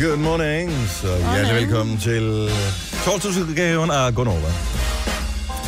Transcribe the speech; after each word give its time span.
Good 0.00 0.16
morning, 0.16 0.72
så 0.88 1.06
hjertelig 1.18 1.54
velkommen 1.54 1.98
til 1.98 2.50
torsdagsudgaven 3.04 3.90
af 3.90 4.14
Gonova. 4.14 4.52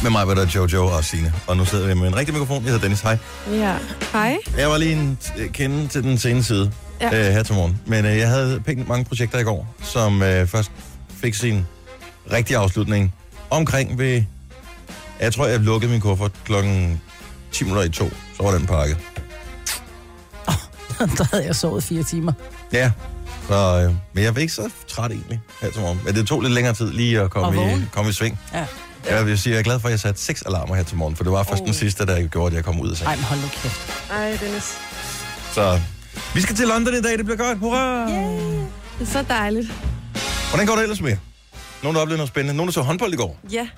Med 0.03 0.11
mig 0.11 0.27
var 0.27 0.35
der 0.35 0.47
Jojo 0.55 0.87
og 0.87 1.05
Signe. 1.05 1.33
Og 1.47 1.57
nu 1.57 1.65
sidder 1.65 1.87
vi 1.87 1.95
med 1.95 2.09
en 2.09 2.17
rigtig 2.17 2.35
mikrofon. 2.35 2.63
Jeg 2.63 2.65
hedder 2.65 2.81
Dennis, 2.83 3.01
hej. 3.01 3.19
Ja. 3.51 3.77
Hej. 4.13 4.39
Jeg 4.59 4.69
var 4.71 4.79
lige 4.79 4.93
en 4.93 5.19
kende 5.53 5.89
til 5.89 6.03
den 6.03 6.19
sene 6.19 6.43
side 6.43 6.73
Ja. 7.01 7.07
øh, 7.07 7.33
her 7.35 7.43
til 7.43 7.55
morgen. 7.55 7.81
Men 7.87 8.05
øh, 8.05 8.19
jeg 8.19 8.29
havde 8.29 8.61
pænt 8.61 8.89
mange 8.89 9.05
projekter 9.05 9.39
i 9.39 9.43
går, 9.43 9.75
som 9.83 10.23
øh, 10.23 10.47
først 10.47 10.71
fik 11.09 11.35
sin 11.35 11.67
rigtige 12.33 12.57
afslutning 12.57 13.15
omkring 13.51 13.99
ved... 13.99 14.23
Jeg 15.21 15.33
tror, 15.35 15.47
jeg 15.47 15.61
lukkede 15.61 15.93
min 15.93 16.01
kuffert 16.01 16.33
klokken 16.45 17.01
10 17.53 17.65
minutter 17.65 17.85
i 17.85 17.89
to. 17.89 18.11
Så 18.37 18.43
var 18.43 18.51
den 18.51 18.67
pakket. 18.67 18.97
der 21.19 21.25
havde 21.31 21.47
jeg 21.47 21.57
sovet 21.57 21.85
fire 21.85 22.03
timer. 22.03 22.33
Ja, 22.73 22.91
så, 23.53 23.83
øh, 23.85 23.95
men 24.13 24.25
jeg 24.25 24.35
var 24.35 24.41
ikke 24.41 24.53
så 24.53 24.71
træt 24.89 25.11
egentlig 25.11 25.41
her 25.63 25.71
til 25.71 25.81
morgen. 25.81 26.01
Men 26.05 26.15
det 26.15 26.27
tog 26.27 26.41
lidt 26.41 26.53
længere 26.53 26.75
tid 26.75 26.93
lige 26.93 27.21
at 27.21 27.31
komme, 27.31 27.73
i, 27.73 27.85
komme 27.93 28.11
i 28.11 28.13
sving. 28.13 28.39
Ja. 28.55 28.67
Jeg 29.11 29.27
vil 29.27 29.39
sige, 29.39 29.53
jeg 29.53 29.59
er 29.59 29.63
glad 29.63 29.81
for, 29.81 29.89
at 29.89 29.93
jeg 29.93 30.01
satte 30.01 30.21
seks 30.21 30.43
alarmer 30.43 30.75
her 30.75 30.83
til 30.83 30.97
morgen, 30.97 31.17
for 31.17 31.25
det 31.25 31.33
var 31.33 31.43
først 31.43 31.61
oh. 31.61 31.67
den 31.67 31.75
sidste, 31.75 32.07
der 32.07 32.27
gjorde, 32.27 32.47
at 32.47 32.55
jeg 32.55 32.65
kom 32.65 32.81
ud 32.81 32.91
af 32.91 32.93
Ej, 32.93 32.97
sengen. 32.97 33.17
men 33.17 33.25
hold 33.25 33.41
nu 33.41 33.47
kæft. 33.63 34.11
Ej, 34.11 34.39
Dennis. 34.41 34.79
Så 35.53 35.81
vi 36.35 36.41
skal 36.41 36.57
til 36.57 36.69
London 36.69 36.95
i 36.95 37.01
dag, 37.01 37.19
det 37.19 37.25
bliver 37.25 37.37
godt. 37.37 37.59
Hurra! 37.59 38.07
Det 38.99 39.09
er 39.09 39.13
så 39.13 39.25
dejligt. 39.29 39.73
Hvordan 40.51 40.67
går 40.67 40.75
det 40.75 40.83
ellers 40.83 41.01
med? 41.01 41.17
Nogen, 41.83 41.95
der 41.95 42.03
oplevede 42.03 42.19
noget 42.19 42.29
spændende. 42.29 42.57
Nogen, 42.57 42.69
der 42.69 42.73
så 42.73 42.83
håndbold 42.83 43.13
i 43.13 43.17
går. 43.17 43.39
Ja. 43.53 43.69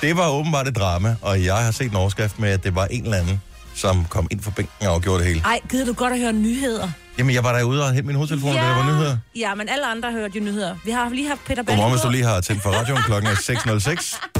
Det 0.00 0.16
var 0.16 0.28
åbenbart 0.30 0.68
et 0.68 0.76
drama, 0.76 1.16
og 1.22 1.44
jeg 1.44 1.56
har 1.56 1.70
set 1.70 1.90
en 1.90 1.96
overskrift 1.96 2.38
med, 2.38 2.50
at 2.50 2.64
det 2.64 2.74
var 2.74 2.86
en 2.86 3.04
eller 3.04 3.16
anden, 3.16 3.42
som 3.74 4.04
kom 4.04 4.28
ind 4.30 4.40
for 4.40 4.50
bænken 4.50 4.88
og 4.88 5.02
gjorde 5.02 5.18
det 5.18 5.26
hele. 5.28 5.40
Ej, 5.44 5.60
gider 5.70 5.86
du 5.86 5.92
godt 5.92 6.12
at 6.12 6.18
høre 6.18 6.32
nyheder? 6.32 6.88
Jamen, 7.20 7.34
jeg 7.34 7.44
var 7.44 7.52
derude 7.58 7.82
og 7.84 7.92
hente 7.92 8.06
min 8.06 8.16
hovedtelefon, 8.16 8.52
ja. 8.52 8.62
da 8.62 8.68
der 8.68 8.74
var 8.74 8.84
nyheder. 8.92 9.16
Ja, 9.36 9.54
men 9.54 9.68
alle 9.68 9.86
andre 9.86 10.10
har 10.12 10.18
hørt 10.18 10.34
jo 10.36 10.40
nyheder. 10.40 10.76
Vi 10.84 10.90
har 10.90 11.08
lige 11.08 11.28
haft 11.28 11.44
Peter 11.44 11.62
Godmorgen, 11.62 11.92
hvis 11.92 12.00
du 12.00 12.06
Balling 12.08 12.24
lige 12.24 12.34
har 12.34 12.40
tændt 12.40 12.62
for 12.62 12.70
radioen. 12.70 13.02
Klokken 13.02 13.30
er 13.30 13.34
6.06. 13.34 14.30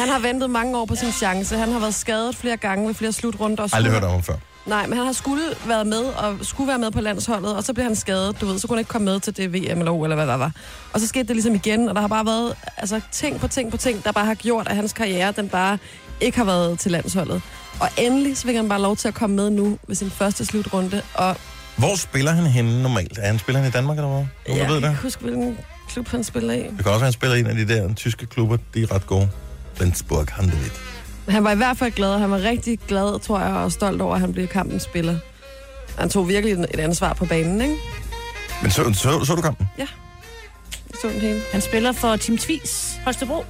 Han 0.00 0.08
har 0.08 0.18
ventet 0.18 0.50
mange 0.50 0.78
år 0.78 0.84
på 0.84 0.96
sin 0.96 1.12
chance. 1.12 1.56
Han 1.56 1.72
har 1.72 1.78
været 1.80 1.94
skadet 1.94 2.36
flere 2.36 2.56
gange 2.56 2.86
ved 2.86 2.94
flere 2.94 3.12
slutrunder. 3.12 3.62
Og 3.62 3.70
skulle- 3.70 3.76
Aldrig 3.78 3.92
hørt 3.92 4.04
om 4.04 4.10
ham 4.10 4.22
før. 4.22 4.34
Nej, 4.66 4.86
men 4.86 4.96
han 4.98 5.06
har 5.06 5.12
skulle 5.12 5.42
været 5.66 5.86
med, 5.86 5.98
og 6.04 6.36
skulle 6.42 6.68
være 6.68 6.78
med 6.78 6.90
på 6.90 7.00
landsholdet, 7.00 7.56
og 7.56 7.64
så 7.64 7.72
blev 7.74 7.84
han 7.84 7.96
skadet, 7.96 8.40
du 8.40 8.46
ved, 8.46 8.58
så 8.58 8.68
kunne 8.68 8.76
han 8.76 8.80
ikke 8.80 8.88
komme 8.88 9.04
med 9.04 9.20
til 9.20 9.36
det 9.36 9.52
VM 9.52 9.78
eller 9.78 9.90
O, 9.92 10.02
eller 10.04 10.14
hvad 10.16 10.26
der 10.26 10.34
var. 10.34 10.52
Og 10.92 11.00
så 11.00 11.06
skete 11.06 11.24
det 11.24 11.36
ligesom 11.36 11.54
igen, 11.54 11.88
og 11.88 11.94
der 11.94 12.00
har 12.00 12.08
bare 12.08 12.26
været 12.26 12.54
altså, 12.76 13.00
ting 13.12 13.40
på 13.40 13.48
ting 13.48 13.70
på 13.70 13.76
ting, 13.76 14.04
der 14.04 14.12
bare 14.12 14.24
har 14.24 14.34
gjort, 14.34 14.68
at 14.68 14.76
hans 14.76 14.92
karriere, 14.92 15.32
den 15.32 15.48
bare 15.48 15.78
ikke 16.22 16.38
har 16.38 16.44
været 16.44 16.78
til 16.78 16.90
landsholdet. 16.90 17.42
Og 17.80 17.88
endelig 17.98 18.36
så 18.36 18.46
fik 18.46 18.56
han 18.56 18.68
bare 18.68 18.80
lov 18.80 18.96
til 18.96 19.08
at 19.08 19.14
komme 19.14 19.36
med 19.36 19.50
nu 19.50 19.78
ved 19.88 19.96
sin 19.96 20.10
første 20.10 20.44
slutrunde, 20.46 21.02
og 21.14 21.36
Hvor 21.76 21.96
spiller 21.96 22.32
han 22.32 22.46
henne 22.46 22.82
normalt? 22.82 23.18
Er 23.18 23.26
han 23.26 23.38
spiller 23.38 23.60
han 23.60 23.68
i 23.68 23.72
Danmark 23.72 23.96
eller 23.98 24.08
hvad? 24.08 24.16
Nogen, 24.18 24.28
der 24.46 24.54
jeg 24.56 24.66
ved 24.68 24.74
kan 24.74 24.82
det? 24.82 24.88
ikke 24.90 25.02
huske, 25.02 25.22
hvilken 25.22 25.58
klub 25.88 26.08
han 26.08 26.24
spiller 26.24 26.54
i. 26.54 26.58
Det 26.58 26.64
kan 26.68 26.78
også 26.78 26.90
være, 26.90 27.00
han 27.00 27.12
spiller 27.12 27.36
i 27.36 27.40
en 27.40 27.46
af 27.46 27.54
de 27.54 27.68
der 27.68 27.94
tyske 27.94 28.26
klubber. 28.26 28.56
De 28.74 28.82
er 28.82 28.94
ret 28.94 29.06
gode. 29.06 29.28
Flensburg, 29.74 30.26
Handewitt. 30.30 30.80
Men 31.26 31.34
han 31.34 31.44
var 31.44 31.52
i 31.52 31.56
hvert 31.56 31.76
fald 31.78 31.92
glad, 31.92 32.08
og 32.10 32.20
han 32.20 32.30
var 32.30 32.38
rigtig 32.38 32.78
glad, 32.88 33.20
tror 33.20 33.40
jeg, 33.40 33.52
og 33.52 33.72
stolt 33.72 34.02
over, 34.02 34.14
at 34.14 34.20
han 34.20 34.32
blev 34.32 34.48
kampens 34.48 34.82
spiller. 34.82 35.16
Han 35.98 36.08
tog 36.08 36.28
virkelig 36.28 36.52
et 36.52 36.80
ansvar 36.80 37.12
på 37.12 37.24
banen, 37.24 37.60
ikke? 37.60 37.76
Men 38.62 38.70
så, 38.70 38.92
så, 38.94 39.24
så 39.24 39.34
du 39.34 39.42
kampen? 39.42 39.68
Jeg 39.78 39.86
så 41.02 41.08
den 41.08 41.20
hele. 41.20 41.40
Han 41.52 41.60
spiller 41.60 41.92
for 41.92 42.16
Team 42.16 42.38
Tvis, 42.38 42.92
Holstebro. 43.04 43.44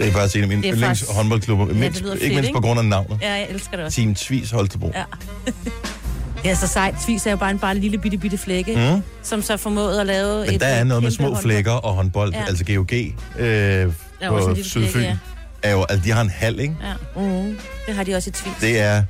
Det 0.00 0.08
er 0.08 0.12
faktisk 0.12 0.36
en 0.36 0.42
af 0.42 0.48
mine 0.48 0.62
Det 0.62 0.68
er 0.68 0.74
yndlings 0.74 1.00
faktisk- 1.00 1.16
håndboldklubber. 1.16 1.66
det 1.66 1.76
Mindst, 1.76 2.00
lyder 2.02 2.12
ikke 2.12 2.24
fedt, 2.24 2.34
mindst 2.34 2.48
ikke? 2.48 2.56
på 2.56 2.60
grund 2.60 2.78
af 2.78 2.84
navnet. 2.84 3.18
Ja, 3.22 3.32
jeg 3.32 3.46
elsker 3.50 3.76
det 3.76 3.84
også. 3.86 3.96
Team 4.00 4.14
Tvis 4.14 4.50
Holstebro. 4.50 4.92
Ja. 4.94 5.04
Er 6.50 6.54
så 6.54 6.66
sejt. 6.66 6.94
Tvis 7.06 7.26
er 7.26 7.30
jo 7.30 7.36
bare 7.36 7.50
en 7.50 7.58
bare 7.58 7.74
lille 7.78 7.98
bitte, 7.98 8.18
bitte 8.18 8.38
flække, 8.38 8.94
mm. 8.94 9.02
Som 9.22 9.42
så 9.42 9.56
formåede 9.56 10.00
at 10.00 10.06
lave 10.06 10.44
Men 10.46 10.54
et 10.54 10.60
der 10.60 10.66
er 10.66 10.84
noget 10.84 11.02
med 11.02 11.10
kæmpe 11.10 11.16
små 11.16 11.24
håndbold. 11.26 11.42
flækker 11.42 11.72
og 11.72 11.94
håndbold. 11.94 12.32
Ja. 12.34 12.44
Altså 12.48 12.64
GOG 12.64 12.92
øh, 12.92 13.46
er 14.20 14.30
også 14.30 14.44
på 14.44 14.48
en 14.48 14.54
lille 14.54 14.70
Sydfyn. 14.70 14.88
flække, 14.90 15.08
ja. 15.08 15.16
Er 15.62 15.72
jo, 15.72 15.84
altså, 15.88 16.04
de 16.04 16.10
har 16.10 16.20
en 16.20 16.30
hal, 16.30 16.60
ikke? 16.60 16.76
Ja. 16.82 17.20
Mm. 17.22 17.58
Det 17.86 17.94
har 17.94 18.04
de 18.04 18.14
også 18.14 18.30
i 18.30 18.32
Tvis. 18.32 18.52
Det 18.60 18.78
er, 18.80 19.02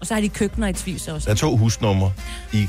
Og 0.00 0.06
så 0.06 0.14
har 0.14 0.20
de 0.20 0.28
køkkener 0.28 0.68
i 0.68 0.72
Tvis 0.72 1.08
også. 1.08 1.24
der 1.26 1.30
er 1.32 1.36
to 1.36 1.56
husnumre 1.56 2.12
i 2.52 2.68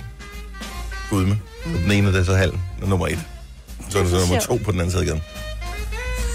Gudme. 1.09 1.39
Mm. 1.65 1.71
Den 1.73 1.91
ene 1.91 2.07
det 2.07 2.19
er 2.19 2.23
så 2.23 2.35
hal, 2.35 2.51
og 2.81 2.87
nummer 2.89 3.07
et. 3.07 3.19
Så 3.89 3.99
er 3.99 4.03
der 4.03 4.09
så 4.09 4.19
nummer 4.19 4.39
to 4.39 4.59
på 4.65 4.71
den 4.71 4.79
anden 4.79 4.91
side 4.91 5.03
igen. 5.05 5.21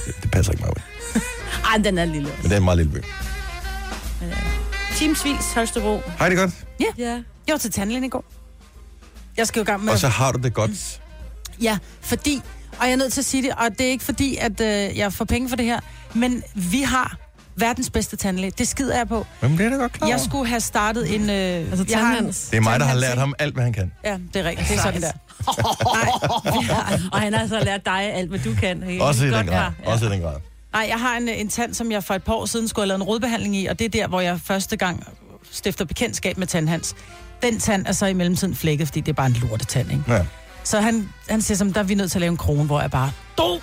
Det, 0.07 0.15
det 0.23 0.31
passer 0.31 0.53
ikke 0.53 0.63
meget. 0.65 0.79
Ej, 1.73 1.79
den 1.85 1.99
er 1.99 2.05
lille 2.05 2.21
Men 2.23 2.31
også. 2.33 2.43
det 2.43 2.53
er 2.53 2.57
en 2.57 2.65
meget 2.65 2.77
lille 2.79 2.93
by. 2.93 2.99
Team 4.97 5.15
Tvis, 5.15 5.53
Holstebro. 5.55 6.01
Hej 6.19 6.29
det 6.29 6.39
godt. 6.39 6.51
Ja. 6.81 7.05
Jeg 7.47 7.53
var 7.53 7.57
til 7.59 7.71
tandlægen 7.73 8.05
i 8.05 8.09
går. 8.09 8.25
Jeg 9.37 9.47
skal 9.47 9.61
jo 9.61 9.63
i 9.63 9.67
gang 9.67 9.85
med... 9.85 9.93
Og 9.93 9.99
så 9.99 10.09
har 10.09 10.33
du 10.33 10.39
det 10.43 10.55
godt. 10.55 11.01
Ja, 11.63 11.79
fordi, 12.01 12.43
og 12.79 12.85
jeg 12.87 12.93
er 12.93 12.97
nødt 12.97 13.13
til 13.13 13.21
at 13.21 13.25
sige 13.25 13.43
det, 13.43 13.51
og 13.51 13.71
det 13.79 13.81
er 13.87 13.91
ikke 13.91 14.05
fordi, 14.05 14.37
at 14.37 14.61
øh, 14.61 14.99
jeg 14.99 15.13
får 15.13 15.25
penge 15.25 15.49
for 15.49 15.57
det 15.57 15.65
her, 15.65 15.81
men 16.15 16.43
vi 16.55 16.83
har 16.83 17.17
verdens 17.57 17.91
bedste 17.91 18.17
tandlæge. 18.17 18.53
Det 18.59 18.69
skider 18.69 18.97
jeg 18.97 19.09
på. 19.09 19.27
Jamen, 19.43 19.59
det 19.59 19.67
er 19.67 19.71
da 19.71 19.77
godt 19.77 19.93
klar 19.93 20.09
Jeg 20.09 20.21
skulle 20.21 20.47
have 20.49 20.61
startet 20.61 21.15
en... 21.15 21.21
Øh, 21.23 21.27
Altså 21.71 21.85
jeg 21.89 21.99
har 22.07 22.17
en-. 22.17 22.27
Det 22.27 22.55
er 22.55 22.61
mig, 22.61 22.81
der 22.81 22.87
har 22.87 22.95
lært 22.95 23.19
ham 23.19 23.35
alt, 23.39 23.55
hvad 23.55 23.65
han 23.65 23.73
kan. 23.73 23.93
Ja, 24.05 24.19
det 24.35 24.41
er 24.41 24.45
rigtigt. 24.49 24.69
Det 24.69 24.77
er 24.79 24.83
sådan 24.83 25.03
der. 25.03 25.13
Og 27.13 27.21
han 27.21 27.35
har 27.35 27.47
så 27.47 27.61
lært 27.65 27.85
dig 27.87 28.15
alt, 28.15 28.29
hvad 28.29 28.39
du 28.39 28.55
kan. 28.55 28.91
Ikke? 28.91 29.05
Også 29.05 29.25
i 29.25 29.31
den 29.31 29.47
grad. 29.47 29.47
par. 29.47 29.75
Også 29.85 30.07
i 30.07 30.09
den 30.09 30.21
grad. 30.21 30.35
Nej, 30.75 30.87
jeg 30.89 31.01
har 31.01 31.17
en, 31.17 31.29
en 31.29 31.49
tand, 31.49 31.75
som 31.75 31.93
jeg 31.93 32.05
for 32.05 32.15
et 32.15 32.23
par 32.23 32.35
år 32.35 32.47
siden 32.47 32.69
skulle 32.69 32.83
have 32.83 32.89
lavet 32.89 32.99
en 32.99 33.03
rodbehandling 33.03 33.57
i, 33.57 33.67
og 33.67 33.79
det 33.79 33.85
er 33.85 33.89
der, 33.89 34.07
hvor 34.09 34.21
jeg 34.21 34.41
første 34.45 34.77
gang 34.77 35.07
stifter 35.51 35.85
bekendtskab 35.85 36.39
med 36.39 36.47
tandhans. 36.47 36.95
Den 37.43 37.61
tand 37.61 37.87
er 37.87 37.93
så 37.93 38.07
i 38.07 38.13
mellemtiden 38.13 38.55
flækket, 38.55 38.89
fordi 38.89 39.01
det 39.01 39.09
er 39.09 39.13
bare 39.13 39.27
en 39.27 39.33
lortetand, 39.33 39.91
ikke? 39.91 40.05
Ja. 40.09 40.25
Så 40.65 40.81
han, 40.81 41.09
han 41.29 41.43
siger 41.43 41.59
som, 41.59 41.73
der 41.73 41.81
er 41.81 41.85
vi 41.85 41.95
nødt 41.95 42.11
til 42.11 42.19
at 42.19 42.21
lave 42.21 42.31
en 42.31 42.37
krone, 42.37 42.65
hvor 42.65 42.81
jeg 42.81 42.91
bare, 42.91 43.13
do! 43.39 43.61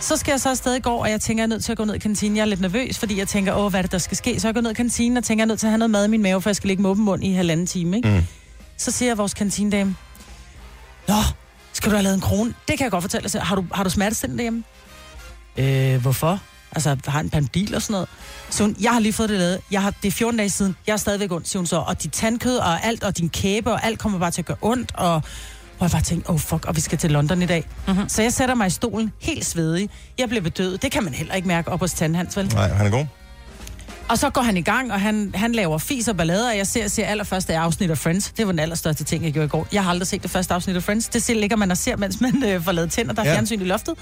Så 0.00 0.16
skal 0.16 0.32
jeg 0.32 0.40
så 0.40 0.50
afsted 0.50 0.74
i 0.74 0.80
går, 0.80 1.02
og 1.02 1.10
jeg 1.10 1.20
tænker, 1.20 1.42
jeg 1.42 1.46
er 1.46 1.48
nødt 1.48 1.64
til 1.64 1.72
at 1.72 1.78
gå 1.78 1.84
ned 1.84 1.94
i 1.94 1.98
kantinen. 1.98 2.36
Jeg 2.36 2.42
er 2.42 2.46
lidt 2.46 2.60
nervøs, 2.60 2.98
fordi 2.98 3.18
jeg 3.18 3.28
tænker, 3.28 3.54
åh, 3.54 3.70
hvad 3.70 3.80
er 3.80 3.82
det, 3.82 3.92
der 3.92 3.98
skal 3.98 4.16
ske? 4.16 4.40
Så 4.40 4.48
jeg 4.48 4.54
går 4.54 4.60
ned 4.60 4.70
i 4.70 4.74
kantinen 4.74 5.16
og 5.16 5.24
tænker, 5.24 5.42
jeg 5.42 5.46
er 5.46 5.48
nødt 5.48 5.60
til 5.60 5.66
at 5.66 5.70
have 5.70 5.78
noget 5.78 5.90
mad 5.90 6.04
i 6.04 6.08
min 6.08 6.22
mave, 6.22 6.42
for 6.42 6.50
jeg 6.50 6.56
skal 6.56 6.68
ligge 6.68 6.82
med 6.82 6.90
åben 6.90 7.04
mund 7.04 7.24
i 7.24 7.32
halvanden 7.32 7.66
time, 7.66 7.96
ikke? 7.96 8.08
Mm. 8.08 8.22
Så 8.76 8.90
siger 8.90 9.14
vores 9.14 9.34
kantinedame, 9.34 9.96
Nå, 11.08 11.14
skal 11.72 11.90
du 11.90 11.96
have 11.96 12.02
lavet 12.02 12.14
en 12.14 12.20
krone? 12.20 12.54
Det 12.68 12.78
kan 12.78 12.84
jeg 12.84 12.90
godt 12.90 13.02
fortælle 13.02 13.28
dig. 13.28 13.42
Har 13.42 13.56
du, 13.56 13.64
har 13.72 13.84
du 13.84 13.90
smertestillende 13.90 14.38
derhjemme? 14.38 14.64
Øh, 15.60 16.00
hvorfor? 16.00 16.40
Altså, 16.72 16.96
har 17.06 17.20
en 17.20 17.30
pandil 17.30 17.74
og 17.74 17.82
sådan 17.82 17.92
noget. 17.92 18.08
Så 18.50 18.62
hun, 18.64 18.76
jeg 18.80 18.92
har 18.92 19.00
lige 19.00 19.12
fået 19.12 19.28
det 19.28 19.38
lavet. 19.38 19.60
Jeg 19.70 19.82
har, 19.82 19.90
det 20.02 20.08
er 20.08 20.12
14 20.12 20.36
dage 20.38 20.50
siden. 20.50 20.76
Jeg 20.86 20.92
er 20.92 20.96
stadigvæk 20.96 21.32
ondt, 21.32 21.48
siger 21.48 21.60
hun 21.60 21.66
så. 21.66 21.76
Og 21.76 22.02
dit 22.02 22.12
tandkød 22.12 22.56
og 22.56 22.84
alt, 22.86 23.04
og 23.04 23.18
din 23.18 23.28
kæbe 23.28 23.72
og 23.72 23.84
alt 23.86 23.98
kommer 23.98 24.18
bare 24.18 24.30
til 24.30 24.42
at 24.42 24.46
gøre 24.46 24.56
ondt. 24.62 24.92
Og, 24.94 25.14
og 25.14 25.22
jeg 25.80 25.90
bare 25.90 26.02
tænkte, 26.02 26.30
oh 26.30 26.38
fuck, 26.38 26.64
og 26.64 26.76
vi 26.76 26.80
skal 26.80 26.98
til 26.98 27.10
London 27.10 27.42
i 27.42 27.46
dag. 27.46 27.64
Mm-hmm. 27.86 28.08
Så 28.08 28.22
jeg 28.22 28.32
sætter 28.32 28.54
mig 28.54 28.66
i 28.66 28.70
stolen, 28.70 29.12
helt 29.20 29.46
svedig. 29.46 29.90
Jeg 30.18 30.28
bliver 30.28 30.42
bedøvet. 30.42 30.82
Det 30.82 30.92
kan 30.92 31.04
man 31.04 31.14
heller 31.14 31.34
ikke 31.34 31.48
mærke 31.48 31.72
op 31.72 31.80
hos 31.80 31.92
tandhans, 31.92 32.36
vel? 32.36 32.46
Nej, 32.54 32.68
han 32.68 32.86
er 32.86 32.90
god. 32.90 33.06
Og 34.08 34.18
så 34.18 34.30
går 34.30 34.42
han 34.42 34.56
i 34.56 34.62
gang, 34.62 34.92
og 34.92 35.00
han, 35.00 35.32
han 35.34 35.52
laver 35.52 35.78
fis 35.78 36.08
og 36.08 36.16
ballader, 36.16 36.50
og 36.50 36.56
jeg 36.56 36.66
ser, 36.66 36.88
ser 36.88 37.06
allerførste 37.06 37.56
afsnit 37.56 37.90
af 37.90 37.98
Friends. 37.98 38.30
Det 38.36 38.46
var 38.46 38.52
den 38.52 38.58
allerstørste 38.58 39.04
ting, 39.04 39.24
jeg 39.24 39.32
gjorde 39.32 39.46
i 39.46 39.48
går. 39.48 39.66
Jeg 39.72 39.82
har 39.84 39.90
aldrig 39.90 40.06
set 40.06 40.22
det 40.22 40.30
første 40.30 40.54
afsnit 40.54 40.76
af 40.76 40.82
Friends. 40.82 41.08
Det 41.08 41.22
ser- 41.22 41.34
ligger 41.34 41.56
man 41.56 41.70
og 41.70 41.76
ser, 41.76 41.96
mens 41.96 42.20
man 42.20 42.44
øh, 42.44 42.64
får 42.64 42.72
lavet 42.72 42.90
tænder. 42.92 43.12
Der 43.14 43.22
er 43.22 43.26
ja. 43.28 43.34
fjernsyn 43.34 43.60
i 43.60 43.64
loftet. 43.64 43.94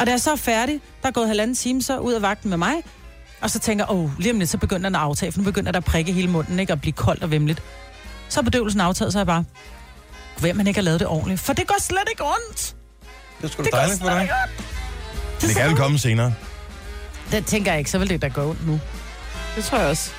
Og 0.00 0.06
da 0.06 0.10
jeg 0.10 0.20
så 0.20 0.32
er 0.32 0.36
færdig, 0.36 0.80
der 1.02 1.08
er 1.08 1.12
gået 1.12 1.26
halvanden 1.28 1.56
time 1.56 1.82
så 1.82 1.98
ud 1.98 2.12
af 2.12 2.22
vagten 2.22 2.50
med 2.50 2.58
mig, 2.58 2.74
og 3.40 3.50
så 3.50 3.58
tænker 3.58 3.84
jeg, 3.88 3.94
åh, 3.96 4.10
lige 4.18 4.32
om 4.32 4.38
lidt, 4.38 4.50
så 4.50 4.58
begynder 4.58 4.88
den 4.88 4.96
at 4.96 5.00
aftage, 5.02 5.32
for 5.32 5.38
nu 5.38 5.44
begynder 5.44 5.72
der 5.72 5.78
at 5.78 5.84
prikke 5.84 6.12
hele 6.12 6.28
munden, 6.28 6.58
ikke, 6.60 6.72
og 6.72 6.80
blive 6.80 6.92
koldt 6.92 7.22
og 7.22 7.30
vemmeligt. 7.30 7.62
Så 8.28 8.40
er 8.40 8.44
bedøvelsen 8.44 8.80
aftaget, 8.80 9.12
så 9.12 9.18
er 9.18 9.20
jeg 9.20 9.26
bare, 9.26 9.44
hvem 10.38 10.56
man 10.56 10.66
ikke 10.66 10.78
har 10.78 10.82
lavet 10.82 11.00
det 11.00 11.08
ordentligt. 11.08 11.40
For 11.40 11.52
det 11.52 11.66
går 11.66 11.76
slet 11.80 11.98
ikke 12.10 12.22
ondt. 12.24 12.76
Det 13.38 13.44
er 13.44 13.48
sgu 13.48 13.62
da 13.62 13.64
Det 13.64 13.72
dejligt 13.72 14.00
for 14.00 14.08
dig. 14.08 14.28
Det 15.40 15.50
er 15.50 15.54
kan 15.60 15.70
så- 15.70 15.76
komme 15.76 15.98
senere. 15.98 16.34
Det 17.30 17.46
tænker 17.46 17.70
jeg 17.72 17.78
ikke, 17.78 17.90
så 17.90 17.98
vil 17.98 18.08
det 18.08 18.22
da 18.22 18.28
gå 18.28 18.42
ondt 18.50 18.66
nu. 18.66 18.80
Det 19.56 19.64
tror 19.64 19.78
jeg 19.78 19.88
også. 19.88 20.10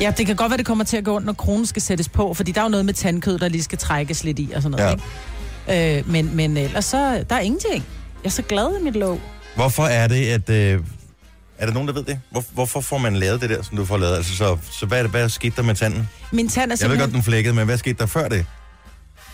Ja, 0.00 0.12
det 0.18 0.26
kan 0.26 0.36
godt 0.36 0.50
være, 0.50 0.58
det 0.58 0.66
kommer 0.66 0.84
til 0.84 0.96
at 0.96 1.04
gå 1.04 1.16
ondt, 1.16 1.26
når 1.26 1.32
kronen 1.32 1.66
skal 1.66 1.82
sættes 1.82 2.08
på, 2.08 2.34
fordi 2.34 2.52
der 2.52 2.60
er 2.60 2.64
jo 2.64 2.68
noget 2.70 2.84
med 2.86 2.94
tandkød, 2.94 3.38
der 3.38 3.48
lige 3.48 3.62
skal 3.62 3.78
trækkes 3.78 4.24
lidt 4.24 4.38
i 4.38 4.52
og 4.56 4.62
sådan 4.62 4.78
noget, 4.78 4.98
ja. 5.68 5.74
ikke? 5.74 5.98
Øh, 5.98 6.08
men, 6.10 6.36
men 6.36 6.56
ellers 6.56 6.84
så, 6.84 7.24
der 7.30 7.36
er 7.36 7.40
ingenting. 7.40 7.84
Jeg 8.24 8.28
er 8.28 8.32
så 8.32 8.42
glad 8.42 8.80
i 8.80 8.82
mit 8.82 8.96
låg. 8.96 9.20
Hvorfor 9.56 9.82
er 9.84 10.08
det, 10.08 10.26
at... 10.26 10.50
Øh, 10.50 10.80
er 11.58 11.66
der 11.66 11.72
nogen, 11.72 11.88
der 11.88 11.94
ved 11.94 12.04
det? 12.04 12.20
Hvor, 12.30 12.44
hvorfor 12.52 12.80
får 12.80 12.98
man 12.98 13.16
lavet 13.16 13.40
det 13.40 13.50
der, 13.50 13.62
som 13.62 13.76
du 13.76 13.84
får 13.84 13.96
lavet? 13.96 14.16
Altså, 14.16 14.36
så, 14.36 14.56
så 14.70 14.86
hvad, 14.86 14.98
er 14.98 15.02
det, 15.02 15.10
hvad 15.10 15.28
skete 15.28 15.56
der 15.56 15.62
med 15.62 15.74
tanden? 15.74 16.08
Min 16.32 16.48
tand 16.48 16.62
er 16.62 16.62
Jeg 16.62 16.70
ved 16.70 16.76
simpelthen... 16.76 17.00
godt, 17.08 17.14
den 17.14 17.22
flækkede, 17.22 17.54
men 17.54 17.64
hvad 17.64 17.78
skete 17.78 17.98
der 17.98 18.06
før 18.06 18.28
det? 18.28 18.46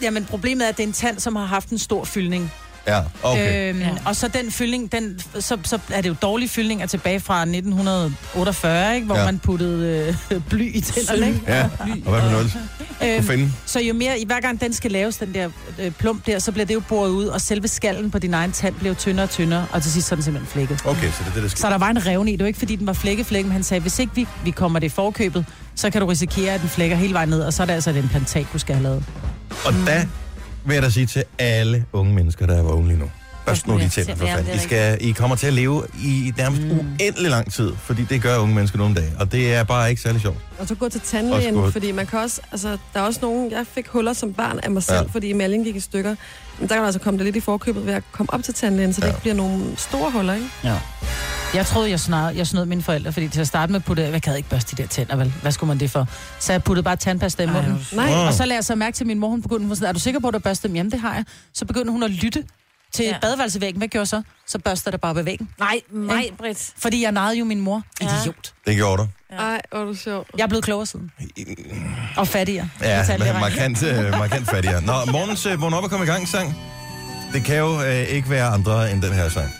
Jamen, 0.03 0.25
problemet 0.25 0.65
er, 0.65 0.69
at 0.69 0.77
det 0.77 0.83
er 0.83 0.87
en 0.87 0.93
tand, 0.93 1.19
som 1.21 1.37
har 1.37 1.45
haft 1.47 1.69
en 1.69 1.79
stor 1.79 2.05
fyldning. 2.05 2.53
Ja, 2.87 3.01
okay. 3.23 3.69
Øhm, 3.71 3.81
Ja. 3.81 3.89
Og 4.05 4.17
så 4.17 4.29
den 4.29 4.51
fyldning, 4.51 4.93
den, 4.93 5.21
så, 5.41 5.57
så 5.65 5.79
er 5.91 6.01
det 6.01 6.09
jo 6.09 6.15
dårlige 6.23 6.49
fyldninger 6.49 6.87
tilbage 6.87 7.21
fra 7.21 7.41
1948, 7.43 8.95
ikke? 8.95 9.07
hvor 9.07 9.17
Ja. 9.17 9.25
man 9.25 9.39
puttede 9.39 10.15
øh, 10.31 10.41
bly 10.51 10.77
i 10.77 10.81
tænderne. 10.81 11.27
Ikke? 11.29 11.41
Ja, 11.49 11.63
og 11.83 12.11
hvad 12.11 12.23
med 12.23 12.31
noget? 12.31 12.59
Øhm, 13.05 13.23
finde? 13.25 13.53
så 13.67 13.81
jo 13.81 13.95
mere, 13.95 14.21
i 14.21 14.25
hver 14.25 14.41
gang 14.41 14.61
den 14.61 14.73
skal 14.73 14.91
laves, 14.91 15.17
den 15.17 15.35
der 15.35 15.49
øh, 15.79 15.91
plump 15.91 16.27
der, 16.27 16.39
så 16.39 16.53
bliver 16.53 16.67
det 16.67 16.75
jo 16.75 16.81
boret 16.89 17.11
ud, 17.11 17.25
og 17.27 17.41
selve 17.41 17.69
skallen 17.69 18.11
på 18.11 18.19
din 18.19 18.35
egen 18.35 18.53
tand 18.53 18.75
bliver 18.75 18.95
tyndere 18.95 19.27
og 19.27 19.31
tyndere, 19.31 19.67
og 19.73 19.83
til 19.83 19.93
sidst 19.93 20.09
så 20.09 20.15
er 20.15 20.17
den 20.17 20.25
simpelthen 20.25 20.53
flækket. 20.53 20.81
Okay, 20.87 21.11
så 21.11 21.17
det 21.25 21.31
er 21.31 21.35
det, 21.35 21.43
der 21.43 21.49
sker. 21.49 21.59
Så 21.61 21.71
der 21.71 21.79
var 21.79 21.89
en 21.91 22.07
revne 22.07 22.31
i. 22.33 22.37
Det 22.37 22.41
var 22.41 22.47
ikke, 22.47 22.59
fordi 22.59 22.77
den 22.77 22.87
var 22.87 22.93
flækkeflæk, 22.93 23.45
men 23.45 23.53
han 23.53 23.63
sagde, 23.63 23.81
hvis 23.81 23.99
ikke 23.99 24.15
vi, 24.15 24.27
vi 24.45 24.51
kommer 24.51 24.79
det 24.79 24.87
i 24.87 24.91
forkøbet, 24.91 25.45
så 25.75 25.91
kan 25.91 26.01
du 26.01 26.07
risikere, 26.07 26.53
at 26.55 26.61
den 26.61 26.69
flækker 26.69 26.97
hele 26.97 27.15
vejen 27.15 27.29
ned, 27.29 27.41
og 27.43 27.53
så 27.53 27.63
er 27.63 27.67
det 27.67 27.73
altså 27.73 27.91
et 27.91 27.97
implantat, 27.97 28.47
du 28.53 28.59
skal 28.59 28.75
have 28.75 28.83
lavet. 28.83 29.05
Og 29.65 29.73
da 29.87 30.07
vil 30.65 30.75
jeg 30.75 30.83
da 30.83 30.91
sige 30.91 31.07
til 31.07 31.25
alle 31.39 31.85
unge 31.93 32.15
mennesker, 32.15 32.47
der 32.47 32.59
er 32.59 32.63
vågne 32.63 32.89
lige 32.89 32.99
nu. 32.99 33.11
Først 33.51 33.67
nu 33.67 33.79
de 33.79 33.89
tænder 33.89 34.15
for 34.15 34.27
fanden. 34.27 34.45
det 34.47 34.53
er 34.53 34.57
I, 34.57 34.59
skal, 34.59 34.99
I 35.01 35.11
kommer 35.13 35.37
til 35.37 35.47
at 35.47 35.53
leve 35.53 35.85
i 36.05 36.33
nærmest 36.37 36.63
mm. 36.63 36.71
uendelig 36.71 37.31
lang 37.31 37.53
tid, 37.53 37.73
fordi 37.77 38.05
det 38.05 38.23
gør 38.23 38.39
unge 38.39 38.55
mennesker 38.55 38.79
nogle 38.79 38.95
dage. 38.95 39.13
Og 39.19 39.33
det 39.33 39.55
er 39.55 39.65
bare 39.65 39.91
ikke 39.91 40.03
særlig 40.03 40.21
sjovt. 40.21 40.39
Og 40.59 40.69
så 40.69 40.75
gå 40.75 40.89
til 40.89 41.01
tandlægen, 41.01 41.55
godt. 41.55 41.73
fordi 41.73 41.93
man 41.93 42.07
kan 42.07 42.19
også, 42.19 42.41
altså, 42.53 42.69
der 42.95 43.01
er 43.01 43.05
også 43.05 43.21
nogen, 43.23 43.51
jeg 43.51 43.65
fik 43.75 43.89
huller 43.89 44.13
som 44.13 44.33
barn 44.33 44.61
af 44.63 44.71
mig 44.71 44.83
selv, 44.83 44.97
Ja. 44.97 45.03
fordi 45.03 45.31
emaljen 45.31 45.65
gik 45.65 45.77
i 45.77 45.81
stykker. 45.81 46.15
Men 46.59 46.69
der 46.69 46.75
kan 46.75 46.77
man 46.81 46.87
altså 46.87 47.01
komme 47.01 47.19
det 47.19 47.25
lidt 47.25 47.37
i 47.37 47.41
forkøbet 47.41 47.87
ved 47.87 47.93
at 47.95 48.03
komme 48.13 48.33
op 48.35 48.43
til 48.43 48.55
tandlægen, 48.55 48.93
så 48.93 49.01
det 49.01 49.07
Ja. 49.07 49.11
ikke 49.13 49.21
bliver 49.21 49.35
nogle 49.35 49.65
store 49.77 50.11
huller, 50.11 50.35
ikke? 50.35 50.47
Ja. 50.65 50.77
Jeg 51.55 51.67
troede, 51.67 51.91
jeg 51.91 52.01
snarere, 52.01 52.37
jeg 52.37 52.47
snød 52.47 52.65
mine 52.65 52.83
forældre, 52.83 53.13
fordi 53.13 53.29
til 53.29 53.41
at 53.41 53.47
starte 53.47 53.73
med 53.73 53.81
puttede, 53.81 54.09
jeg 54.13 54.23
kan 54.23 54.37
ikke 54.37 54.49
børste 54.49 54.77
de 54.77 54.83
der 54.83 54.89
tænder, 54.89 55.17
vel? 55.17 55.33
Hvad 55.43 55.53
skulle 55.53 55.69
man 55.69 55.81
det 55.81 55.91
for? 55.91 56.09
Så 56.39 56.53
jeg 56.53 56.63
puttede 56.63 56.85
bare 56.85 56.97
tandpasta 56.97 57.43
i 57.43 57.47
munden. 57.47 57.87
Nej, 57.93 58.07
Wow. 58.15 58.27
Og 58.27 58.35
så 58.35 58.45
lagde 58.45 58.57
jeg 58.57 58.65
så 58.65 58.75
mærke 58.75 58.95
til, 58.97 59.05
at 59.05 59.07
min 59.07 59.19
mor, 59.19 59.29
hun 59.29 59.43
begyndte, 59.43 59.67
hun 59.67 59.77
sådan, 59.77 59.89
er 59.89 59.93
du 59.93 59.99
sikker 60.01 60.21
på, 60.21 60.29
at 60.29 60.35
du 60.35 60.39
børster 60.39 60.69
dem? 60.69 60.77
Jamen, 60.77 60.93
det 60.93 61.01
har 61.01 61.15
jeg. 61.15 61.25
Så 61.55 61.65
begyndte 61.65 61.93
hun 61.93 62.03
at 62.03 62.11
lytte 62.11 62.45
til 62.93 63.05
Ja. 63.05 63.11
ja. 63.11 63.19
badeværelsevæggen. 63.23 63.79
Hvad 63.79 63.89
gjorde 63.89 64.07
så? 64.07 64.23
Så 64.47 64.59
børster 64.59 64.91
det 64.91 65.01
bare 65.01 65.15
ved 65.15 65.23
væggen. 65.23 65.49
Nej, 65.59 65.81
mig, 65.91 66.31
Britt. 66.39 66.73
Fordi 66.79 67.03
jeg 67.03 67.13
narrede 67.13 67.39
jo 67.39 67.45
min 67.45 67.61
mor. 67.61 67.83
Ja. 68.01 68.07
Idiot. 68.23 68.53
Det 68.67 68.77
gjorde 68.77 69.03
du. 69.03 69.09
ej, 69.39 69.63
hvor 69.71 69.81
er 69.81 69.85
du 69.85 69.95
sjov. 69.95 70.27
Jeg 70.37 70.43
er 70.45 70.49
blevet 70.49 70.65
klogere 70.65 70.87
siden. 70.87 71.11
Og 72.17 72.29
fattigere. 72.29 72.69
Ja, 72.83 73.03
det 73.19 73.35
markant, 73.41 73.83
øh, 73.83 74.11
markant 74.11 74.51
fattigere. 74.51 74.83
Nå, 74.83 74.93
morgens 75.13 75.47
øh, 75.47 75.61
vågn 75.61 75.75
op 75.75 75.85
og 75.85 75.91
kom 75.91 76.03
i 76.03 76.07
gang 76.07 76.29
sang. 76.29 76.57
Det 77.33 77.45
kan 77.45 77.57
jo 77.59 77.83
øh, 77.83 78.01
ikke 78.09 78.31
være 78.31 78.47
andre 78.47 78.93
end 78.93 79.03
den 79.03 79.13
her 79.13 79.29
sang. 79.29 79.51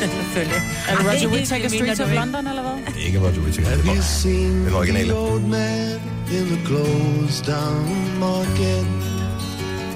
Selvfølgelig. 0.00 0.62
Er 0.88 0.96
det 0.96 1.06
Roger 1.06 1.18
det 1.18 1.28
Whittaker 1.28 1.68
du 1.68 1.74
of 2.02 2.10
ikke. 2.10 2.14
London, 2.14 2.46
eller 2.46 2.62
hvad? 2.62 2.94
Ikke 3.06 3.18
Roger 3.18 3.40
Whittaker. 3.40 3.68
Det 3.68 3.78
Have 3.78 3.98
er 3.98 4.64
Den 4.64 4.74
originale. 4.74 5.12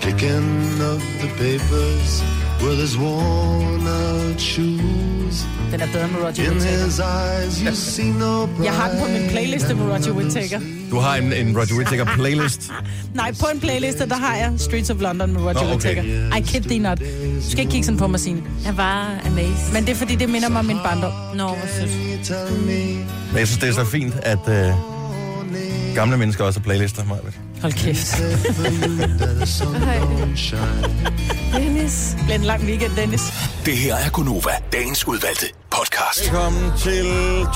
Picking 0.01 0.81
up 0.91 1.01
the 1.23 1.29
papers 1.39 2.23
with 2.63 2.79
his 2.81 2.99
worn 2.99 3.87
out 3.87 4.41
shoes. 4.41 5.47
Den 5.73 5.81
er 5.81 5.87
bedre 5.93 6.09
med 6.09 6.17
Roger 6.21 6.45
In 6.45 6.51
Whittaker. 6.53 6.85
his 6.85 6.99
eyes 6.99 7.59
you 7.61 7.75
see 7.75 8.11
no 8.11 8.47
pride. 8.47 8.65
Jeg 8.65 8.73
har 8.73 8.89
den 8.91 8.99
på 9.01 9.07
min 9.07 9.31
playliste 9.31 9.75
med 9.75 9.85
Roger 9.85 10.13
Whittaker. 10.13 10.61
Du 10.91 10.97
har 10.99 11.17
en, 11.17 11.33
en 11.33 11.57
Roger 11.59 11.77
Whittaker 11.77 12.05
playlist. 12.05 12.73
Nej, 13.15 13.35
på 13.41 13.47
en 13.55 13.61
playliste, 13.61 14.09
der 14.09 14.15
har 14.17 14.37
jeg 14.37 14.53
Streets 14.59 14.91
of 14.91 15.01
London 15.01 15.33
med 15.33 15.41
Roger 15.41 15.53
Nå, 15.55 15.61
okay. 15.61 15.73
Whittaker. 15.73 16.37
I 16.37 16.41
kid 16.41 16.61
thee 16.63 16.79
not. 16.79 16.99
Du 16.99 17.51
skal 17.51 17.59
ikke 17.59 17.71
kigge 17.71 17.85
sådan 17.85 17.99
på 17.99 18.07
mig, 18.07 18.21
Signe. 18.21 18.43
Jeg 18.65 18.77
var 18.77 19.21
amazed. 19.27 19.73
Men 19.73 19.83
det 19.85 19.91
er 19.91 19.95
fordi, 19.97 20.15
det 20.15 20.29
minder 20.29 20.49
mig 20.49 20.59
om 20.59 20.65
min 20.65 20.79
barndom. 20.85 21.13
Nå, 21.35 21.47
hvor 21.47 21.57
sødt. 21.79 22.31
Men 23.33 23.39
jeg 23.39 23.47
synes, 23.47 23.59
det 23.61 23.69
er 23.69 23.73
så 23.73 23.85
fint, 23.85 24.15
at 24.23 24.49
øh, 24.49 24.75
gamle 25.95 26.17
mennesker 26.17 26.45
også 26.45 26.61
har 26.61 26.65
playlister. 26.65 27.05
Maja. 27.05 27.21
Hold 27.63 27.73
kæft. 27.73 28.17
Dennis. 31.57 32.17
En 32.35 32.41
lang 32.45 32.65
weekend, 32.65 32.97
Dennis. 32.97 33.21
Det 33.67 33.77
her 33.77 33.95
er 33.95 34.11
Gunova, 34.11 34.51
dagens 34.73 35.09
udvalgte 35.09 35.47
podcast. 35.71 36.23
Velkommen 36.23 36.71
til 36.79 37.05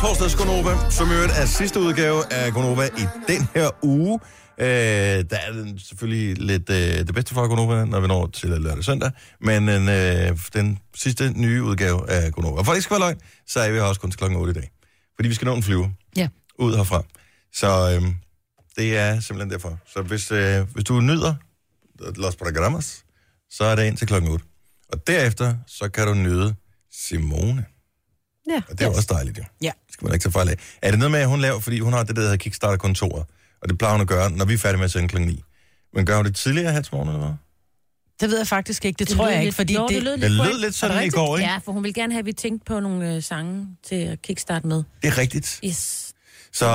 torsdags 0.01 0.35
Gonova, 0.35 0.91
som 0.91 1.11
i 1.11 1.15
øvrigt 1.15 1.33
er 1.33 1.47
sidste 1.47 1.81
udgave 1.81 2.33
af 2.33 2.53
Gonova 2.53 2.85
i 2.99 3.05
den 3.29 3.49
her 3.55 3.71
uge. 3.83 4.21
Øh, 4.61 4.67
der 4.67 5.37
er 5.47 5.53
den 5.53 5.79
selvfølgelig 5.79 6.39
lidt 6.43 6.71
øh, 6.71 6.77
det 7.07 7.15
bedste 7.15 7.35
for 7.35 7.49
Gonova, 7.49 7.85
når 7.85 8.01
vi 8.01 8.07
når 8.07 8.27
til 8.27 8.49
lørdag 8.49 8.79
og 8.79 8.85
søndag, 8.85 9.11
men 9.41 9.69
øh, 9.69 10.39
den 10.55 10.79
sidste 10.95 11.33
nye 11.37 11.63
udgave 11.63 12.11
af 12.11 12.33
Gonova. 12.33 12.59
Og 12.59 12.65
for 12.65 12.73
det 12.73 12.77
ikke 12.79 12.85
skal 12.85 12.95
være 12.95 13.01
løgn, 13.09 13.17
så 13.47 13.61
er 13.61 13.71
vi 13.71 13.77
her 13.77 13.83
også 13.85 14.01
kun 14.01 14.11
til 14.11 14.19
klokken 14.19 14.39
8 14.41 14.51
i 14.51 14.55
dag. 14.55 14.71
Fordi 15.17 15.29
vi 15.29 15.35
skal 15.35 15.47
nå 15.47 15.55
en 15.55 15.63
flyve 15.63 15.91
Ja. 16.17 16.29
ud 16.59 16.77
herfra. 16.77 17.03
Så 17.55 18.01
øh, 18.03 18.09
det 18.77 18.97
er 18.99 19.21
simpelthen 19.21 19.51
derfor. 19.51 19.79
Så 19.95 20.03
hvis, 20.03 20.31
øh, 20.31 20.61
hvis 20.73 20.85
du 20.85 21.01
nyder 21.01 21.35
Los 22.17 22.37
Programas, 22.37 23.05
så 23.51 23.65
er 23.65 23.77
det 23.77 23.85
ind 23.87 23.97
til 23.97 24.07
klokken 24.07 24.31
8. 24.31 24.45
Og 24.93 25.07
derefter, 25.07 25.55
så 25.67 25.89
kan 25.89 26.07
du 26.07 26.15
nyde 26.15 26.55
Simone. 26.93 27.65
Ja. 28.51 28.63
Og 28.69 28.79
det 28.79 28.85
er 28.85 28.91
yes. 28.91 28.97
også 28.97 29.09
dejligt, 29.13 29.39
jo. 29.39 29.45
Ja. 29.63 29.71
Det 29.87 29.93
skal 29.95 30.05
man 30.05 30.15
ikke 30.15 30.23
tage 30.23 30.33
fejl 30.33 30.49
af. 30.49 30.57
Er 30.83 30.91
det 30.91 30.99
noget 30.99 31.11
med, 31.13 31.21
at 31.21 31.29
hun 31.29 31.41
laver, 31.41 31.61
fordi 31.61 31.79
hun 31.81 31.93
har 31.93 32.03
det, 32.03 32.17
der 32.17 32.23
hedder 32.23 32.37
Kickstarter-kontoret, 32.37 33.25
og 33.63 33.69
det 33.69 33.79
plejer 33.79 33.93
hun 33.95 34.01
at 34.01 34.09
gøre, 34.09 34.31
når 34.31 34.45
vi 34.45 34.55
er 34.55 34.59
færdige 34.59 34.79
med 34.79 34.85
at 34.85 34.91
sende 34.91 35.09
kl. 35.09 35.19
9. 35.21 35.43
Men 35.95 36.07
gør 36.07 36.17
hun 36.17 36.25
det 36.25 36.37
tidligere 36.37 36.73
her 36.73 36.81
til 36.81 36.95
morgen, 36.95 37.09
eller 37.09 37.21
hvad? 37.27 37.35
Det 38.21 38.31
ved 38.31 38.39
jeg 38.39 38.47
faktisk 38.47 38.85
ikke. 38.85 38.99
Det, 38.99 39.09
Det 39.09 39.17
tror 39.17 39.29
jeg 39.29 39.37
ikke, 39.37 39.45
lidt- 39.47 39.55
fordi 39.57 39.75
jo, 39.75 39.87
det... 39.89 39.95
det 39.95 40.03
lød 40.03 40.13
Det 40.13 40.21
lidt 40.21 40.33
lød 40.33 40.61
lidt 40.61 40.75
sådan 40.75 41.07
i 41.07 41.11
går, 41.11 41.37
ikke? 41.37 41.51
Ja, 41.51 41.59
for 41.65 41.73
hun 41.73 41.85
vil 41.85 41.95
gerne 41.95 42.13
have, 42.13 42.19
at 42.19 42.27
vi 42.27 42.33
tænkte 42.33 42.65
på 42.65 42.81
nogle 42.81 43.15
øh, 43.15 43.23
sange 43.23 43.69
til 43.89 43.95
at 43.95 44.23
kickstarte 44.23 44.67
med. 44.67 44.77
Det 45.03 45.09
er 45.09 45.19
rigtigt. 45.19 45.61
Yes. 45.65 46.14
Så 46.55 46.67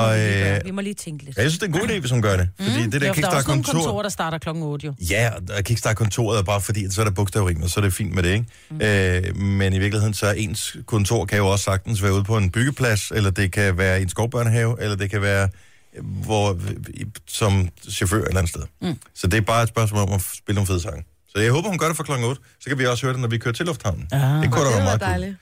øh, 0.62 0.66
vi 0.66 0.72
må 0.72 0.82
lige 0.82 0.94
tænke 0.94 1.26
lidt. 1.26 1.38
jeg 1.38 1.44
synes, 1.52 1.60
det 1.60 1.64
er 1.70 1.74
en 1.74 1.80
god 1.80 1.90
idé, 1.90 2.00
hvis 2.00 2.12
hun 2.12 2.22
gør 2.22 2.38
det. 2.38 2.50
Fordi 2.60 2.84
det 2.90 3.02
der 3.02 3.08
Jo, 3.08 3.14
for 3.14 3.22
der 3.22 3.30
er 3.30 3.36
også 3.36 3.48
nogle 3.48 3.64
Kickstarter-kontor... 3.64 3.74
kontorer, 3.74 4.02
der 4.04 4.10
starter 4.10 4.38
klokken 4.38 4.64
8, 4.64 4.86
jo. 4.88 4.94
Ja, 5.10 5.30
og 5.58 5.64
Kickstarter-kontoret 5.64 6.40
er 6.40 6.44
bare 6.44 6.62
fordi, 6.62 6.92
så 6.92 7.02
er 7.02 7.06
der 7.06 7.12
bogstavrim, 7.12 7.62
og 7.62 7.70
så 7.70 7.80
er 7.80 7.84
det 7.84 7.94
fint 7.94 8.14
med 8.16 8.24
det, 8.24 8.30
ikke? 8.34 8.46
Mm. 8.70 8.82
Øh, 8.82 9.36
men 9.36 9.74
i 9.74 9.80
virkeligheden, 9.80 10.14
så 10.14 10.26
er 10.28 10.32
ens 10.32 10.78
kontor 10.86 11.26
kan 11.26 11.38
jo 11.38 11.48
også 11.48 11.64
sagtens 11.64 12.04
være 12.04 12.14
ude 12.14 12.24
på 12.24 12.38
en 12.38 12.52
byggeplads, 12.52 13.12
eller 13.12 13.30
det 13.32 13.52
kan 13.52 13.78
være 13.78 14.00
i 14.00 14.02
en 14.04 14.10
skovbørnehave, 14.10 14.82
eller 14.84 14.96
det 14.96 15.10
kan 15.10 15.22
være 15.22 15.50
øh, 15.98 16.06
hvor, 16.06 16.60
i- 16.94 17.06
som 17.28 17.70
chauffør 17.90 18.18
et 18.18 18.28
eller 18.28 18.38
andet 18.40 18.50
sted. 18.50 18.64
Mm. 18.82 18.96
Så 19.16 19.28
det 19.28 19.38
er 19.38 19.42
bare 19.42 19.64
et 19.64 19.70
spørgsmål 19.70 20.02
om 20.02 20.14
at 20.14 20.22
spille 20.38 20.56
nogle 20.56 20.68
fede 20.68 20.82
sange. 20.82 21.04
Så 21.28 21.40
jeg 21.42 21.52
håber, 21.52 21.70
hun 21.70 21.78
gør 21.78 21.88
det 21.88 21.98
fra 21.98 22.04
klokken 22.04 22.28
8. 22.28 22.42
Så 22.60 22.70
kan 22.70 22.80
vi 22.80 22.86
også 22.86 23.06
høre 23.06 23.14
det, 23.14 23.22
når 23.22 23.28
vi 23.28 23.38
kører 23.38 23.54
til 23.54 23.66
lufthavnen. 23.66 24.08
Ah. 24.12 24.42
Det 24.44 24.52
kunne 24.52 24.66
da 24.66 24.70
være 24.70 24.84
meget 24.84 25.00
cool. 25.02 25.10
dejligt. 25.12 25.36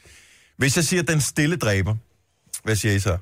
Hvis 0.58 0.76
jeg 0.76 0.84
siger, 0.86 1.04
den 1.04 1.22
stille 1.22 1.56
dræber, 1.56 1.96
hvad 2.64 2.76
siger 2.76 2.94
I 2.96 3.00
så? 3.00 3.18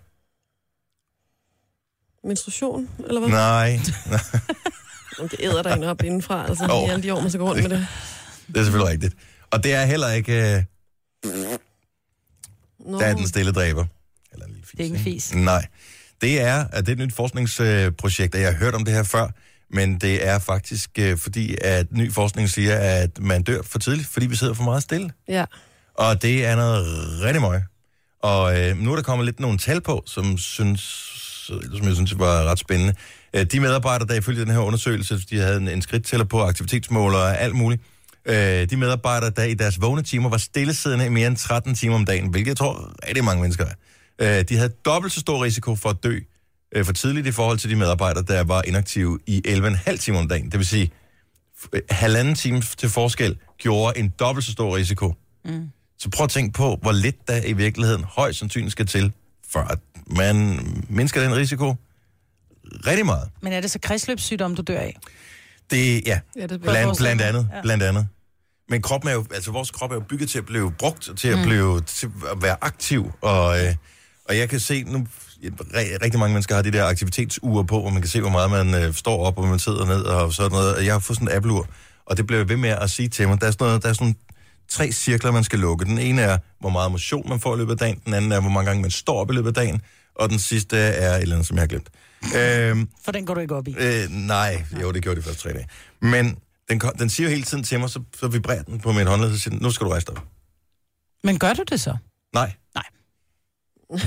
Menstruation, 2.25 2.89
eller 3.07 3.19
hvad? 3.19 3.29
Nej, 3.29 3.79
Det 5.31 5.35
æder 5.39 5.61
der 5.63 5.75
en 5.75 5.83
op 5.83 6.03
indenfra, 6.03 6.47
altså 6.47 6.67
oh. 6.71 6.87
i 6.87 6.91
alle 6.91 7.03
de 7.03 7.13
år, 7.13 7.21
man 7.21 7.29
skal 7.29 7.39
gå 7.39 7.47
rundt 7.49 7.61
med 7.61 7.69
det. 7.69 7.87
det 8.47 8.57
er 8.57 8.63
selvfølgelig 8.63 8.91
rigtigt. 8.91 9.15
Og 9.51 9.63
det 9.63 9.73
er 9.73 9.85
heller 9.85 10.11
ikke, 10.11 10.55
øh, 10.55 10.63
Nå. 12.79 12.99
der 12.99 13.05
er 13.05 13.15
den 13.15 13.27
stille 13.27 13.51
dræber. 13.51 13.85
Eller 14.33 14.45
en 14.45 14.51
lille 14.51 14.65
fis, 14.67 14.71
Det 14.71 14.79
er 14.79 14.83
ikke 14.83 14.97
en 14.97 15.03
fis. 15.03 15.33
Nej. 15.35 15.65
Det 16.21 16.41
er, 16.41 16.65
at 16.71 16.85
det 16.85 16.91
er 16.91 16.95
et 16.95 17.07
nyt 17.07 17.13
forskningsprojekt, 17.13 18.35
og 18.35 18.41
jeg 18.41 18.51
har 18.51 18.57
hørt 18.57 18.75
om 18.75 18.85
det 18.85 18.93
her 18.93 19.03
før, 19.03 19.27
men 19.69 19.97
det 19.97 20.27
er 20.27 20.39
faktisk 20.39 20.89
øh, 20.99 21.17
fordi, 21.17 21.55
at 21.61 21.91
ny 21.91 22.13
forskning 22.13 22.49
siger, 22.49 22.75
at 22.75 23.19
man 23.19 23.43
dør 23.43 23.61
for 23.61 23.79
tidligt, 23.79 24.07
fordi 24.07 24.25
vi 24.25 24.35
sidder 24.35 24.53
for 24.53 24.63
meget 24.63 24.83
stille. 24.83 25.11
Ja. 25.27 25.45
Og 25.93 26.21
det 26.21 26.45
er 26.45 26.55
noget 26.55 26.85
rigtig 27.21 27.41
møg. 27.41 27.61
Og 28.21 28.59
øh, 28.59 28.77
nu 28.77 28.91
er 28.91 28.95
der 28.95 29.03
kommet 29.03 29.25
lidt 29.25 29.39
nogle 29.39 29.57
tal 29.57 29.81
på, 29.81 30.03
som, 30.05 30.37
synes, 30.37 30.81
som 31.45 31.87
jeg 31.87 31.95
synes 31.95 32.19
var 32.19 32.43
ret 32.43 32.59
spændende. 32.59 32.93
Øh, 33.33 33.45
de 33.45 33.59
medarbejdere, 33.59 34.07
der 34.07 34.15
ifølge 34.15 34.41
den 34.41 34.51
her 34.51 34.59
undersøgelse, 34.59 35.19
de 35.29 35.37
havde 35.37 35.57
en, 35.57 35.67
en 35.67 35.81
skridttæller 35.81 36.25
på, 36.25 36.41
aktivitetsmåler 36.41 37.17
og 37.17 37.41
alt 37.41 37.55
muligt. 37.55 37.81
Øh, 38.25 38.69
de 38.69 38.77
medarbejdere, 38.77 39.29
der 39.29 39.43
i 39.43 39.53
deres 39.53 39.81
vågne 39.81 40.03
timer 40.03 40.29
var 40.29 40.37
stillesiddende 40.37 41.05
i 41.05 41.09
mere 41.09 41.27
end 41.27 41.37
13 41.37 41.75
timer 41.75 41.95
om 41.95 42.05
dagen, 42.05 42.29
hvilket 42.29 42.49
jeg 42.49 42.57
tror 42.57 42.93
rigtig 43.07 43.23
mange 43.23 43.41
mennesker 43.41 43.65
er. 43.65 44.39
Øh, 44.39 44.45
de 44.49 44.57
havde 44.57 44.69
dobbelt 44.85 45.13
så 45.13 45.19
stor 45.19 45.43
risiko 45.43 45.75
for 45.75 45.89
at 45.89 46.03
dø 46.03 46.19
for 46.83 46.93
tidligt 46.93 47.27
i 47.27 47.31
forhold 47.31 47.57
til 47.57 47.69
de 47.69 47.75
medarbejdere, 47.75 48.23
der 48.23 48.43
var 48.43 48.61
inaktive 48.61 49.19
i 49.27 49.41
11,5 49.47 49.97
timer 49.97 50.19
om 50.19 50.27
dagen. 50.27 50.45
Det 50.45 50.57
vil 50.57 50.65
sige, 50.65 50.91
halvanden 51.89 52.35
time 52.35 52.61
til 52.61 52.89
forskel 52.89 53.37
gjorde 53.57 53.99
en 53.99 54.13
dobbelt 54.19 54.45
så 54.45 54.51
stor 54.51 54.75
risiko. 54.75 55.13
Mm. 55.45 55.69
Så 55.99 56.09
prøv 56.09 56.23
at 56.23 56.29
tænke 56.29 56.53
på, 56.53 56.79
hvor 56.81 56.91
lidt 56.91 57.27
der 57.27 57.41
i 57.45 57.53
virkeligheden 57.53 58.03
højst 58.03 58.39
sandsynligt 58.39 58.71
skal 58.71 58.85
til, 58.85 59.13
for 59.51 59.59
at 59.59 59.79
man 60.07 60.59
mindsker 60.89 61.21
den 61.21 61.35
risiko 61.35 61.75
rigtig 62.87 63.05
meget. 63.05 63.29
Men 63.41 63.53
er 63.53 63.61
det 63.61 63.71
så 63.71 63.79
kredsløbssygdom, 63.81 64.55
du 64.55 64.61
dør 64.61 64.79
af? 64.79 64.97
Det, 65.71 66.07
ja, 66.07 66.19
Ja, 66.35 66.47
det 66.47 66.61
blandt, 66.61 66.97
blandt 66.97 67.21
andet, 67.21 67.49
Ja. 67.55 67.61
blandt 67.61 67.83
andet. 67.83 68.07
Men 68.69 68.81
kroppen 68.81 69.09
er 69.09 69.13
jo, 69.13 69.25
altså 69.33 69.51
vores 69.51 69.71
krop 69.71 69.91
er 69.91 69.95
jo 69.95 70.01
bygget 70.09 70.29
til 70.29 70.37
at 70.37 70.45
blive 70.45 70.71
brugt, 70.71 71.09
til 71.17 71.27
at, 71.27 71.39
blive, 71.45 71.81
til 71.81 72.11
at 72.31 72.41
være 72.41 72.57
aktiv, 72.61 73.11
og, 73.21 73.65
øh, 73.65 73.75
og 74.29 74.37
jeg 74.37 74.49
kan 74.49 74.59
se 74.59 74.83
nu, 74.83 75.07
rigtig 76.01 76.19
mange 76.19 76.33
mennesker 76.33 76.55
har 76.55 76.61
de 76.61 76.71
der 76.71 76.85
aktivitetsure 76.85 77.65
på, 77.65 77.81
hvor 77.81 77.89
man 77.89 78.01
kan 78.01 78.09
se, 78.09 78.21
hvor 78.21 78.29
meget 78.29 78.51
man 78.51 78.83
øh, 78.83 78.93
står 78.93 79.25
op, 79.25 79.37
og 79.37 79.47
man 79.47 79.59
sidder 79.59 79.85
ned, 79.85 80.01
og 80.01 80.33
sådan 80.33 80.51
noget. 80.51 80.75
Og 80.75 80.85
Jeg 80.85 80.93
har 80.93 80.99
fået 80.99 81.17
sådan 81.17 81.27
en 81.31 81.37
Apple-ur, 81.37 81.67
og 82.05 82.17
det 82.17 82.27
bliver 82.27 82.43
ved 82.43 82.57
med 82.57 82.69
at 82.69 82.89
sige 82.89 83.07
til 83.09 83.27
mig. 83.27 83.41
Der 83.41 83.47
er 83.47 83.51
sådan, 83.51 83.65
noget, 83.67 83.83
der 83.83 83.89
er 83.89 83.93
sådan 83.93 84.15
tre 84.69 84.91
cirkler, 84.91 85.31
man 85.31 85.43
skal 85.43 85.59
lukke. 85.59 85.85
Den 85.85 85.99
ene 85.99 86.21
er, 86.21 86.37
hvor 86.59 86.69
meget 86.69 86.91
motion 86.91 87.29
man 87.29 87.39
får 87.39 87.55
i 87.55 87.57
løbet 87.57 87.71
af 87.71 87.77
dagen. 87.77 88.01
Den 88.05 88.13
anden 88.13 88.31
er, 88.31 88.39
hvor 88.39 88.49
mange 88.49 88.67
gange 88.67 88.81
man 88.81 88.91
står 88.91 89.19
op 89.19 89.31
i 89.31 89.33
løbet 89.33 89.47
af 89.47 89.53
dagen. 89.53 89.81
Og 90.15 90.29
den 90.29 90.39
sidste 90.39 90.77
er 90.77 91.15
et 91.15 91.21
eller 91.21 91.35
andet, 91.35 91.47
som 91.47 91.57
jeg 91.57 91.61
har 91.61 91.67
glemt. 91.67 91.89
Øhm, 92.35 92.89
For 93.05 93.11
den 93.11 93.25
går 93.25 93.33
du 93.33 93.39
ikke 93.39 93.55
op 93.55 93.67
i. 93.67 93.75
Øh, 93.79 94.09
nej, 94.09 94.63
jo, 94.81 94.91
det 94.91 95.03
gjorde 95.03 95.21
de 95.21 95.25
første 95.25 95.41
tre 95.41 95.53
dage. 95.53 95.67
Men 96.01 96.37
den, 96.69 96.81
den 96.99 97.09
siger 97.09 97.27
jo 97.29 97.31
hele 97.31 97.43
tiden 97.43 97.63
til 97.63 97.79
mig, 97.79 97.89
så, 97.89 98.01
så 98.19 98.27
vibrerer 98.27 98.63
den 98.63 98.79
på 98.79 98.91
min 98.91 99.07
håndled, 99.07 99.33
så 99.33 99.39
siger 99.39 99.51
den, 99.51 99.59
nu 99.61 99.71
skal 99.71 99.85
du 99.85 99.91
rejse 99.91 100.05
dig 100.05 100.17
op. 100.17 100.23
Men 101.23 101.39
gør 101.39 101.53
du 101.53 101.63
det 101.69 101.81
så? 101.81 101.97
Nej. 102.33 102.53
Nej. 102.75 102.83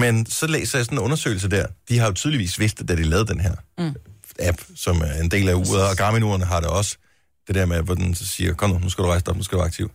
Men 0.00 0.26
så 0.26 0.46
læser 0.46 0.78
jeg 0.78 0.84
sådan 0.84 0.98
en 0.98 1.04
undersøgelse 1.04 1.48
der. 1.48 1.66
De 1.88 1.98
har 1.98 2.06
jo 2.06 2.12
tydeligvis 2.12 2.58
vidst 2.60 2.78
det, 2.78 2.88
da 2.88 2.96
de 2.96 3.02
lavede 3.02 3.26
den 3.26 3.40
her 3.40 3.54
mm. 3.78 3.94
app, 4.38 4.58
som 4.76 5.00
er 5.00 5.20
en 5.20 5.30
del 5.30 5.48
af 5.48 5.54
uret, 5.54 5.88
og 5.88 5.96
Garmin-urene 5.96 6.44
har 6.44 6.60
det 6.60 6.68
også. 6.68 6.96
Det 7.46 7.54
der 7.54 7.66
med, 7.66 7.82
hvor 7.82 7.94
den 7.94 8.14
så 8.14 8.26
siger, 8.26 8.54
kom 8.54 8.70
nu, 8.70 8.78
nu 8.78 8.90
skal 8.90 9.04
du 9.04 9.08
rejse 9.08 9.24
dig 9.24 9.30
op, 9.30 9.36
nu 9.36 9.42
skal 9.42 9.56
du 9.56 9.60
være 9.60 9.66
aktiv. 9.66 9.90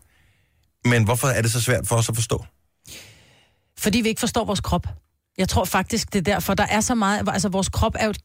Men 0.85 1.03
hvorfor 1.03 1.27
er 1.27 1.41
det 1.41 1.51
så 1.51 1.61
svært 1.61 1.87
for 1.87 1.95
os 1.95 2.09
at 2.09 2.15
forstå? 2.15 2.45
Fordi 3.77 4.01
vi 4.01 4.09
ikke 4.09 4.19
forstår 4.19 4.45
vores 4.45 4.59
krop. 4.59 4.87
Jeg 5.37 5.49
tror 5.49 5.65
faktisk, 5.65 6.13
det 6.13 6.19
er 6.19 6.33
derfor, 6.33 6.53
der 6.53 6.65
er 6.65 6.81
så 6.81 6.95
meget... 6.95 7.29
Altså, 7.33 7.49
vores 7.49 7.69
krop 7.69 7.95
er 7.99 8.05
jo 8.05 8.09
et 8.09 8.21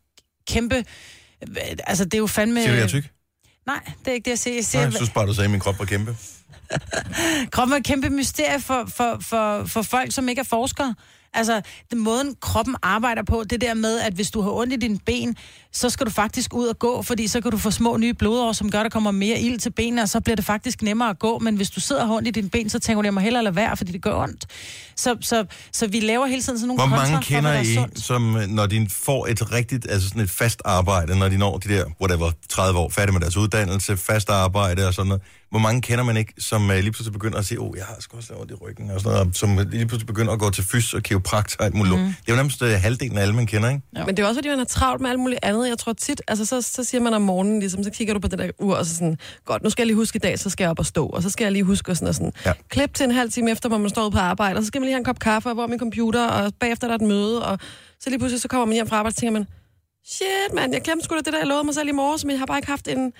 kæmpe 0.48 0.84
Altså, 1.86 2.04
det 2.04 2.14
er 2.14 2.18
jo 2.18 2.26
fandme... 2.26 2.60
Siger 2.60 2.70
du, 2.70 2.76
jeg 2.76 2.84
er 2.84 2.88
tyk? 2.88 3.10
Nej, 3.66 3.80
det 3.98 4.08
er 4.08 4.12
ikke 4.12 4.24
det, 4.24 4.30
jeg 4.30 4.38
siger. 4.38 4.54
Jeg 4.54 4.60
Nej, 4.60 4.62
siger, 4.62 4.82
jeg 4.82 4.92
synes 4.92 5.10
bare, 5.10 5.26
du 5.26 5.34
sagde, 5.34 5.44
at 5.44 5.50
min 5.50 5.60
krop 5.60 5.78
var 5.78 5.84
kæmpe. 5.84 6.16
Kroppen 7.52 7.72
er 7.72 7.76
et 7.76 7.84
kæmpe 7.84 8.10
mysterie 8.10 8.60
for, 8.60 8.84
for, 8.88 9.18
for, 9.20 9.64
for 9.64 9.82
folk, 9.82 10.12
som 10.12 10.28
ikke 10.28 10.40
er 10.40 10.44
forskere. 10.44 10.94
Altså, 11.34 11.62
den 11.90 11.98
måden 11.98 12.36
kroppen 12.40 12.76
arbejder 12.82 13.22
på, 13.22 13.44
det 13.50 13.60
der 13.60 13.74
med, 13.74 14.00
at 14.00 14.12
hvis 14.12 14.30
du 14.30 14.40
har 14.40 14.50
ondt 14.50 14.72
i 14.72 14.76
dine 14.76 14.98
ben, 14.98 15.36
så 15.74 15.90
skal 15.90 16.06
du 16.06 16.10
faktisk 16.10 16.54
ud 16.54 16.66
og 16.66 16.78
gå, 16.78 17.02
fordi 17.02 17.26
så 17.26 17.40
kan 17.40 17.50
du 17.50 17.58
få 17.58 17.70
små 17.70 17.96
nye 17.96 18.14
blodår, 18.14 18.52
som 18.52 18.70
gør, 18.70 18.78
at 18.78 18.84
der 18.84 18.90
kommer 18.90 19.10
mere 19.10 19.40
ild 19.40 19.58
til 19.58 19.70
benene, 19.70 20.02
og 20.02 20.08
så 20.08 20.20
bliver 20.20 20.36
det 20.36 20.44
faktisk 20.44 20.82
nemmere 20.82 21.10
at 21.10 21.18
gå. 21.18 21.38
Men 21.38 21.56
hvis 21.56 21.70
du 21.70 21.80
sidder 21.80 22.10
ondt 22.10 22.28
i 22.28 22.30
dine 22.30 22.50
ben, 22.50 22.70
så 22.70 22.78
tænker 22.78 23.02
du, 23.02 23.06
jeg 23.06 23.14
må 23.14 23.20
hellere 23.20 23.44
lade 23.44 23.56
være, 23.56 23.76
fordi 23.76 23.92
det 23.92 24.02
gør 24.02 24.14
ondt. 24.14 24.46
Så, 24.96 25.16
så, 25.20 25.44
så 25.72 25.86
vi 25.86 26.00
laver 26.00 26.26
hele 26.26 26.42
tiden 26.42 26.58
sådan 26.58 26.68
nogle 26.68 26.88
Hvor 26.88 26.96
mange 26.96 27.22
kender 27.22 27.50
er 27.50 27.60
I, 27.60 27.74
sundt. 27.74 28.00
som 28.00 28.36
øh, 28.36 28.46
når 28.48 28.66
de 28.66 28.86
får 28.90 29.26
et 29.26 29.52
rigtigt, 29.52 29.86
altså 29.90 30.08
sådan 30.08 30.22
et 30.22 30.30
fast 30.30 30.62
arbejde, 30.64 31.18
når 31.18 31.28
de 31.28 31.38
når 31.38 31.58
de 31.58 31.68
der, 31.68 31.84
whatever, 32.00 32.30
30 32.48 32.78
år, 32.78 32.88
færdige 32.88 33.12
med 33.12 33.20
deres 33.20 33.36
uddannelse, 33.36 33.96
fast 33.96 34.30
arbejde 34.30 34.86
og 34.86 34.94
sådan 34.94 35.08
noget. 35.08 35.22
Hvor 35.50 35.60
mange 35.60 35.82
kender 35.82 36.04
man 36.04 36.16
ikke, 36.16 36.32
som 36.38 36.68
uh, 36.68 36.74
lige 36.74 36.92
pludselig 36.92 37.12
begynder 37.12 37.38
at 37.38 37.44
sige, 37.46 37.60
åh, 37.60 37.70
oh, 37.70 37.76
jeg 37.76 37.84
har 37.84 37.96
sgu 38.00 38.16
også 38.16 38.32
ondt 38.40 38.50
i 38.50 38.54
ryggen 38.54 38.90
og 38.90 39.00
sådan 39.00 39.12
noget, 39.12 39.28
og 39.28 39.34
som 39.34 39.58
lige 39.70 39.86
pludselig 39.86 40.06
begynder 40.06 40.32
at 40.32 40.38
gå 40.38 40.50
til 40.50 40.64
fys 40.64 40.94
og 40.94 41.02
kiropraktor 41.02 41.56
og 41.58 41.64
alt 41.64 41.74
muligt. 41.74 41.96
Mm. 41.96 42.04
Det 42.04 42.14
er 42.28 42.32
jo 42.32 42.36
nærmest 42.36 42.62
uh, 42.62 42.68
halvdelen 42.68 43.18
af 43.18 43.22
alle, 43.22 43.34
man 43.34 43.46
kender, 43.46 43.68
ikke? 43.68 43.82
Ja. 43.96 44.06
Men 44.06 44.16
det 44.16 44.22
er 44.22 44.26
også, 44.26 44.38
fordi 44.38 44.48
man 44.48 44.60
er 44.60 44.64
travlt 44.64 45.02
med 45.02 45.10
alt 45.10 45.20
muligt 45.20 45.40
andet. 45.42 45.63
Jeg 45.68 45.78
tror 45.78 45.92
tit, 45.92 46.23
altså 46.28 46.44
så, 46.44 46.62
så 46.62 46.85
siger 46.85 47.00
man 47.00 47.14
om 47.14 47.23
morgenen, 47.23 47.61
ligesom, 47.61 47.85
så 47.85 47.90
kigger 47.90 48.14
du 48.14 48.21
på 48.21 48.28
det 48.28 48.38
der 48.38 48.50
ur, 48.59 48.75
og 48.75 48.87
så 48.87 48.94
sådan, 48.94 49.18
godt, 49.44 49.62
nu 49.62 49.71
skal 49.71 49.83
jeg 49.83 49.87
lige 49.87 49.97
huske 49.97 50.16
i 50.16 50.18
dag, 50.18 50.38
så 50.38 50.50
skal 50.50 50.64
jeg 50.64 50.71
op 50.71 50.78
og 50.78 50.87
stå, 50.87 51.06
og 51.06 51.23
så 51.23 51.30
skal 51.30 51.44
jeg 51.44 51.52
lige 51.52 51.64
huske 51.64 51.90
og 51.90 51.97
sådan 51.97 52.09
og 52.09 52.14
sådan. 52.14 52.33
Ja. 52.47 52.52
Klip 52.68 52.94
til 52.94 53.04
en 53.04 53.11
halv 53.11 53.33
time 53.33 53.50
efter, 53.50 53.68
hvor 53.68 53.78
man 53.78 53.90
står 53.90 54.11
på 54.11 54.18
arbejde, 54.18 54.56
og 54.56 54.62
så 54.62 54.66
skal 54.66 54.80
man 54.80 54.85
lige 54.85 54.92
have 54.92 54.99
en 54.99 55.04
kop 55.04 55.18
kaffe, 55.18 55.49
og 55.49 55.54
hvor 55.54 55.62
er 55.62 55.66
min 55.66 55.78
computer, 55.78 56.26
og 56.26 56.52
bagefter 56.61 56.87
der 56.87 56.94
er 56.94 56.99
et 56.99 57.09
møde, 57.09 57.47
og 57.47 57.59
så 58.00 58.11
lige 58.11 58.18
pludselig 58.18 58.40
så 58.42 58.49
kommer 58.49 58.64
man 58.64 58.75
hjem 58.75 58.87
fra 58.87 58.97
arbejde, 58.97 59.12
og 59.12 59.16
tænker 59.16 59.33
man, 59.33 59.47
shit 60.06 60.54
mand, 60.54 60.73
jeg 60.73 60.83
glemte 60.83 61.04
sgu 61.04 61.14
da 61.14 61.21
det 61.21 61.33
der, 61.33 61.38
jeg 61.38 61.47
lovede 61.47 61.64
mig 61.64 61.75
selv 61.75 61.88
i 61.88 61.92
morges, 61.92 62.25
men 62.25 62.30
jeg 62.30 62.38
har 62.38 62.47
bare 62.47 62.59
ikke 62.59 62.68
haft 62.68 62.88
en 62.88 63.12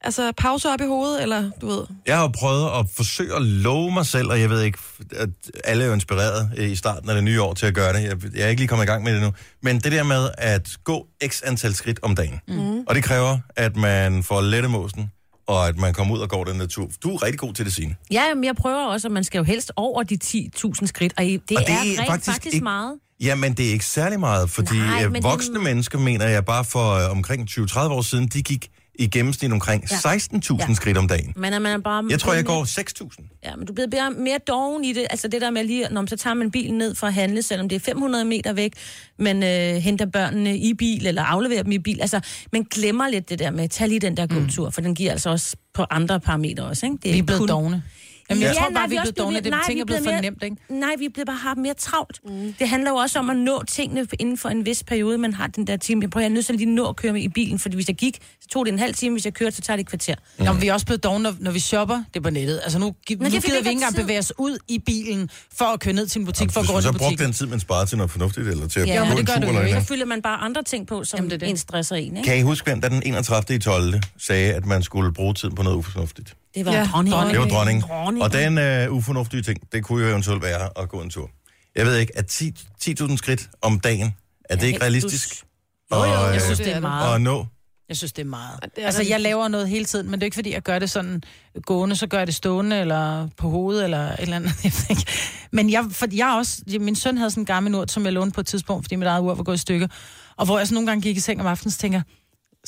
altså, 0.00 0.32
pause 0.36 0.68
op 0.72 0.80
i 0.80 0.84
hovedet, 0.86 1.22
eller 1.22 1.50
du 1.60 1.66
ved. 1.68 1.82
Jeg 2.06 2.16
har 2.18 2.28
prøvet 2.28 2.70
at 2.78 2.86
forsøge 2.96 3.34
at 3.36 3.42
love 3.42 3.92
mig 3.92 4.06
selv, 4.06 4.28
og 4.30 4.40
jeg 4.40 4.50
ved 4.50 4.62
ikke, 4.62 4.78
at 5.16 5.28
alle 5.64 5.82
er 5.84 5.88
jo 5.88 5.94
inspireret 5.94 6.50
øh, 6.56 6.70
i 6.70 6.76
starten 6.76 7.08
af 7.08 7.14
det 7.14 7.24
nye 7.24 7.42
år 7.42 7.54
til 7.54 7.66
at 7.66 7.74
gøre 7.74 7.92
det. 7.92 8.02
Jeg, 8.02 8.16
jeg 8.36 8.42
er 8.42 8.48
ikke 8.48 8.60
lige 8.60 8.68
kommet 8.68 8.84
i 8.84 8.88
gang 8.88 9.04
med 9.04 9.14
det 9.14 9.22
nu. 9.22 9.32
Men 9.62 9.80
det 9.80 9.92
der 9.92 10.02
med 10.02 10.28
at 10.38 10.68
gå 10.84 11.06
x 11.26 11.42
antal 11.44 11.74
skridt 11.74 11.98
om 12.02 12.14
dagen, 12.16 12.40
mm. 12.48 12.78
og 12.88 12.94
det 12.94 13.04
kræver, 13.04 13.38
at 13.56 13.76
man 13.76 14.22
får 14.22 14.40
lettemåsen, 14.40 15.10
og 15.46 15.68
at 15.68 15.78
man 15.78 15.94
kommer 15.94 16.14
ud 16.14 16.20
og 16.20 16.28
går 16.28 16.44
den 16.44 16.60
der 16.60 16.66
tur. 16.66 16.88
Du 17.02 17.14
er 17.14 17.22
rigtig 17.22 17.38
god 17.38 17.52
til 17.54 17.64
det, 17.64 17.74
Signe. 17.74 17.96
Ja, 18.10 18.34
men 18.34 18.44
jeg 18.44 18.56
prøver 18.56 18.86
også, 18.86 19.08
at 19.08 19.12
man 19.12 19.24
skal 19.24 19.38
jo 19.38 19.44
helst 19.44 19.72
over 19.76 20.02
de 20.02 20.18
10.000 20.24 20.86
skridt, 20.86 21.12
og 21.16 21.24
det, 21.24 21.40
Og 21.40 21.46
det 21.48 21.70
er, 21.70 21.72
er 21.74 21.80
rent 21.80 22.06
faktisk 22.06 22.30
faktisk, 22.32 22.54
ikke- 22.54 22.64
meget. 22.64 22.94
Ja, 23.22 23.34
men 23.34 23.52
det 23.52 23.66
er 23.68 23.72
ikke 23.72 23.84
særlig 23.84 24.20
meget, 24.20 24.50
fordi 24.50 24.78
Nej, 24.78 25.08
men 25.08 25.22
voksne 25.22 25.54
det- 25.54 25.62
mennesker, 25.62 25.98
mener 25.98 26.26
jeg, 26.28 26.44
bare 26.44 26.64
for 26.64 26.92
øh, 26.94 27.10
omkring 27.10 27.48
20-30 27.50 27.78
år 27.78 28.02
siden, 28.02 28.26
de 28.28 28.42
gik 28.42 28.68
i 28.94 29.06
gennemsnit 29.06 29.52
omkring 29.52 29.84
Ja. 29.90 29.96
16.000 29.96 30.56
Ja. 30.68 30.74
skridt 30.74 30.98
om 30.98 31.08
dagen. 31.08 31.32
Men 31.36 31.52
er 31.52 31.58
man 31.58 31.72
er 31.72 31.78
bare... 31.78 32.04
Jeg 32.10 32.20
tror, 32.20 32.32
jeg 32.34 32.44
går 32.44 32.64
6.000. 32.64 33.40
Ja, 33.44 33.56
men 33.56 33.66
du 33.66 33.72
bliver 33.72 33.86
mere, 33.88 34.10
mere 34.10 34.38
doven 34.48 34.84
i 34.84 34.92
det. 34.92 35.06
Altså 35.10 35.28
det 35.28 35.40
der 35.40 35.50
med 35.50 35.64
lige, 35.64 35.86
når 35.90 36.00
man 36.00 36.08
så 36.08 36.16
tager 36.16 36.34
man 36.34 36.50
bilen 36.50 36.78
ned 36.78 36.94
for 36.94 37.06
at 37.06 37.14
handle, 37.14 37.42
selvom 37.42 37.68
det 37.68 37.76
er 37.76 37.80
500 37.80 38.24
meter 38.24 38.52
væk, 38.52 38.72
men 39.18 39.42
øh, 39.42 39.74
henter 39.76 40.06
børnene 40.06 40.58
i 40.58 40.74
bil, 40.74 41.06
eller 41.06 41.22
afleverer 41.22 41.62
dem 41.62 41.72
i 41.72 41.78
bil. 41.78 42.00
Altså, 42.00 42.20
man 42.52 42.62
glemmer 42.70 43.08
lidt 43.08 43.28
det 43.28 43.38
der 43.38 43.50
med, 43.50 43.68
tag 43.68 43.88
lige 43.88 44.00
den 44.00 44.16
der 44.16 44.26
gåtur, 44.26 44.66
mm. 44.66 44.72
for 44.72 44.80
den 44.80 44.94
giver 44.94 45.10
altså 45.12 45.30
også 45.30 45.56
på 45.74 45.84
andre 45.90 46.20
parametre 46.20 46.64
også, 46.64 46.86
ikke? 46.86 46.96
Det 47.04 47.12
Vi 47.14 47.18
er 47.18 47.22
blevet 47.22 47.38
kun- 47.40 47.48
dogne. 47.48 47.82
Jamen, 48.30 48.42
jeg 48.42 48.54
Ja, 48.54 48.60
tror 48.60 48.70
nej, 48.70 48.80
bare, 48.80 48.88
vi 48.90 48.96
er 48.96 49.02
blevet 49.02 49.18
dogne. 49.18 49.40
Det 49.40 49.50
nej, 49.50 49.60
ting 49.66 49.76
vi 49.76 49.80
er 49.80 49.84
blevet 49.84 50.04
for 50.04 50.10
nemt, 50.20 50.42
ikke? 50.42 50.56
Nej, 50.68 50.90
vi 50.98 51.04
er 51.04 51.08
blevet 51.14 51.26
bare 51.26 51.36
har 51.36 51.54
mere 51.54 51.74
travlt. 51.74 52.20
Mm. 52.24 52.54
Det 52.58 52.68
handler 52.68 52.90
jo 52.90 52.96
også 52.96 53.18
om 53.18 53.30
at 53.30 53.36
nå 53.36 53.62
tingene 53.68 54.06
inden 54.18 54.38
for 54.38 54.48
en 54.48 54.66
vis 54.66 54.82
periode, 54.82 55.18
man 55.18 55.32
har 55.34 55.46
den 55.46 55.66
der 55.66 55.76
time. 55.76 56.02
Jeg 56.02 56.10
prøver, 56.10 56.22
jeg 56.24 56.30
er 56.30 56.34
nødt 56.34 56.46
til 56.46 56.52
at 56.52 56.58
lige 56.58 56.74
nå 56.74 56.88
at 56.88 56.96
køre 56.96 57.12
med 57.12 57.22
i 57.22 57.28
bilen, 57.28 57.58
fordi 57.58 57.74
hvis 57.74 57.88
jeg 57.88 57.96
gik, 57.96 58.18
så 58.40 58.48
tog 58.48 58.66
det 58.66 58.72
en 58.72 58.78
halv 58.78 58.94
time, 58.94 59.12
hvis 59.14 59.24
jeg 59.24 59.34
kørte, 59.34 59.56
så 59.56 59.62
tager 59.62 59.76
det 59.76 59.82
et 59.82 59.88
kvarter. 59.88 60.14
Mm. 60.38 60.44
Nå, 60.44 60.52
men 60.52 60.62
vi 60.62 60.68
er 60.68 60.72
også 60.72 60.86
blevet 60.86 61.02
dogne, 61.04 61.22
når, 61.22 61.34
når 61.40 61.50
vi 61.50 61.58
shopper. 61.60 61.94
Det 62.14 62.16
er 62.16 62.20
på 62.20 62.30
nettet. 62.30 62.60
Altså 62.62 62.78
nu, 62.78 62.84
nu 62.86 62.92
det 63.10 63.12
er, 63.12 63.28
gider 63.30 63.40
vi 63.52 63.56
ikke 63.58 63.70
engang 63.70 63.94
bevæge 63.96 64.18
os 64.18 64.32
ud 64.38 64.58
i 64.68 64.78
bilen, 64.78 65.30
for 65.58 65.64
at 65.64 65.80
køre 65.80 65.94
ned 65.94 66.06
til 66.06 66.18
en 66.20 66.26
butik, 66.26 66.50
for 66.50 66.60
at 66.60 66.66
gå 66.66 66.72
rundt 66.72 66.82
så 66.84 66.88
i 66.88 66.92
brugte 66.92 67.04
butikken. 67.04 67.24
den 67.26 67.32
tid, 67.32 67.46
man 67.46 67.60
sparede 67.60 67.86
til 67.86 67.96
noget 67.98 68.10
fornuftigt, 68.10 68.48
eller 68.48 68.68
til 68.68 68.80
at 68.80 68.88
Ja, 68.88 68.98
gå 68.98 69.04
en 69.10 69.16
det 69.16 69.26
gør 69.26 69.34
tur 69.34 69.40
eller 69.48 69.52
noget. 69.52 69.82
Så 69.82 69.88
fylder 69.88 70.06
man 70.06 70.22
bare 70.22 70.36
andre 70.40 70.62
ting 70.62 70.86
på, 70.86 71.04
som 71.04 71.16
Jamen, 71.18 71.30
det 71.30 71.34
er 71.34 71.38
det. 71.38 71.50
en 71.50 71.56
stresser 71.56 71.96
en, 71.96 72.16
ikke? 72.16 72.26
Kan 72.28 72.38
I 72.38 72.42
huske, 72.42 72.64
hvem 72.70 72.80
der 72.80 72.88
den 72.88 73.02
31. 73.06 73.56
i 73.56 73.58
12. 73.58 73.94
sagde, 74.18 74.52
at 74.54 74.66
man 74.66 74.82
skulle 74.82 75.12
bruge 75.12 75.34
tiden 75.34 75.54
på 75.54 75.62
noget 75.62 75.76
ufornuftigt? 75.76 76.34
Det 76.54 76.66
var 76.66 76.72
Ja, 76.72 76.88
dronning. 76.92 77.14
dronning. 77.14 77.32
Det 77.32 77.40
var 77.40 77.48
dronning. 77.48 77.82
dronning. 77.82 78.22
Og 78.24 78.32
den 78.32 78.88
uh, 78.88 78.96
ufornuftige 78.96 79.42
ting, 79.42 79.72
det 79.72 79.84
kunne 79.84 80.04
jo 80.04 80.10
eventuelt 80.10 80.42
være 80.42 80.68
at 80.82 80.88
gå 80.88 81.00
en 81.00 81.10
tur. 81.10 81.30
Jeg 81.76 81.86
ved 81.86 81.96
ikke, 81.96 82.18
at 82.18 82.26
10 82.26 82.52
10.000 82.84 83.16
skridt 83.16 83.48
om 83.62 83.80
dagen, 83.80 84.14
er 84.50 84.56
det 84.56 84.66
ikke 84.66 84.82
realistisk? 84.82 85.44
Jo, 85.92 85.96
jo, 85.96 86.02
Og, 86.02 86.08
Jeg 86.08 86.34
øh, 86.34 86.40
synes, 86.40 86.58
det 86.58 86.72
er 86.74 86.80
meget. 86.80 87.14
at 87.14 87.20
nå? 87.20 87.46
Jeg 87.88 87.96
synes, 87.96 88.12
det 88.12 88.22
er 88.22 88.26
meget. 88.26 88.58
Det 88.62 88.82
er 88.82 88.86
altså, 88.86 89.02
jeg 89.02 89.20
laver 89.20 89.48
noget 89.48 89.68
hele 89.68 89.84
tiden, 89.84 90.06
men 90.10 90.14
det 90.14 90.22
er 90.22 90.24
ikke, 90.26 90.34
fordi 90.34 90.52
jeg 90.52 90.62
gør 90.62 90.78
det 90.78 90.90
sådan 90.90 91.22
gående, 91.62 91.96
så 91.96 92.06
gør 92.06 92.18
jeg 92.18 92.26
det 92.26 92.34
stående, 92.34 92.76
eller 92.80 93.28
på 93.36 93.48
hovedet, 93.50 93.84
eller 93.84 93.98
et 94.12 94.16
eller 94.20 94.36
andet. 94.36 94.52
Jeg 94.64 94.72
ved 94.72 94.90
ikke. 94.90 95.06
Men 95.52 95.70
jeg, 95.70 95.84
for 95.92 96.06
jeg 96.12 96.34
også, 96.38 96.62
min 96.80 96.96
søn 96.96 97.16
havde 97.18 97.30
sådan 97.30 97.42
en 97.42 97.46
gammel 97.46 97.74
ur, 97.74 97.84
som 97.88 98.04
jeg 98.04 98.12
lånte 98.12 98.34
på 98.34 98.40
et 98.40 98.46
tidspunkt, 98.46 98.84
fordi 98.84 98.96
mit 98.96 99.08
eget 99.08 99.20
ur 99.22 99.34
var 99.34 99.42
gået 99.42 99.56
i 99.56 99.58
stykker. 99.58 99.86
Og 100.36 100.46
hvor 100.46 100.58
jeg 100.58 100.68
så 100.68 100.74
nogle 100.74 100.86
gange 100.86 101.02
gik 101.02 101.16
i 101.16 101.20
seng 101.20 101.40
om 101.40 101.46
aftenen, 101.46 101.70
så 101.70 101.78
tænker 101.78 101.98
jeg, 101.98 102.04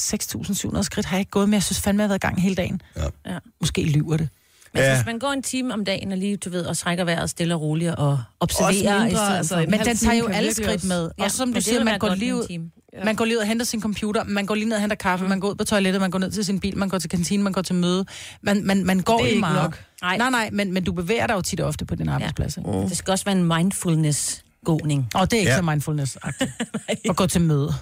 6.700 0.00 0.82
skridt 0.82 1.06
har 1.06 1.16
jeg 1.16 1.20
ikke 1.20 1.30
gået 1.30 1.48
med. 1.48 1.56
Jeg 1.56 1.62
synes 1.62 1.80
fandme, 1.80 2.02
jeg 2.02 2.04
har 2.04 2.08
været 2.08 2.18
i 2.18 2.26
gang 2.26 2.42
hele 2.42 2.54
dagen. 2.54 2.82
Ja. 2.96 3.02
Ja. 3.32 3.38
Måske 3.60 3.82
lyver 3.84 4.16
det. 4.16 4.28
Men 4.74 4.82
Ja. 4.82 4.88
ja. 4.88 4.96
hvis 4.96 5.06
man 5.06 5.18
går 5.18 5.32
en 5.32 5.42
time 5.42 5.74
om 5.74 5.84
dagen 5.84 6.12
og 6.12 6.18
lige, 6.18 6.36
du 6.36 6.50
ved, 6.50 6.64
og 6.66 6.78
trækker 6.78 7.04
vejret 7.04 7.30
stille 7.30 7.54
og 7.54 7.60
roligt 7.60 7.94
og 7.94 8.22
observerer 8.40 8.68
Også 8.94 9.04
mindre, 9.04 9.36
altså, 9.38 9.66
Men 9.68 9.80
den 9.80 9.96
tager 9.96 10.14
jo 10.18 10.26
alle 10.26 10.54
skridt 10.54 10.68
også- 10.74 10.86
med. 10.86 11.10
Ja, 11.18 11.24
og 11.24 11.30
som 11.30 11.48
men 11.48 11.52
du 11.52 11.56
det 11.56 11.64
siger, 11.64 11.84
man 11.84 11.98
går, 11.98 12.14
lige 12.14 12.36
ud. 12.36 12.68
Ja. 12.92 13.04
man 13.04 13.16
går 13.16 13.24
lige 13.24 13.36
ud 13.36 13.40
og 13.40 13.46
henter 13.46 13.66
sin 13.66 13.80
computer, 13.82 14.24
man 14.24 14.46
går 14.46 14.54
lige 14.54 14.64
ned 14.68 14.74
og 14.74 14.80
henter 14.80 14.96
kaffe, 14.96 15.24
mm. 15.24 15.28
man 15.28 15.40
går 15.40 15.50
ud 15.50 15.54
på 15.54 15.64
toilettet, 15.64 16.00
man 16.00 16.10
går 16.10 16.18
ned 16.18 16.30
til 16.30 16.44
sin 16.44 16.60
bil, 16.60 16.78
man 16.78 16.88
går 16.88 16.98
til 16.98 17.10
kantinen, 17.10 17.44
man 17.44 17.52
går 17.52 17.62
til 17.62 17.74
møde. 17.74 18.04
Man, 18.42 18.64
man, 18.64 18.84
man 18.84 19.00
går 19.00 19.16
Det 19.18 19.22
er 19.24 19.26
i 19.26 19.30
ikke 19.30 19.40
meget. 19.40 19.62
nok. 19.62 19.84
Nej. 20.02 20.16
Nej, 20.16 20.30
nej, 20.30 20.50
men, 20.52 20.72
men 20.72 20.84
du 20.84 20.92
bevæger 20.92 21.26
dig 21.26 21.34
jo 21.34 21.40
tit 21.40 21.60
og 21.60 21.68
ofte 21.68 21.84
på 21.84 21.94
din 21.94 22.08
arbejdsplads. 22.08 22.56
Ikke? 22.56 22.70
Det 22.70 22.96
skal 22.96 23.10
også 23.10 23.24
være 23.24 23.36
en 23.36 23.44
mindfulness-gåning. 23.44 25.08
Og 25.14 25.30
det 25.30 25.36
er 25.36 25.40
ikke 25.40 25.50
Ja. 25.50 25.56
ja. 25.56 25.60
så 25.62 25.70
mindfulness-agtigt. 25.70 26.50
at 27.10 27.16
gå 27.16 27.26
til 27.26 27.40
møde. 27.40 27.74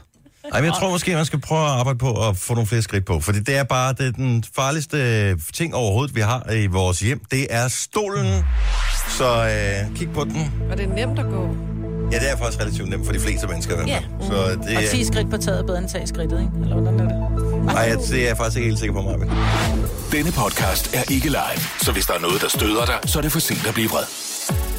Ej, 0.52 0.60
men 0.60 0.64
jeg 0.70 0.74
tror 0.74 0.90
måske, 0.90 1.14
man 1.14 1.24
skal 1.24 1.40
prøve 1.40 1.60
at 1.60 1.70
arbejde 1.70 1.98
på 1.98 2.28
at 2.28 2.36
få 2.36 2.54
nogle 2.54 2.66
flere 2.66 2.82
skridt 2.82 3.04
på. 3.04 3.20
Fordi 3.20 3.40
det 3.40 3.56
er 3.56 3.64
bare 3.64 3.92
det 3.92 4.06
er 4.06 4.10
den 4.12 4.44
farligste 4.56 5.36
ting 5.52 5.74
overhovedet, 5.74 6.14
vi 6.16 6.20
har 6.20 6.52
i 6.52 6.66
vores 6.66 7.00
hjem. 7.00 7.20
Det 7.30 7.46
er 7.50 7.68
stolen. 7.68 8.44
Så 9.18 9.44
øh, 9.44 9.96
kig 9.96 10.10
på 10.12 10.24
den. 10.24 10.52
Og 10.70 10.78
det 10.78 10.84
er 10.90 10.94
nemt 10.94 11.18
at 11.18 11.24
gå. 11.24 11.56
Ja, 12.12 12.18
det 12.18 12.30
er 12.30 12.36
faktisk 12.36 12.60
relativt 12.60 12.88
nemt 12.88 13.06
for 13.06 13.12
de 13.12 13.20
fleste 13.20 13.46
mennesker. 13.46 13.76
hvert 13.76 13.88
fald. 13.90 14.04
Så 14.30 14.58
det 14.68 14.76
Og 14.76 14.82
er, 14.82 14.88
10 14.90 15.04
skridt 15.04 15.30
på 15.30 15.36
taget 15.36 15.58
er 15.60 15.66
bedre 15.66 15.78
end 15.78 15.88
3 15.88 16.06
skridtet, 16.06 16.40
ikke? 16.40 16.52
Eller 16.62 16.76
hvordan 16.80 17.00
er 17.00 17.08
det? 17.08 17.64
nej, 17.64 17.82
jeg- 17.82 17.98
det 17.98 18.22
er 18.22 18.26
jeg 18.26 18.36
faktisk 18.36 18.56
ikke 18.56 18.68
helt 18.68 18.78
sikker 18.78 18.94
på 18.94 19.02
mig. 19.02 19.28
Denne 20.12 20.32
podcast 20.32 20.94
er 20.94 21.02
ikke 21.12 21.28
live, 21.28 21.62
så 21.82 21.92
hvis 21.92 22.06
der 22.06 22.14
er 22.14 22.18
noget, 22.20 22.40
der 22.42 22.48
støder 22.48 22.84
dig, 22.86 22.98
så 23.06 23.18
er 23.18 23.22
det 23.22 23.32
for 23.32 23.40
sent 23.40 23.66
at 23.68 23.74
blive 23.74 23.88
vred. 23.88 24.04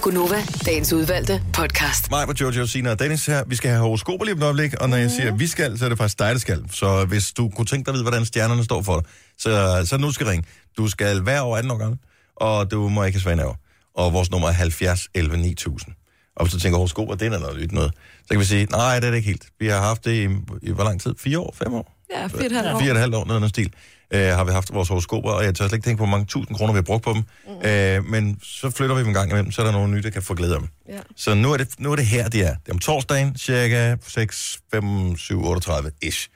Gunova, 0.01 0.43
dagens 0.65 0.93
udvalgte 0.93 1.43
podcast. 1.53 2.11
Mig 2.11 2.27
på 2.27 2.33
Jojo, 2.41 2.67
Sina 2.67 2.91
og 2.91 2.99
Dennis 2.99 3.25
her. 3.25 3.43
Vi 3.47 3.55
skal 3.55 3.69
have 3.69 3.81
horoskoper 3.81 4.25
lige 4.25 4.33
om 4.33 4.39
et 4.39 4.43
øjeblik, 4.43 4.73
og 4.81 4.89
når 4.89 4.97
jeg 4.97 5.11
siger 5.11 5.35
vi 5.35 5.47
skal, 5.47 5.77
så 5.77 5.85
er 5.85 5.89
det 5.89 5.97
faktisk 5.97 6.19
dig, 6.19 6.33
der 6.33 6.39
skal. 6.39 6.63
Så 6.71 7.05
hvis 7.05 7.31
du 7.31 7.49
kunne 7.49 7.65
tænke 7.65 7.85
dig 7.85 7.91
at 7.91 7.93
vide, 7.93 8.03
hvordan 8.03 8.25
stjernerne 8.25 8.63
står 8.63 8.81
for 8.81 8.99
dig, 8.99 9.09
så, 9.37 9.81
så 9.85 9.97
nu 9.97 10.11
skal 10.11 10.27
ringe. 10.27 10.45
Du 10.77 10.87
skal 10.87 11.25
være 11.25 11.41
over 11.41 11.57
18 11.57 11.71
år 11.71 11.77
gammel, 11.77 11.99
og 12.35 12.71
du 12.71 12.89
må 12.89 13.03
ikke 13.03 13.15
have 13.15 13.21
svane 13.21 13.45
over. 13.45 13.55
Og 13.95 14.13
vores 14.13 14.31
nummer 14.31 14.47
er 14.47 14.51
70 14.51 15.07
11 15.15 15.37
9000. 15.37 15.93
Og 16.35 16.45
hvis 16.45 16.53
du 16.53 16.59
tænker 16.59 16.77
horoskoper, 16.77 17.15
det 17.15 17.33
er 17.33 17.39
noget 17.39 17.59
nyt 17.59 17.71
noget, 17.71 17.91
så 18.21 18.27
kan 18.29 18.39
vi 18.39 18.45
sige, 18.45 18.65
nej, 18.65 18.99
det 18.99 19.07
er 19.07 19.11
det 19.11 19.17
ikke 19.17 19.27
helt. 19.29 19.45
Vi 19.59 19.67
har 19.67 19.81
haft 19.81 20.05
det 20.05 20.11
i, 20.11 20.27
i 20.61 20.71
hvor 20.71 20.83
lang 20.83 21.01
tid? 21.01 21.15
Fire 21.19 21.39
år? 21.39 21.55
Fem 21.63 21.73
år? 21.73 21.97
Ja, 22.13 22.27
fire 22.27 22.39
og 22.39 22.45
et 22.45 22.51
halvt 22.51 22.67
år. 22.73 22.79
Fire 22.79 22.91
og 22.91 22.95
et 22.95 23.01
halvt 23.01 23.15
år, 23.15 23.25
noget 23.25 23.35
af 23.37 23.41
den 23.41 23.49
stil, 23.49 23.73
øh, 24.13 24.27
har 24.27 24.43
vi 24.43 24.51
haft 24.51 24.73
vores 24.73 24.89
horoskoper, 24.89 25.31
og 25.31 25.43
jeg 25.43 25.55
tør 25.55 25.67
slet 25.67 25.77
ikke 25.77 25.85
tænke 25.85 25.97
på, 25.97 26.05
hvor 26.05 26.11
mange 26.11 26.25
tusind 26.25 26.57
kroner 26.57 26.73
vi 26.73 26.77
har 26.77 26.83
brugt 26.83 27.03
på 27.03 27.13
dem. 27.13 27.23
Mm. 27.47 27.69
Øh, 27.69 28.05
men 28.05 28.39
så 28.43 28.69
flytter 28.69 28.95
vi 28.95 29.01
dem 29.01 29.07
en 29.07 29.13
gang 29.13 29.29
imellem, 29.31 29.51
så 29.51 29.61
er 29.61 29.65
der 29.65 29.71
nogle 29.71 29.93
nye, 29.93 30.01
der 30.01 30.09
kan 30.09 30.21
få 30.21 30.33
glæde 30.33 30.53
af 30.53 30.59
dem. 30.59 30.69
Ja. 30.89 30.99
Så 31.15 31.33
nu 31.33 31.53
er, 31.53 31.57
det, 31.57 31.79
nu 31.79 31.91
er 31.91 31.95
det 31.95 32.05
her, 32.05 32.29
det 32.29 32.41
er. 32.41 32.55
Det 32.55 32.69
er 32.69 32.73
om 32.73 32.79
torsdagen, 32.79 33.37
cirka 33.37 33.95
6, 34.07 34.59
5, 34.71 35.17
7, 35.17 35.43
38 35.45 35.91
ish. 36.01 36.29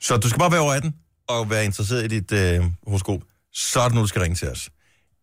Så 0.00 0.16
du 0.16 0.28
skal 0.28 0.38
bare 0.38 0.52
være 0.52 0.60
over 0.60 0.72
18 0.72 0.94
og 1.28 1.50
være 1.50 1.64
interesseret 1.64 2.04
i 2.04 2.08
dit 2.08 2.32
øh, 2.32 2.64
horoskop. 2.86 3.20
Så 3.52 3.80
er 3.80 3.84
det 3.84 3.94
nu, 3.94 4.00
du 4.00 4.06
skal 4.06 4.22
ringe 4.22 4.36
til 4.36 4.48
os. 4.48 4.70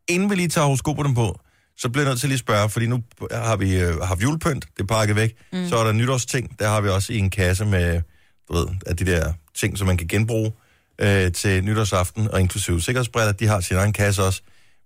Inden 0.07 0.29
vi 0.29 0.35
lige 0.35 0.47
tager 0.47 0.65
horoskoperne 0.65 1.15
på, 1.15 1.39
så 1.77 1.89
bliver 1.89 2.05
jeg 2.05 2.11
nødt 2.11 2.19
til 2.19 2.29
lige 2.29 2.35
at 2.35 2.39
spørge, 2.39 2.69
fordi 2.69 2.87
nu 2.87 3.03
har 3.31 3.55
vi 3.55 3.79
øh, 3.79 3.99
haft 4.01 4.23
julepynt, 4.23 4.65
det 4.77 4.83
er 4.83 4.87
pakket 4.87 5.15
væk. 5.15 5.33
Mm. 5.53 5.69
Så 5.69 5.77
er 5.77 5.83
der 5.83 5.91
nytårsting, 5.91 6.59
der 6.59 6.69
har 6.69 6.81
vi 6.81 6.89
også 6.89 7.13
i 7.13 7.17
en 7.17 7.29
kasse 7.29 7.65
med, 7.65 8.01
du 8.47 8.53
ved, 8.53 8.67
af 8.85 8.97
de 8.97 9.05
der 9.05 9.33
ting, 9.55 9.77
som 9.77 9.87
man 9.87 9.97
kan 9.97 10.07
genbruge 10.07 10.51
øh, 10.99 11.31
til 11.31 11.63
nytårsaften, 11.63 12.31
og 12.31 12.39
inklusive 12.39 12.81
sikkerhedsbriller, 12.81 13.31
de 13.31 13.47
har 13.47 13.59
sin 13.59 13.77
egen 13.77 13.93
kasse 13.93 14.23
også. 14.23 14.41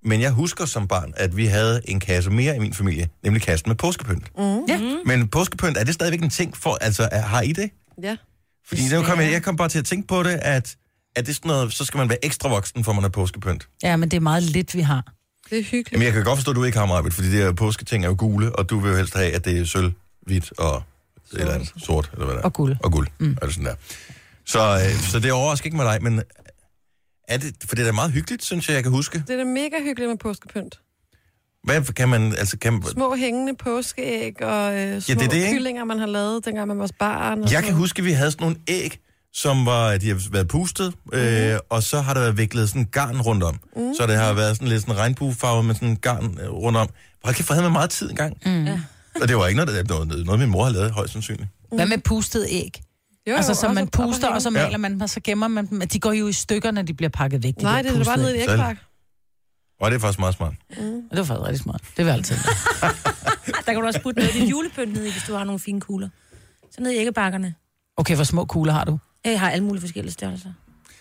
Men 0.05 0.21
jeg 0.21 0.31
husker 0.31 0.65
som 0.65 0.87
barn, 0.87 1.13
at 1.17 1.37
vi 1.37 1.45
havde 1.45 1.81
en 1.85 1.99
kasse 1.99 2.29
mere 2.29 2.55
i 2.55 2.59
min 2.59 2.73
familie, 2.73 3.09
nemlig 3.23 3.41
kassen 3.41 3.69
med 3.69 3.75
påskepynt. 3.75 4.37
Mm. 4.37 4.65
Ja. 4.69 4.81
Men 5.05 5.27
påskepynt, 5.27 5.77
er 5.77 5.83
det 5.83 5.93
stadigvæk 5.93 6.21
en 6.21 6.29
ting 6.29 6.57
for, 6.57 6.77
altså 6.81 7.09
er, 7.11 7.21
har 7.21 7.41
I 7.41 7.51
det? 7.51 7.69
Ja. 8.03 8.17
Fordi 8.67 8.81
nu 8.93 9.03
kom 9.03 9.19
jeg, 9.19 9.31
jeg 9.31 9.43
kom 9.43 9.55
bare 9.55 9.69
til 9.69 9.79
at 9.79 9.85
tænke 9.85 10.07
på 10.07 10.23
det, 10.23 10.39
at 10.41 10.75
er 11.15 11.21
det 11.21 11.35
sådan 11.35 11.49
noget, 11.49 11.73
så 11.73 11.85
skal 11.85 11.97
man 11.97 12.09
være 12.09 12.25
ekstra 12.25 12.49
voksen, 12.49 12.83
for 12.83 12.93
man 12.93 13.03
er 13.03 13.09
påskepynt. 13.09 13.67
Ja, 13.83 13.95
men 13.95 14.11
det 14.11 14.17
er 14.17 14.21
meget 14.21 14.43
lidt, 14.43 14.75
vi 14.75 14.81
har. 14.81 15.13
Det 15.49 15.59
er 15.59 15.63
hyggeligt. 15.63 15.91
Jamen, 15.91 16.05
jeg 16.05 16.13
kan 16.13 16.23
godt 16.23 16.37
forstå, 16.37 16.51
at 16.51 16.55
du 16.55 16.63
ikke 16.63 16.77
har 16.77 16.85
meget, 16.85 17.13
fordi 17.13 17.31
de 17.31 17.37
her 17.37 17.51
påsketing 17.51 18.03
er 18.03 18.07
jo 18.07 18.15
gule, 18.17 18.55
og 18.55 18.69
du 18.69 18.79
vil 18.79 18.89
jo 18.89 18.97
helst 18.97 19.13
have, 19.13 19.31
at 19.31 19.45
det 19.45 19.59
er 19.59 19.65
sølv, 19.65 19.91
hvidt 20.21 20.53
og 20.59 20.83
et 21.33 21.39
eller 21.39 21.53
andet 21.53 21.73
sort, 21.77 22.09
eller 22.13 22.25
hvad 22.25 22.35
det 22.35 22.41
er. 22.41 22.45
Og 22.45 22.53
guld. 22.53 22.75
Og 22.83 22.91
guld, 22.91 23.07
mm. 23.19 23.37
er 23.41 23.45
det 23.45 23.55
sådan 23.55 23.65
der. 23.65 23.75
Så, 24.45 24.59
øh, 24.59 24.99
så 25.01 25.19
det 25.19 25.31
overrasker 25.31 25.65
ikke 25.65 25.77
med 25.77 25.85
dig, 25.85 26.03
men 26.03 26.21
er 27.27 27.37
det, 27.37 27.55
for 27.67 27.75
det 27.75 27.81
er 27.81 27.85
da 27.87 27.91
meget 27.91 28.11
hyggeligt, 28.11 28.43
synes 28.43 28.67
jeg, 28.67 28.75
jeg 28.75 28.83
kan 28.83 28.91
huske. 28.91 29.23
Det 29.27 29.33
er 29.33 29.37
da 29.37 29.43
mega 29.43 29.75
hyggeligt 29.83 30.09
med 30.09 30.17
påskepynt. 30.17 30.79
Hvad 31.63 31.93
kan 31.93 32.09
man, 32.09 32.35
altså 32.35 32.57
kan, 32.57 32.83
Små 32.91 33.15
hængende 33.15 33.53
påskeæg 33.55 34.41
og 34.43 34.73
øh, 34.79 35.01
små 35.01 35.13
det 35.15 35.25
er 35.25 35.29
det, 35.29 35.37
ikke? 35.37 35.51
kyllinger, 35.53 35.83
man 35.83 35.99
har 35.99 36.05
lavet, 36.05 36.45
dengang 36.45 36.67
man 36.67 36.79
var 36.79 36.89
barn. 36.99 37.37
Og 37.37 37.43
Jeg 37.43 37.49
sådan 37.49 37.63
kan 37.63 37.73
huske, 37.75 37.99
at 37.99 38.05
vi 38.05 38.11
havde 38.11 38.31
sådan 38.31 38.43
nogle 38.45 38.57
æg, 38.67 38.99
som 39.33 39.65
var, 39.65 39.97
de 39.97 40.07
har 40.09 40.29
været 40.31 40.47
pustet, 40.47 40.93
øh, 41.13 41.49
Mhm. 41.51 41.59
og 41.69 41.83
så 41.83 42.01
har 42.01 42.13
der 42.13 42.21
været 42.21 42.37
viklet 42.37 42.69
sådan 42.69 42.81
en 42.81 42.87
garn 42.87 43.21
rundt 43.21 43.43
om. 43.43 43.59
Mm. 43.75 43.93
Så 43.99 44.07
det 44.07 44.15
har 44.15 44.33
været 44.33 44.55
sådan 44.55 44.67
lidt 44.67 44.81
sådan 44.81 44.97
regnbuefarvet 44.97 45.65
med 45.65 45.75
sådan 45.75 45.87
en 45.89 45.95
garn 45.97 46.37
øh, 46.43 46.49
rundt 46.49 46.77
om. 46.77 46.89
Hold 47.23 47.35
kæft, 47.35 47.47
for 47.47 47.53
havde 47.53 47.63
man 47.63 47.71
meget 47.73 47.89
tid 47.89 48.09
engang. 48.09 48.37
Mm. 48.45 48.67
Og 49.21 49.27
det 49.27 49.37
var 49.37 49.47
ikke 49.47 49.65
noget, 49.65 49.87
der- 49.89 50.03
noget, 50.05 50.25
noget 50.25 50.39
min 50.39 50.49
mor 50.49 50.63
har 50.63 50.71
lavet, 50.71 50.91
højst 50.91 51.13
sandsynligt. 51.13 51.49
Hvad 51.75 51.85
med 51.85 51.97
pustet 51.97 52.45
æg? 52.49 52.81
Jo, 53.29 53.35
altså, 53.35 53.53
som 53.53 53.75
man 53.75 53.87
puster, 53.87 54.27
og 54.29 54.41
så 54.41 54.49
maler 54.49 54.77
man 54.77 54.91
dem, 54.93 55.01
og 55.01 55.09
så 55.09 55.19
gemmer 55.23 55.47
man 55.47 55.65
dem. 55.65 55.81
De 55.81 55.99
går 55.99 56.11
jo 56.11 56.27
i 56.27 56.33
stykker, 56.33 56.71
når 56.71 56.81
de 56.81 56.93
bliver 56.93 57.09
pakket 57.09 57.43
væk. 57.43 57.55
De 57.57 57.63
Nej, 57.63 57.81
det 57.81 57.99
er 57.99 58.03
bare 58.05 58.17
nede 58.17 58.35
i 58.37 58.39
æg. 58.39 58.49
ægpakke. 58.49 58.81
Og 59.79 59.91
det 59.91 59.95
er 59.95 59.99
faktisk 59.99 60.19
meget 60.19 60.35
smart. 60.35 60.53
Og 60.69 60.77
Det 61.11 61.17
var 61.17 61.23
faktisk 61.23 61.47
rigtig 61.47 61.59
smart. 61.59 61.81
Det 61.81 61.97
vil 61.97 62.05
jeg 62.05 62.13
altid. 62.13 62.35
Der 63.65 63.71
kan 63.73 63.75
du 63.75 63.85
også 63.85 64.01
putte 64.01 64.19
noget 64.19 64.29
af 64.35 64.41
dit 64.41 64.49
julepynt 64.51 64.93
ned 64.93 65.05
i, 65.05 65.11
hvis 65.11 65.23
du 65.27 65.33
har 65.33 65.43
nogle 65.43 65.59
fine 65.59 65.81
kugler. 65.81 66.09
Så 66.71 66.81
ned 66.81 66.91
i 66.91 66.95
æggebakkerne. 66.97 67.55
Okay, 67.97 68.15
hvor 68.15 68.23
små 68.23 68.45
kugler 68.45 68.73
har 68.73 68.83
du? 68.85 68.99
Jeg 69.25 69.39
har 69.39 69.49
alle 69.49 69.63
mulige 69.65 69.81
forskellige 69.81 70.13
størrelser. 70.13 70.49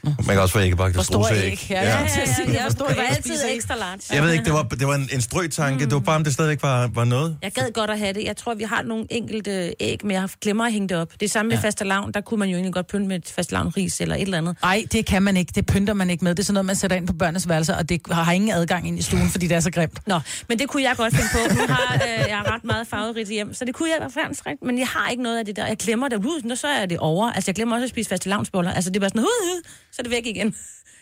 Man 0.05 0.17
kan 0.27 0.41
også 0.41 0.53
få 0.53 0.61
æggebakke 0.61 0.95
Hvor 0.95 1.03
til 1.03 1.07
store 1.07 1.25
struseæg. 1.25 1.53
æg? 1.53 1.67
Ja, 1.71 1.83
ja. 1.83 1.89
Ja, 1.89 1.93
ja, 1.93 2.53
ja, 2.53 2.63
jeg 2.65 2.99
æg 2.99 3.17
altid 3.17 3.35
ekstra 3.49 3.77
large. 3.77 4.01
Jeg 4.13 4.23
ved 4.23 4.33
ikke, 4.33 4.45
det 4.45 4.53
var, 4.53 4.63
det 4.63 4.87
var 4.87 4.95
en, 4.95 5.09
en 5.13 5.21
strøtanke. 5.21 5.85
Mm. 5.85 5.91
Det 5.91 5.95
var 5.95 6.01
bare, 6.01 6.17
om 6.17 6.25
det 6.25 6.33
stadigvæk 6.33 6.63
var, 6.63 6.91
var 6.95 7.05
noget. 7.05 7.39
Jeg 7.43 7.53
gad 7.53 7.73
godt 7.73 7.91
at 7.91 7.99
have 7.99 8.13
det. 8.13 8.25
Jeg 8.25 8.37
tror, 8.37 8.55
vi 8.55 8.65
har 8.65 8.83
nogle 8.83 9.07
enkelte 9.11 9.75
æg, 9.81 9.99
men 10.03 10.11
jeg 10.11 10.29
glemmer 10.41 10.65
at 10.65 10.73
hænge 10.73 10.89
det 10.89 10.97
op. 10.97 11.13
Det 11.13 11.23
er 11.23 11.31
samme 11.31 11.49
med 11.49 11.57
ja. 11.57 11.63
fastelavn. 11.63 12.13
Der 12.13 12.21
kunne 12.21 12.39
man 12.39 12.49
jo 12.49 12.55
egentlig 12.55 12.75
godt 12.75 12.87
pynte 12.87 13.07
med 13.09 13.17
et 13.17 13.33
fastelavnris 13.37 14.01
eller 14.01 14.15
et 14.15 14.23
eller 14.23 14.39
andet. 14.39 14.57
Nej, 14.63 14.85
det 14.93 15.07
kan 15.07 15.23
man 15.23 15.37
ikke. 15.37 15.53
Det 15.55 15.67
pynter 15.67 15.95
man 15.95 16.11
ikke 16.11 16.25
med. 16.25 16.35
Det 16.35 16.43
er 16.43 16.45
sådan 16.45 16.55
noget, 16.55 16.67
man 16.67 16.77
sætter 16.77 16.97
ind 16.97 17.07
på 17.07 17.13
børnenes 17.13 17.49
værelser, 17.49 17.75
og 17.77 17.89
det 17.89 18.01
har 18.11 18.33
ingen 18.33 18.51
adgang 18.51 18.89
ind 18.89 18.99
i 18.99 19.03
stuen, 19.03 19.29
fordi 19.29 19.47
det 19.47 19.57
er 19.57 19.61
så 19.61 19.71
grimt. 19.71 19.99
Nå, 20.07 20.21
men 20.49 20.59
det 20.59 20.69
kunne 20.69 20.83
jeg 20.83 20.95
godt 20.97 21.15
finde 21.15 21.29
på. 21.33 21.55
Nu 21.55 21.67
har 21.75 21.95
øh, 21.95 22.29
jeg 22.29 22.43
ret 22.47 22.65
meget 22.65 22.87
farverigt 22.87 23.29
hjem, 23.29 23.55
så 23.55 23.65
det 23.65 23.75
kunne 23.75 23.89
jeg 24.01 24.13
faktisk 24.13 24.47
rigtigt. 24.47 24.63
Men 24.63 24.79
jeg 24.79 24.87
har 24.87 25.11
ikke 25.11 25.23
noget 25.23 25.39
af 25.39 25.45
det 25.45 25.57
der. 25.57 25.67
Jeg 25.67 25.77
glemmer 25.77 26.09
det. 26.09 26.17
Uh, 26.17 26.45
nu 26.45 26.57
så 26.57 26.67
er 26.67 26.87
det 26.87 26.99
over. 26.99 27.33
Altså, 27.33 27.49
jeg 27.51 27.55
glemmer 27.55 27.77
også 27.77 27.85
at 27.85 27.91
spise 27.91 28.09
fastelavnsboller. 28.09 28.73
Altså, 28.73 28.91
det 28.91 28.97
er 28.97 29.01
bare 29.01 29.11
sådan, 29.11 29.21
uh, 29.21 29.25
uh, 29.25 29.63
så 29.93 29.97
er 29.99 30.03
det 30.03 30.11
væk 30.11 30.27
igen. 30.27 30.47
Men 30.47 30.55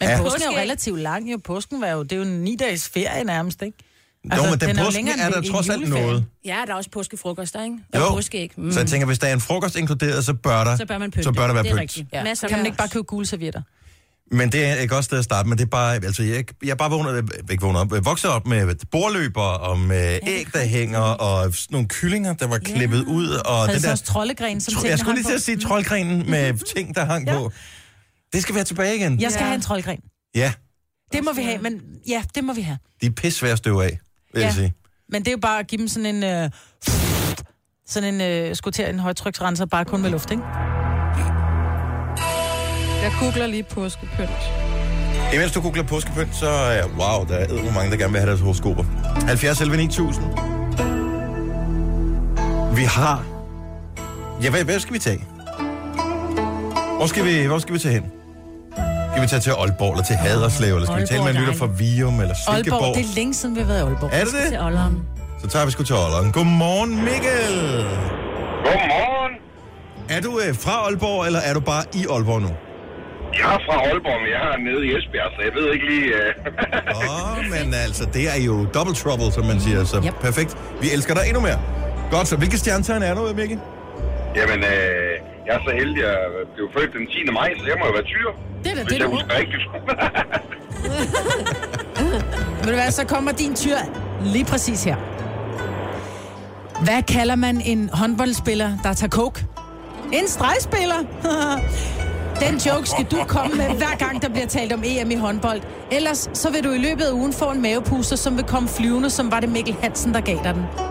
Ja. 0.09 0.11
ja. 0.11 0.23
påsken 0.23 0.43
er 0.43 0.47
jo 0.53 0.59
relativt 0.59 1.01
lang. 1.01 1.31
Jo. 1.33 1.39
Påsken 1.45 1.81
var 1.81 1.89
jo, 1.89 2.03
det 2.03 2.13
er 2.13 2.17
jo 2.17 2.23
en 2.23 2.41
ni 2.45 2.57
dages 2.57 2.89
ferie 2.89 3.25
nærmest, 3.25 3.63
ikke? 3.63 3.79
Altså, 4.25 4.45
jo, 4.47 4.51
men 4.51 4.61
den, 4.61 4.69
den 4.69 4.79
er 4.79 4.85
påsken 4.85 5.05
længere 5.05 5.19
er 5.23 5.27
end 5.27 5.35
der 5.35 5.41
en 5.41 5.49
trods 5.51 5.69
alt 5.69 5.89
noget. 5.89 6.25
Ja, 6.45 6.63
der 6.67 6.73
er 6.73 6.77
også 6.77 6.91
påskefrokoster, 6.91 7.65
ikke? 7.65 7.77
Jo. 7.97 8.05
Og 8.05 8.13
påskeæg. 8.15 8.53
Mm. 8.57 8.73
Så 8.73 8.81
jeg 8.81 8.89
tænker, 8.89 9.07
hvis 9.07 9.19
der 9.19 9.27
er 9.27 9.33
en 9.33 9.41
frokost 9.41 9.77
inkluderet, 9.77 10.25
så 10.25 10.35
bør 10.35 10.65
der, 10.65 10.77
så 10.77 10.87
bør 10.87 10.99
man 10.99 11.11
pynte. 11.11 11.23
så 11.25 11.33
bør 11.33 11.47
der 11.47 11.55
være 11.55 11.63
det 11.63 11.69
er 11.71 11.75
pynt. 11.75 11.81
rigtigt. 11.81 12.09
Ja. 12.13 12.25
Masser 12.25 12.49
kan 12.49 12.57
man 12.57 12.67
ikke 12.67 12.79
bare 12.79 12.89
købe 12.89 13.03
gule 13.05 13.27
servietter? 13.27 13.63
Men 14.33 14.53
det 14.53 14.65
er 14.67 14.75
et 14.83 14.91
godt 14.91 15.05
sted 15.05 15.19
at 15.19 15.25
starte, 15.25 15.49
men 15.49 15.59
det 15.59 15.65
er 15.65 15.69
bare, 15.69 15.95
altså 15.95 16.23
jeg, 16.23 16.45
jeg 16.63 16.71
er 16.71 16.75
bare 16.75 16.91
vågnet, 16.91 17.31
ikke 17.51 17.63
vågnet 17.63 17.81
op, 17.81 18.05
vokset 18.05 18.31
op 18.31 18.47
med 18.47 18.75
bordløber 18.91 19.43
og 19.43 19.79
med 19.79 20.19
æg, 20.27 20.47
der 20.53 20.65
hænger, 20.65 20.99
og 20.99 21.55
sådan 21.55 21.67
nogle 21.75 21.89
kyllinger, 21.89 22.33
der 22.35 22.47
var 22.47 22.59
klippet 22.59 23.05
ud, 23.05 23.29
og 23.29 23.57
Havde 23.57 23.73
den 23.73 23.81
så 23.81 23.87
der, 23.87 23.93
også 23.93 24.05
troldegren, 24.05 24.61
som 24.61 24.75
tro, 24.75 24.87
jeg 24.89 24.99
skulle 24.99 25.15
lige 25.17 25.29
til 25.29 25.35
at 25.35 25.43
sige 25.43 25.57
troldgrenen 25.61 26.31
med 26.31 26.75
ting, 26.77 26.95
der 26.95 27.05
hang 27.05 27.29
på. 27.29 27.53
Det 28.33 28.43
skal 28.43 28.55
være 28.55 28.65
tilbage 28.65 28.97
igen. 28.97 29.21
Jeg 29.21 29.31
skal 29.33 29.41
Ja. 29.43 29.47
have 29.47 29.55
en 29.55 29.61
troldgren. 29.63 30.01
Ja, 30.35 30.53
Det 31.13 31.25
må 31.25 31.33
vi 31.33 31.43
have, 31.43 31.59
men 31.59 31.81
ja, 32.09 32.23
det 32.35 32.45
må 32.45 32.53
vi 32.53 32.61
have. 32.61 32.79
de 33.01 33.07
er 33.07 33.11
pisse 33.11 33.39
svære 33.39 33.53
at 33.53 33.59
støve 33.59 33.85
af, 33.85 33.99
vil 34.35 34.41
jeg 34.41 34.49
Ja. 34.49 34.55
sige. 34.55 34.75
Men 35.09 35.21
det 35.23 35.29
er 35.29 35.33
jo 35.33 35.39
bare 35.43 35.59
at 35.59 35.67
give 35.67 35.79
dem 35.79 35.89
sådan 35.89 36.15
en... 36.15 36.23
Øh, 36.25 36.51
sådan 37.87 38.15
en, 38.15 38.21
øh, 38.21 38.57
skutere 38.57 38.91
en 38.91 38.99
højtryksrenser, 38.99 39.67
bare 39.67 39.85
kun 39.85 40.03
med 40.03 40.11
luft, 40.11 40.31
ikke? 40.31 40.43
Jeg 43.03 43.13
googler 43.21 43.47
lige 43.47 43.63
påskepynt. 43.63 44.31
Imens 45.35 45.53
du 45.53 45.61
googler 45.61 45.83
påskepynt, 45.83 46.35
så 46.37 46.49
er 46.49 46.87
wow, 46.87 47.27
der 47.29 47.35
er 47.37 47.63
hvor 47.63 47.73
mange, 47.73 47.91
der 47.91 47.97
gerne 47.97 48.13
vil 48.13 48.21
have 48.21 48.29
deres 48.29 48.41
horoskoper. 48.41 48.85
70 49.27 49.61
11 49.61 49.77
9000. 49.77 50.25
Vi 52.77 52.83
har... 52.85 53.25
Ja, 54.43 54.51
hvad, 54.51 54.65
hvad 54.65 54.81
skal 54.81 54.95
vi 54.95 54.99
tage? 54.99 55.25
Hvor 56.97 57.07
skal 57.07 57.25
vi, 57.25 57.47
hvor 57.47 57.59
skal 57.59 57.75
vi 57.75 57.79
tage 57.79 57.95
hen? 57.95 58.11
Skal 59.21 59.29
vi 59.29 59.43
tage 59.43 59.47
til 59.49 59.61
Aalborg, 59.63 59.93
eller 59.93 60.05
til 60.05 60.17
Haderslev, 60.17 60.75
eller 60.75 60.87
skal 60.87 61.01
vi 61.01 61.07
tale 61.07 61.23
med 61.25 61.31
en 61.35 61.41
lytter 61.41 61.57
fra 61.63 61.69
Vium, 61.81 62.21
eller 62.25 62.35
Silkeborg? 62.35 62.83
Aalborg, 62.83 62.97
det 62.97 63.05
er 63.11 63.15
længe 63.21 63.35
siden, 63.35 63.55
vi 63.57 63.61
har 63.61 63.69
været 63.73 63.81
i 63.81 63.87
Aalborg. 63.89 64.11
Er 64.13 64.25
det 64.25 64.35
Til 64.35 64.53
det? 64.53 64.65
Olleren. 64.67 64.97
Så 65.43 65.47
tager 65.53 65.65
vi 65.67 65.71
sgu 65.75 65.83
til 65.91 65.97
Aalborg. 66.03 66.33
Godmorgen, 66.39 66.93
Mikkel! 67.09 67.55
Godmorgen. 68.67 69.33
Er 70.15 70.21
du 70.27 70.31
øh, 70.45 70.51
fra 70.65 70.75
Aalborg, 70.85 71.27
eller 71.27 71.41
er 71.49 71.55
du 71.59 71.61
bare 71.73 71.85
i 72.01 72.03
Aalborg 72.15 72.41
nu? 72.47 72.51
Jeg 73.41 73.49
er 73.57 73.61
fra 73.67 73.77
Aalborg, 73.87 74.19
men 74.23 74.31
jeg 74.37 74.43
er 74.55 74.59
nede 74.69 74.81
i 74.87 74.91
Esbjerg, 74.99 75.31
så 75.37 75.41
jeg 75.47 75.53
ved 75.59 75.67
ikke 75.75 75.87
lige... 75.93 76.07
Uh... 76.19 76.97
Åh, 76.97 77.39
oh, 77.39 77.39
men 77.55 77.67
altså, 77.87 78.05
det 78.17 78.25
er 78.35 78.41
jo 78.49 78.55
double 78.77 78.95
trouble, 79.03 79.33
som 79.37 79.45
man 79.51 79.59
siger, 79.61 79.85
så 79.85 79.97
yep. 80.07 80.15
perfekt. 80.29 80.51
Vi 80.83 80.87
elsker 80.97 81.15
dig 81.19 81.25
endnu 81.31 81.41
mere. 81.49 81.61
Godt, 82.15 82.27
så 82.29 82.37
hvilke 82.37 82.59
stjernetegn 82.63 83.03
er 83.03 83.15
du, 83.15 83.23
Mikkel? 83.41 83.59
Jamen, 84.37 84.61
øh, 84.73 85.30
jeg 85.51 85.59
er 85.59 85.65
så 85.69 85.75
heldig 85.81 86.05
at 86.05 86.49
blive 86.55 86.69
født 86.77 86.93
den 86.93 87.07
10. 87.07 87.31
maj, 87.33 87.55
så 87.59 87.65
jeg 87.67 87.77
må 87.81 87.85
jo 87.87 87.93
være 87.93 88.03
tyr. 88.15 88.29
Det 88.65 88.71
er 88.73 88.75
da 88.75 88.83
Hvis 88.83 88.93
det, 88.93 88.99
jeg 88.99 89.07
du 89.07 89.13
husker 89.13 89.39
rigtigt. 89.39 89.63
Ved 92.65 92.73
du 92.73 92.79
hvad, 92.83 92.91
så 92.91 93.07
kommer 93.07 93.33
din 93.33 93.55
tyr 93.55 93.77
lige 94.25 94.45
præcis 94.45 94.85
her. 94.85 94.97
Hvad 96.85 97.03
kalder 97.03 97.35
man 97.35 97.61
en 97.65 97.91
håndboldspiller, 97.93 98.71
der 98.83 98.93
tager 98.93 99.11
coke? 99.11 99.47
En 100.13 100.29
stregspiller. 100.29 101.01
Den 102.47 102.57
joke 102.57 102.89
skal 102.89 103.05
du 103.05 103.17
komme 103.29 103.57
med, 103.57 103.67
hver 103.77 103.97
gang 103.99 104.23
der 104.23 104.29
bliver 104.29 104.47
talt 104.47 104.73
om 104.73 104.83
EM 104.87 105.11
i 105.11 105.15
håndbold. 105.15 105.61
Ellers 105.93 106.31
så 106.33 106.51
vil 106.51 106.65
du 106.65 106.71
i 106.71 106.79
løbet 106.79 107.05
af 107.05 107.13
ugen 107.13 107.33
få 107.33 107.51
en 107.51 107.63
mavepuster, 107.63 108.17
som 108.17 108.37
vil 108.37 108.45
komme 108.45 108.69
flyvende, 108.69 109.11
som 109.11 109.31
var 109.33 109.41
det 109.41 109.49
Mikkel 109.49 109.77
Hansen, 109.83 110.15
der 110.15 110.21
gav 110.21 110.39
dig 110.45 110.55
den. 110.55 110.90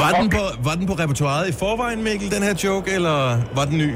Var, 0.00 0.10
den 0.20 0.30
på, 0.30 0.42
var 0.68 0.74
den 0.74 0.86
på 0.86 0.92
repertoireet 0.92 1.48
i 1.48 1.52
forvejen, 1.52 2.02
Mikkel, 2.04 2.30
den 2.30 2.42
her 2.42 2.54
joke, 2.64 2.90
eller 2.94 3.40
var 3.54 3.64
den 3.64 3.78
ny? 3.78 3.90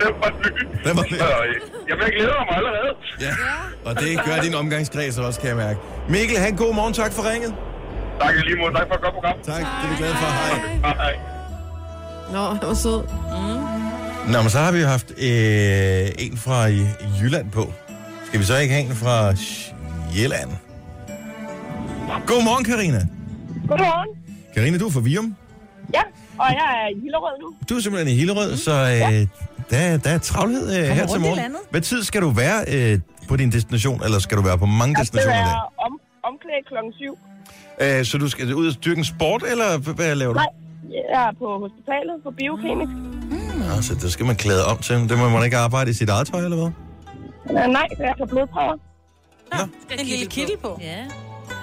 det 0.00 0.08
var 0.22 0.30
ny. 0.30 0.50
Den 0.88 0.96
var 0.96 1.02
ny. 1.02 1.14
Øh, 1.14 1.60
Jamen, 1.88 2.02
jeg 2.04 2.12
glæder 2.12 2.44
mig 2.48 2.56
allerede. 2.56 2.92
Ja. 3.20 3.32
Og 3.84 4.00
det 4.00 4.20
gør 4.24 4.42
din 4.42 4.54
omgangskreds 4.54 5.18
også, 5.18 5.40
kan 5.40 5.48
jeg 5.48 5.56
mærke. 5.56 5.78
Mikkel, 6.08 6.36
have 6.38 6.48
en 6.50 6.56
god 6.56 6.74
morgen. 6.74 6.92
Tak 6.94 7.12
for 7.12 7.30
ringet. 7.32 7.54
Tak 8.20 8.34
lige 8.44 8.56
måde. 8.56 8.74
Tak 8.74 8.86
for 8.88 8.94
et 8.94 9.00
godt 9.00 9.14
program. 9.14 9.36
Tak, 9.42 9.60
det 9.60 9.84
er 9.84 9.90
vi 9.90 9.96
glade 9.98 10.14
for. 10.14 10.26
Hej. 10.26 10.94
Hej. 10.94 11.14
Nå, 12.32 12.54
det 12.60 12.68
var 12.68 12.74
sød. 12.74 13.02
Nå, 14.32 14.40
men 14.42 14.50
så 14.50 14.58
har 14.58 14.72
vi 14.72 14.80
jo 14.80 14.86
haft 14.86 15.10
øh, 15.10 16.24
en 16.26 16.36
fra 16.36 16.66
i- 16.66 16.86
Jylland 17.22 17.50
på. 17.50 17.72
Skal 18.26 18.40
vi 18.40 18.44
så 18.44 18.56
ikke 18.56 18.74
have 18.74 18.86
en 18.86 18.96
fra 18.96 19.34
Sjælland? 19.36 20.50
Godmorgen, 22.26 22.64
Karina. 22.64 23.00
Godmorgen. 23.68 24.08
Karina, 24.54 24.78
du 24.78 24.86
er 24.86 24.90
fra 24.90 25.00
Vium. 25.00 25.36
Ja, 25.94 26.02
og 26.38 26.46
jeg 26.58 26.66
er 26.84 26.88
i 26.96 27.00
Hillerød 27.00 27.36
nu. 27.42 27.54
Du 27.68 27.74
er 27.76 27.80
simpelthen 27.80 28.14
i 28.14 28.18
Hillerød, 28.18 28.56
så 28.56 28.72
øh, 28.72 29.26
der, 29.70 29.96
der 29.96 30.10
er 30.10 30.18
travlhed 30.18 30.66
øh, 30.78 30.84
her 30.84 31.06
til 31.06 31.20
morgen. 31.20 31.56
Hvad 31.70 31.80
tid 31.80 32.02
skal 32.02 32.22
du 32.22 32.30
være 32.30 32.64
øh, 32.74 33.00
på 33.28 33.36
din 33.36 33.52
destination, 33.52 34.02
eller 34.04 34.18
skal 34.18 34.36
du 34.38 34.42
være 34.42 34.58
på 34.58 34.66
mange 34.66 34.94
Jeg 34.98 35.06
skal 35.06 35.18
destinationer 35.18 35.42
i 35.42 35.44
dag? 35.44 35.54
være 35.54 35.86
om, 35.86 35.92
omklædt 36.30 36.64
klokken 36.68 36.92
7. 36.92 37.18
Øh, 37.80 38.04
så 38.04 38.18
du 38.18 38.28
skal 38.28 38.54
ud 38.54 38.66
og 38.66 38.72
styrke 38.72 38.98
en 38.98 39.04
sport, 39.04 39.42
eller 39.52 39.92
hvad 39.94 40.14
laver 40.14 40.32
du? 40.32 40.38
Nej, 40.38 40.48
jeg 41.12 41.22
er 41.28 41.32
på 41.38 41.46
hospitalet 41.64 42.14
på 42.24 42.30
biokemisk. 42.40 42.92
Nå, 43.58 43.82
så 43.82 43.94
det 43.94 44.12
skal 44.12 44.26
man 44.26 44.36
klæde 44.36 44.64
om 44.66 44.78
til. 44.78 44.96
Det 45.08 45.18
må 45.18 45.28
man 45.28 45.44
ikke 45.44 45.56
arbejde 45.56 45.90
i 45.90 45.94
sit 45.94 46.08
eget 46.08 46.26
tøj, 46.26 46.40
eller 46.44 46.56
hvad? 46.56 46.70
Uh, 47.44 47.72
nej, 47.72 47.86
jeg 47.90 48.14
tager 48.18 48.26
blodprøver. 48.26 48.76
En 50.00 50.06
lille 50.06 50.26
kittel 50.26 50.56
på. 50.62 50.78
Ja. 50.82 50.96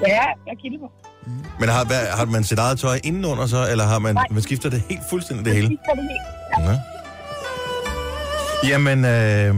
Ja, 0.07 0.23
jeg 0.47 0.55
kilder 0.61 0.79
på. 0.79 0.91
Men 1.59 1.69
har, 1.69 1.85
hvad, 1.85 1.99
har 2.17 2.25
man 2.25 2.43
sit 2.43 2.59
eget 2.59 2.79
tøj 2.79 2.99
indenunder 3.03 3.47
så, 3.47 3.67
eller 3.71 3.83
har 3.83 3.99
man, 3.99 4.15
Nej. 4.15 4.25
man 4.31 4.41
skifter 4.41 4.69
det 4.69 4.83
helt 4.89 5.01
fuldstændig 5.09 5.45
det 5.45 5.53
hele? 5.53 5.69
Det 5.69 5.77
det 5.95 6.03
helt. 6.59 6.69
Ja. 6.69 6.77
Jamen, 8.69 9.05
øh, 9.05 9.55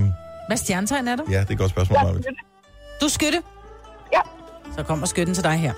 Hvad 0.48 0.58
stjernetegn 0.58 1.08
er 1.08 1.16
du? 1.16 1.24
ja, 1.30 1.40
det 1.40 1.48
er 1.48 1.52
et 1.52 1.58
godt 1.58 1.72
spørgsmål, 1.72 1.98
Ja, 2.00 2.04
Marvind. 2.06 2.24
Du 3.02 3.06
er 3.06 3.10
skytte. 3.10 3.42
Ja. 4.14 4.20
Så 4.78 4.84
kommer 4.84 5.06
skytten 5.06 5.36
til 5.36 5.44
dig 5.44 5.54
her. 5.54 5.74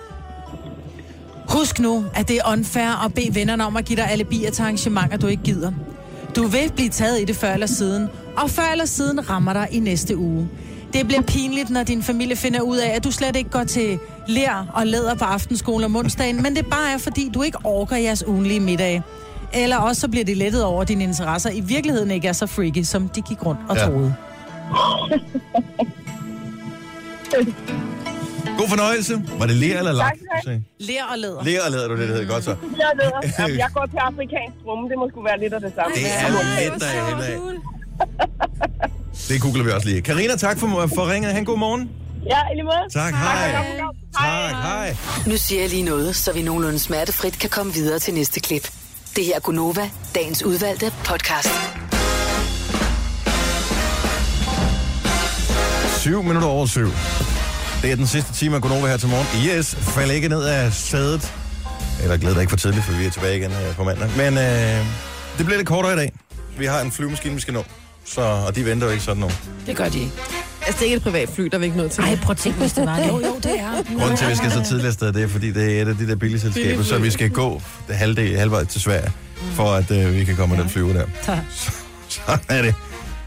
Husk 1.49 1.79
nu, 1.79 2.05
at 2.15 2.27
det 2.27 2.37
er 2.37 2.51
unfair 2.51 3.05
at 3.05 3.13
bede 3.13 3.35
vennerne 3.35 3.65
om 3.65 3.77
at 3.77 3.85
give 3.85 3.97
dig 3.97 4.11
alibier 4.11 4.51
til 4.51 4.61
arrangementer, 4.61 5.17
du 5.17 5.27
ikke 5.27 5.43
gider. 5.43 5.71
Du 6.35 6.47
vil 6.47 6.71
blive 6.75 6.89
taget 6.89 7.21
i 7.21 7.25
det 7.25 7.35
før 7.35 7.53
eller 7.53 7.67
siden, 7.67 8.09
og 8.37 8.49
før 8.49 8.63
eller 8.71 8.85
siden 8.85 9.29
rammer 9.29 9.53
dig 9.53 9.67
i 9.71 9.79
næste 9.79 10.17
uge. 10.17 10.49
Det 10.93 11.07
bliver 11.07 11.21
pinligt, 11.21 11.69
når 11.69 11.83
din 11.83 12.03
familie 12.03 12.35
finder 12.35 12.61
ud 12.61 12.77
af, 12.77 12.95
at 12.95 13.03
du 13.03 13.11
slet 13.11 13.35
ikke 13.35 13.49
går 13.49 13.63
til 13.63 13.99
lær 14.27 14.71
og 14.73 14.87
læder 14.87 15.15
på 15.15 15.23
aftenskole 15.25 15.85
om 15.85 15.95
onsdagen, 15.95 16.43
men 16.43 16.55
det 16.55 16.65
bare 16.65 16.91
er, 16.93 16.97
fordi 16.97 17.29
du 17.33 17.41
ikke 17.41 17.57
orker 17.63 17.95
jeres 17.95 18.27
ugenlige 18.27 18.59
middag. 18.59 19.01
Eller 19.53 19.77
også 19.77 20.01
så 20.01 20.07
bliver 20.07 20.25
det 20.25 20.37
lettet 20.37 20.63
over, 20.63 20.81
at 20.81 20.87
dine 20.87 21.03
interesser 21.03 21.49
i 21.51 21.59
virkeligheden 21.59 22.11
ikke 22.11 22.27
er 22.27 22.33
så 22.33 22.47
freaky, 22.47 22.83
som 22.83 23.09
de 23.09 23.21
gik 23.21 23.45
rundt 23.45 23.61
og 23.69 23.75
Ja. 23.77 23.85
troede. 23.85 24.13
God 28.59 28.67
fornøjelse. 28.69 29.13
Var 29.39 29.45
det 29.45 29.55
ler 29.55 29.77
eller 29.79 29.91
lak? 29.93 30.13
Ler 30.79 31.03
og 31.11 31.17
læder. 31.17 31.43
Ler 31.43 31.59
og 31.65 31.71
læder, 31.71 31.87
du 31.87 31.93
det, 31.93 31.99
det 32.01 32.07
hedder 32.17 32.33
godt 32.33 32.43
så. 32.43 32.49
Jeg, 32.83 32.91
ved, 32.99 33.09
Jamen, 33.39 33.57
jeg 33.57 33.69
går 33.73 33.85
til 33.85 33.97
afrikansk 34.09 34.57
rum. 34.67 34.89
Det 34.89 34.97
må 34.97 35.09
sgu 35.09 35.23
være 35.23 35.39
lidt 35.39 35.53
af 35.53 35.61
det 35.61 35.71
samme. 35.75 35.91
Det 35.95 36.03
er 36.05 36.71
lidt 36.71 36.81
derhen 36.83 37.19
af. 37.31 37.35
Det 39.29 39.41
googler 39.41 39.63
vi 39.63 39.71
også 39.71 39.87
lige. 39.87 40.01
Karina, 40.01 40.35
tak 40.35 40.59
for, 40.59 40.67
for 40.95 41.11
ringet. 41.11 41.33
Han 41.33 41.45
god 41.45 41.57
morgen. 41.57 41.89
Ja, 42.29 42.37
i 42.51 42.55
lige 42.55 42.63
måde. 42.63 42.93
Tak, 42.93 43.13
hej. 43.13 43.51
Tak, 43.51 43.65
Tak, 44.17 44.51
hej. 44.51 44.95
Nu 45.27 45.37
siger 45.37 45.61
jeg 45.61 45.69
lige 45.69 45.83
noget, 45.83 46.15
så 46.15 46.33
vi 46.33 46.41
nogenlunde 46.41 46.79
smertefrit 46.79 47.39
kan 47.39 47.49
komme 47.49 47.73
videre 47.73 47.99
til 47.99 48.13
næste 48.13 48.39
klip. 48.39 48.71
Det 49.15 49.25
her 49.25 49.35
er 49.35 49.39
Gunova, 49.39 49.89
dagens 50.15 50.43
udvalgte 50.43 50.91
podcast. 51.05 51.49
7 55.99 56.23
minutter 56.23 56.47
over 56.47 56.65
7. 56.65 56.91
Det 57.81 57.91
er 57.91 57.95
den 57.95 58.07
sidste 58.07 58.33
time 58.33 58.55
af 58.55 58.61
Gonova 58.61 58.87
her 58.87 58.97
til 58.97 59.09
morgen. 59.09 59.57
Yes, 59.57 59.75
fald 59.75 60.11
ikke 60.11 60.27
ned 60.29 60.43
af 60.43 60.73
sædet. 60.73 61.33
Eller 62.03 62.17
glæder 62.17 62.33
dig 62.33 62.41
ikke 62.41 62.49
for 62.49 62.57
tidligt, 62.57 62.85
for 62.85 62.93
vi 62.93 63.05
er 63.05 63.09
tilbage 63.11 63.37
igen 63.37 63.51
øh, 63.51 63.75
på 63.75 63.83
mandag. 63.83 64.09
Men 64.17 64.37
øh, 64.37 64.85
det 65.37 65.45
bliver 65.45 65.57
lidt 65.57 65.67
kortere 65.67 65.93
i 65.93 65.95
dag. 65.95 66.11
Vi 66.57 66.65
har 66.65 66.81
en 66.81 66.91
flyvemaskine, 66.91 67.35
vi 67.35 67.41
skal 67.41 67.53
nå. 67.53 67.63
Så, 68.05 68.21
og 68.21 68.55
de 68.55 68.65
venter 68.65 68.87
jo 68.87 68.91
ikke 68.91 69.03
sådan 69.03 69.19
nogen. 69.19 69.35
Det 69.67 69.75
gør 69.75 69.89
de 69.89 69.99
ikke. 69.99 70.11
Altså, 70.65 70.79
det 70.79 70.81
er 70.81 70.83
ikke 70.85 70.95
et 70.95 71.03
privat 71.03 71.29
fly, 71.29 71.43
der 71.43 71.53
er 71.53 71.59
vi 71.59 71.65
ikke 71.65 71.77
nødt 71.77 71.91
til. 71.91 72.03
Ej, 72.03 72.15
prøv 72.23 72.31
at 72.31 72.37
tænke, 72.37 72.59
hvis 72.59 72.73
det 72.73 72.85
var 72.85 72.99
det. 72.99 73.07
Jo, 73.07 73.19
jo, 73.19 73.35
det 73.43 73.59
er. 73.59 73.97
Grunden 73.99 74.17
til, 74.17 74.25
at 74.25 74.31
vi 74.31 74.35
skal 74.35 74.51
så 74.51 74.63
tidligt 74.63 74.87
afsted, 74.87 75.13
det 75.13 75.23
er, 75.23 75.27
fordi 75.27 75.51
det 75.51 75.77
er 75.77 75.81
et 75.81 75.87
af 75.87 75.97
de 75.97 76.07
der 76.07 76.15
billigselskaber, 76.15 76.83
så 76.83 76.97
vi 76.97 77.11
skal 77.11 77.29
gå 77.29 77.61
det 77.87 77.95
halvdel, 77.95 78.37
halvvej 78.37 78.65
til 78.65 78.81
Sverige, 78.81 79.11
for 79.35 79.71
at 79.71 79.91
øh, 79.91 80.13
vi 80.13 80.23
kan 80.23 80.35
komme 80.35 80.55
med 80.55 80.63
den 80.63 80.71
flyver 80.71 80.93
der. 80.93 81.05
Tak. 81.23 81.37
Sådan 82.09 82.39
er 82.49 82.61
det. 82.61 82.75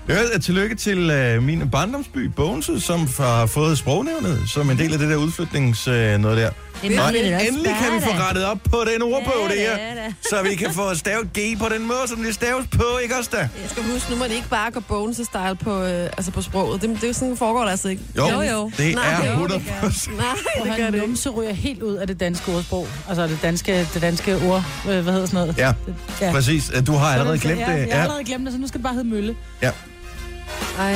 Sige 0.09 0.39
tillykke 0.39 0.75
til 0.75 1.11
øh, 1.11 1.43
min 1.43 1.71
barndomsby, 1.71 2.19
Bogense, 2.19 2.81
som 2.81 3.09
har 3.19 3.47
fået 3.47 3.79
sprognævnet 3.79 4.43
som 4.47 4.71
en 4.71 4.79
del 4.79 4.93
af 4.93 4.99
det 4.99 5.09
der 5.11 5.17
udflytnings 5.17 5.89
øh, 5.89 6.19
noget 6.19 6.37
der. 6.37 6.51
Det 6.83 6.97
er 6.97 7.11
lidt 7.11 7.35
også 7.35 7.47
endelig 7.49 7.77
kan 7.83 7.95
vi 7.97 8.01
få 8.01 8.11
rettet 8.11 8.45
op 8.45 8.59
på 8.71 8.85
den 8.95 9.03
ordbog, 9.03 9.33
Ja, 9.39 9.43
det 9.49 9.51
det 9.51 9.61
her. 9.61 9.71
er 9.77 9.95
det. 9.95 10.15
Så 10.31 10.43
vi 10.43 10.55
kan 10.55 10.73
få 10.75 10.95
stavet 10.95 11.29
G 11.39 11.59
på 11.59 11.69
den 11.69 11.87
måde, 11.87 11.99
som 12.09 12.23
det 12.23 12.35
staves 12.35 12.67
på, 12.73 12.85
ikke 13.03 13.17
også 13.19 13.31
da? 13.33 13.37
Jeg 13.39 13.49
skal 13.71 13.83
huske, 13.83 14.11
nu 14.11 14.17
må 14.17 14.25
det 14.25 14.31
ikke 14.33 14.49
bare 14.49 14.71
gå 14.71 14.81
bones-style 14.81 15.55
på, 15.65 15.83
øh, 15.83 16.05
altså 16.05 16.31
på 16.31 16.43
sproget. 16.43 16.83
Det, 16.83 16.91
det 16.91 17.03
er 17.05 17.09
jo 17.09 17.13
sådan, 17.13 17.37
foregår 17.37 17.63
det 17.63 17.71
altså 17.71 17.89
ikke. 17.89 18.03
Jo, 18.17 18.27
jo. 18.43 18.71
det 18.79 18.95
Nej, 18.95 19.13
er 19.13 19.27
jo, 19.27 19.33
100 19.33 19.61
Nej, 19.61 20.27
det 20.65 20.77
gør 20.77 20.85
det 20.85 20.95
ikke. 20.95 21.07
numse 21.07 21.29
ryger 21.31 21.53
helt 21.53 21.83
ud 21.83 21.95
af 21.95 22.07
det 22.07 22.21
danske 22.21 22.53
ordsprog. 22.55 22.89
Altså 23.09 23.27
det 23.27 23.39
danske, 23.43 23.89
det 23.95 24.03
danske 24.03 24.37
ord, 24.37 24.65
øh, 24.89 25.01
hvad 25.03 25.13
hedder 25.13 25.27
sådan 25.27 25.41
noget? 25.41 25.59
Ja, 25.59 25.73
Ja. 26.21 26.33
præcis. 26.33 26.73
Du 26.87 26.93
har 26.93 27.07
allerede 27.13 27.39
glemt 27.39 27.61
ja, 27.61 27.73
det. 27.73 27.87
Jeg 27.89 27.97
har 27.97 28.03
allerede 28.03 28.25
glemt 28.25 28.45
det, 28.45 28.53
så 28.53 28.59
nu 28.59 28.69
skal 28.69 28.79
det 28.79 28.85
bare 28.85 28.95
hedde 28.95 29.09
Mølle. 29.09 29.37
Ej. 29.63 30.95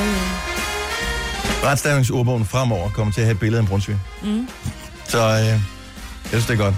Retstavningsordbogen 1.63 2.45
fremover 2.45 2.89
kommer 2.89 3.13
til 3.13 3.21
at 3.21 3.25
have 3.25 3.33
et 3.33 3.39
billede 3.39 3.57
af 3.59 3.61
en 3.61 3.67
brunsvig. 3.67 3.97
Mm. 4.23 4.47
Så 5.07 5.19
øh, 5.19 5.45
jeg 5.45 5.59
synes, 6.29 6.45
det 6.45 6.53
er 6.53 6.63
godt. 6.63 6.75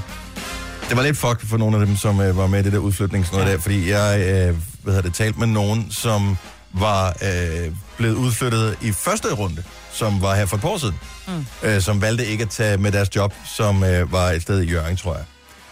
Det 0.89 0.97
var 0.97 1.03
lidt 1.03 1.17
fuck 1.17 1.45
for 1.49 1.57
nogle 1.57 1.79
af 1.79 1.85
dem, 1.85 1.97
som 1.97 2.19
øh, 2.21 2.38
var 2.38 2.47
med 2.47 2.59
i 2.59 2.63
det 2.63 2.71
der 2.71 2.77
udflytning, 2.79 3.25
sådan 3.25 3.39
noget 3.39 3.53
der, 3.53 3.61
fordi 3.61 3.91
jeg 3.91 4.19
øh, 4.19 4.55
hvad 4.83 4.93
hedder 4.93 5.01
det, 5.01 5.13
talt 5.13 5.38
med 5.38 5.47
nogen, 5.47 5.88
som 5.91 6.38
var 6.73 7.07
øh, 7.07 7.71
blevet 7.97 8.15
udflyttet 8.15 8.77
i 8.81 8.91
første 8.91 9.33
runde, 9.33 9.63
som 9.91 10.21
var 10.21 10.35
her 10.35 10.45
for 10.45 10.55
et 10.55 10.61
par 10.61 10.69
år 10.69 10.77
siden, 10.77 10.95
mm. 11.27 11.45
øh, 11.63 11.81
som 11.81 12.01
valgte 12.01 12.25
ikke 12.25 12.41
at 12.41 12.49
tage 12.49 12.77
med 12.77 12.91
deres 12.91 13.15
job, 13.15 13.33
som 13.55 13.83
øh, 13.83 14.11
var 14.11 14.29
et 14.31 14.41
sted 14.41 14.61
i 14.61 14.71
Jørgen, 14.71 14.97
tror 14.97 15.15
jeg. 15.15 15.23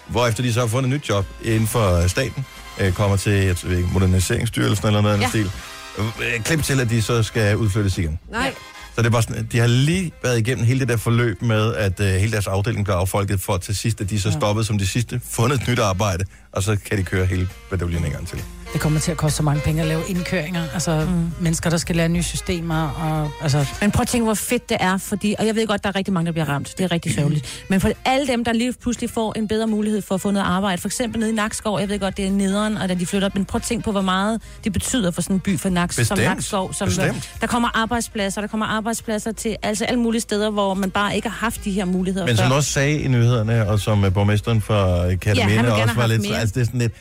Hvorefter 0.07 0.43
de 0.43 0.53
så 0.53 0.59
har 0.59 0.67
fundet 0.67 0.89
et 0.89 0.93
nyt 0.93 1.09
job 1.09 1.25
inden 1.43 1.67
for 1.67 2.07
staten, 2.07 2.45
øh, 2.79 2.93
kommer 2.93 3.17
til 3.17 3.31
jeg 3.31 3.63
ikke, 3.63 3.89
Moderniseringsstyrelsen 3.93 4.87
eller 4.87 5.01
noget 5.01 5.17
ja. 5.17 5.21
Ja. 5.21 5.29
stil. 5.29 5.51
Øh, 5.97 6.43
klip 6.43 6.63
til, 6.63 6.79
at 6.79 6.89
de 6.89 7.01
så 7.01 7.23
skal 7.23 7.57
udflyttes 7.57 7.97
igen. 7.97 8.19
Nej. 8.31 8.53
Så 8.95 9.01
det 9.01 9.11
bare 9.11 9.21
sådan, 9.21 9.47
de 9.51 9.59
har 9.59 9.67
lige 9.67 10.11
været 10.23 10.39
igennem 10.39 10.65
hele 10.65 10.79
det 10.79 10.87
der 10.87 10.97
forløb 10.97 11.41
med, 11.41 11.73
at 11.75 11.99
uh, 11.99 12.05
hele 12.05 12.31
deres 12.31 12.47
afdeling 12.47 12.85
blev 12.85 12.95
affolket, 12.95 13.41
for 13.41 13.57
til 13.57 13.75
sidst, 13.75 14.01
at 14.01 14.09
de 14.09 14.21
så 14.21 14.31
stoppede 14.31 14.65
som 14.65 14.77
de 14.77 14.87
sidste, 14.87 15.21
fundet 15.29 15.61
et 15.61 15.67
nyt 15.67 15.79
arbejde, 15.79 16.25
og 16.51 16.63
så 16.63 16.77
kan 16.85 16.97
de 16.97 17.03
køre 17.03 17.25
hele 17.25 17.47
baduljen 17.69 18.05
en 18.05 18.11
gang 18.11 18.27
til. 18.27 18.43
Det 18.73 18.81
kommer 18.81 18.99
til 18.99 19.11
at 19.11 19.17
koste 19.17 19.37
så 19.37 19.43
mange 19.43 19.61
penge 19.61 19.81
at 19.81 19.87
lave 19.87 20.01
indkøringer. 20.07 20.63
Altså 20.73 21.05
mm. 21.09 21.31
mennesker, 21.43 21.69
der 21.69 21.77
skal 21.77 21.95
lære 21.95 22.09
nye 22.09 22.23
systemer. 22.23 22.87
Og, 22.89 23.31
altså, 23.43 23.65
Men 23.81 23.91
prøv 23.91 24.01
at 24.01 24.07
tænke, 24.07 24.25
hvor 24.25 24.33
fedt 24.33 24.69
det 24.69 24.77
er, 24.79 24.97
fordi, 24.97 25.35
og 25.39 25.45
jeg 25.47 25.55
ved 25.55 25.67
godt, 25.67 25.83
der 25.83 25.89
er 25.89 25.95
rigtig 25.95 26.13
mange, 26.13 26.25
der 26.25 26.31
bliver 26.31 26.49
ramt. 26.49 26.73
Det 26.77 26.83
er 26.83 26.91
rigtig 26.91 27.13
sørgeligt. 27.15 27.65
Men 27.69 27.81
for 27.81 27.89
alle 28.05 28.27
dem, 28.27 28.43
der 28.43 28.53
lige 28.53 28.73
pludselig 28.73 29.09
får 29.09 29.33
en 29.37 29.47
bedre 29.47 29.67
mulighed 29.67 30.01
for 30.01 30.15
at 30.15 30.21
få 30.21 30.31
noget 30.31 30.45
arbejde, 30.45 30.81
for 30.81 30.87
eksempel 30.87 31.19
nede 31.19 31.31
i 31.31 31.35
Nakskov, 31.35 31.79
jeg 31.79 31.89
ved 31.89 31.99
godt, 31.99 32.17
det 32.17 32.27
er 32.27 32.31
nederen, 32.31 32.77
og 32.77 32.89
da 32.89 32.93
de 32.93 33.05
flytter 33.05 33.25
op, 33.27 33.35
men 33.35 33.45
prøv 33.45 33.57
at 33.57 33.63
tænke 33.63 33.83
på, 33.83 33.91
hvor 33.91 34.01
meget 34.01 34.41
det 34.63 34.73
betyder 34.73 35.11
for 35.11 35.21
sådan 35.21 35.35
en 35.35 35.39
by 35.39 35.59
for 35.59 35.69
Naks, 35.69 35.95
som 35.95 36.01
Bestemt. 36.01 36.19
Nakskov. 36.19 36.73
Som, 36.73 36.87
Bestemt. 36.87 37.31
der 37.41 37.47
kommer 37.47 37.69
arbejdspladser, 37.77 38.41
der 38.41 38.47
kommer 38.47 38.65
arbejdspladser 38.65 39.31
til 39.31 39.55
altså 39.63 39.85
alle 39.85 39.99
mulige 39.99 40.21
steder, 40.21 40.49
hvor 40.49 40.73
man 40.73 40.91
bare 40.91 41.15
ikke 41.15 41.29
har 41.29 41.37
haft 41.37 41.65
de 41.65 41.71
her 41.71 41.85
muligheder 41.85 42.25
Men 42.25 42.37
før. 42.37 42.43
som 42.43 42.51
også 42.51 42.71
sagde 42.71 42.99
i 42.99 43.07
nyhederne, 43.07 43.67
og 43.67 43.79
som 43.79 44.03
uh, 44.03 44.13
borgmesteren 44.13 44.61
for 44.61 45.03
Ja, 45.03 45.07
vil 45.09 45.55
gerne 45.55 45.73
også 45.73 45.95
var 45.95 46.07
lidt, 46.07 46.21
mere. 46.21 46.39
altså 46.39 46.53
det 46.55 46.61
er 46.61 46.65
sådan 46.65 46.79
lidt, 46.79 46.93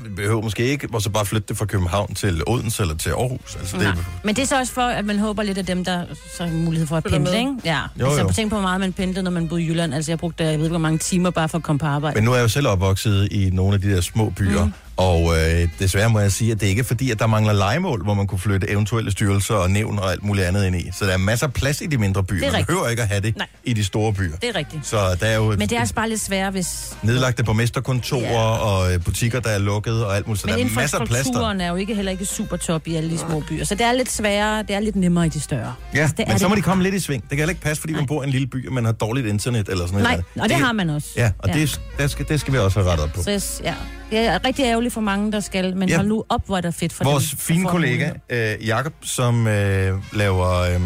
vi 0.00 0.08
behøver 0.08 0.42
måske 0.42 0.66
ikke 0.66 0.88
og 0.92 1.02
så 1.02 1.10
bare 1.10 1.26
flytte 1.26 1.48
det 1.48 1.56
fra 1.56 1.64
København 1.66 2.14
til 2.14 2.42
Odense 2.46 2.82
eller 2.82 2.96
til 2.96 3.10
Aarhus. 3.10 3.56
Altså, 3.56 3.76
det, 3.76 3.84
Nej. 3.84 3.94
Men 4.24 4.36
det 4.36 4.42
er 4.42 4.46
så 4.46 4.58
også 4.58 4.72
for, 4.72 4.80
at 4.82 5.04
man 5.04 5.18
håber 5.18 5.42
lidt 5.42 5.58
af 5.58 5.66
dem, 5.66 5.84
der 5.84 6.04
så 6.36 6.44
har 6.44 6.52
mulighed 6.52 6.86
for 6.86 6.96
at 6.96 7.02
Følger 7.02 7.18
pendle, 7.18 7.32
med. 7.32 7.40
ikke? 7.40 7.54
Ja. 7.64 7.80
Jo, 8.00 8.06
altså, 8.06 8.22
jo. 8.22 8.28
tænk 8.32 8.50
på, 8.50 8.56
hvor 8.56 8.62
meget 8.62 8.80
man 8.80 8.92
pendlede, 8.92 9.22
når 9.22 9.30
man 9.30 9.48
boede 9.48 9.62
i 9.62 9.66
Jylland. 9.66 9.94
Altså, 9.94 10.10
jeg 10.10 10.18
brugte, 10.18 10.44
jeg 10.44 10.52
ved 10.52 10.64
ikke, 10.64 10.68
hvor 10.68 10.78
mange 10.78 10.98
timer 10.98 11.30
bare 11.30 11.48
for 11.48 11.58
at 11.58 11.64
komme 11.64 11.78
på 11.78 11.86
arbejde. 11.86 12.14
Men 12.14 12.24
nu 12.24 12.30
er 12.30 12.36
jeg 12.36 12.42
jo 12.42 12.48
selv 12.48 12.68
opvokset 12.68 13.28
i 13.32 13.50
nogle 13.52 13.74
af 13.74 13.80
de 13.80 13.90
der 13.90 14.00
små 14.00 14.30
byer, 14.30 14.64
mm. 14.64 14.72
Og 14.96 15.34
øh, 15.38 15.68
desværre 15.78 16.10
må 16.10 16.20
jeg 16.20 16.32
sige, 16.32 16.52
at 16.52 16.60
det 16.60 16.66
ikke 16.66 16.80
er 16.80 16.84
fordi, 16.84 17.10
at 17.10 17.18
der 17.18 17.26
mangler 17.26 17.52
legemål, 17.52 18.04
hvor 18.04 18.14
man 18.14 18.26
kunne 18.26 18.38
flytte 18.38 18.70
eventuelle 18.70 19.10
styrelser 19.12 19.54
og 19.54 19.70
nævn 19.70 19.98
og 19.98 20.12
alt 20.12 20.22
muligt 20.24 20.46
andet 20.46 20.66
ind 20.66 20.76
i. 20.76 20.90
Så 20.98 21.04
der 21.04 21.12
er 21.12 21.16
masser 21.16 21.46
af 21.46 21.52
plads 21.52 21.80
i 21.80 21.86
de 21.86 21.98
mindre 21.98 22.24
byer. 22.24 22.38
Det 22.40 22.48
er 22.48 22.52
Man 22.52 22.64
behøver 22.64 22.88
ikke 22.88 23.02
at 23.02 23.08
have 23.08 23.20
det 23.20 23.36
Nej. 23.36 23.46
i 23.64 23.72
de 23.72 23.84
store 23.84 24.12
byer. 24.12 24.36
Det 24.36 24.48
er 24.48 24.54
rigtigt. 24.56 24.86
Så 24.86 25.16
der 25.20 25.26
er 25.26 25.34
jo 25.36 25.48
Men 25.50 25.60
det 25.60 25.72
er 25.72 25.80
altså 25.80 25.94
bare 25.94 26.08
lidt 26.08 26.20
sværere, 26.20 26.50
hvis... 26.50 26.96
nedlagte 27.02 27.44
borgmesterkontorer 27.44 28.22
Ja. 28.22 28.38
og 28.40 28.92
øh, 28.94 29.04
butikker, 29.04 29.40
der 29.40 29.50
er 29.50 29.58
lukket 29.58 30.04
og 30.06 30.16
alt 30.16 30.26
muligt. 30.26 30.40
Så 30.40 30.46
Men 30.46 30.58
der 30.58 30.64
er 30.64 30.74
masser 30.74 30.98
af 30.98 31.06
plads 31.06 31.26
der. 31.26 31.48
er 31.60 31.68
jo 31.68 31.76
ikke 31.76 31.94
heller 31.94 32.12
ikke 32.12 32.24
super 32.26 32.56
top 32.56 32.86
i 32.88 32.94
alle 32.96 33.10
de 33.10 33.18
små 33.18 33.40
byer. 33.48 33.64
Så 33.64 33.74
det 33.74 33.86
er 33.86 33.92
lidt 33.92 34.12
sværere, 34.12 34.62
det 34.62 34.70
er 34.76 34.80
lidt 34.80 34.96
nemmere 34.96 35.26
i 35.26 35.28
de 35.28 35.40
større. 35.40 35.74
Ja, 35.94 36.00
Altså, 36.00 36.14
det 36.18 36.28
men 36.28 36.38
så 36.38 36.44
det 36.44 36.50
må 36.50 36.54
de 36.56 36.62
komme 36.62 36.82
lidt 36.82 36.94
i 36.94 37.00
sving. 37.00 37.22
Det 37.22 37.30
kan 37.30 37.38
heller 37.38 37.50
ikke 37.50 37.62
passe, 37.62 37.80
fordi 37.80 37.92
man 37.94 38.06
bor 38.06 38.22
i 38.22 38.26
en 38.26 38.30
lille 38.32 38.46
by, 38.46 38.66
og 38.68 38.74
man 38.74 38.84
har 38.84 38.92
dårligt 38.92 39.26
internet 39.26 39.68
eller 39.68 39.86
sådan 39.86 40.02
Nej, 40.02 40.10
noget. 40.12 40.24
og 40.40 40.48
det 40.48 40.56
har 40.56 40.72
man 40.72 40.90
også. 40.90 41.08
Ja, 41.16 41.30
og 41.38 41.48
ja. 41.48 41.54
Det, 41.60 41.80
det, 41.98 42.10
skal, 42.10 42.28
det 42.28 42.40
skal 42.40 42.52
vi 42.52 42.58
også 42.58 42.80
have 42.80 42.90
rettet 42.90 43.04
op 43.04 43.12
på. 43.12 43.22
Så 43.22 43.60
ja, 43.64 43.74
det 44.10 44.18
er 44.18 44.44
rigtig 44.46 44.64
ærgerligt 44.64 44.83
for 44.90 45.00
mange, 45.00 45.32
der 45.32 45.40
skal, 45.40 45.76
men 45.76 45.88
Ja. 45.88 45.96
hold 45.96 46.06
nu 46.06 46.24
op, 46.28 46.46
hvor 46.46 46.56
er 46.56 46.60
det 46.60 46.74
fedt 46.74 46.92
for 46.92 47.04
Vores 47.04 47.30
dem. 47.30 47.38
fine 47.38 47.60
at 47.60 47.64
få 47.64 47.70
kollega, 47.70 48.10
øh, 48.30 48.66
Jakob, 48.66 48.92
som 49.02 49.46
øh, 49.46 49.98
laver... 50.12 50.50
Øh, 50.60 50.80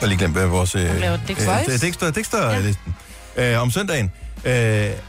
jeg 0.00 0.08
lige 0.08 0.18
glemt, 0.18 0.34
hvad 0.34 0.46
vores... 0.46 0.74
Øh, 0.74 0.82
Han 0.86 1.00
laver 1.00 1.18
Dixter. 1.28 1.58
øh, 1.58 1.80
Dixter, 1.80 2.10
Dixter-listen. 2.10 2.94
Øh, 3.36 3.62
om 3.62 3.70
søndagen. 3.70 4.12
Øh, 4.44 4.52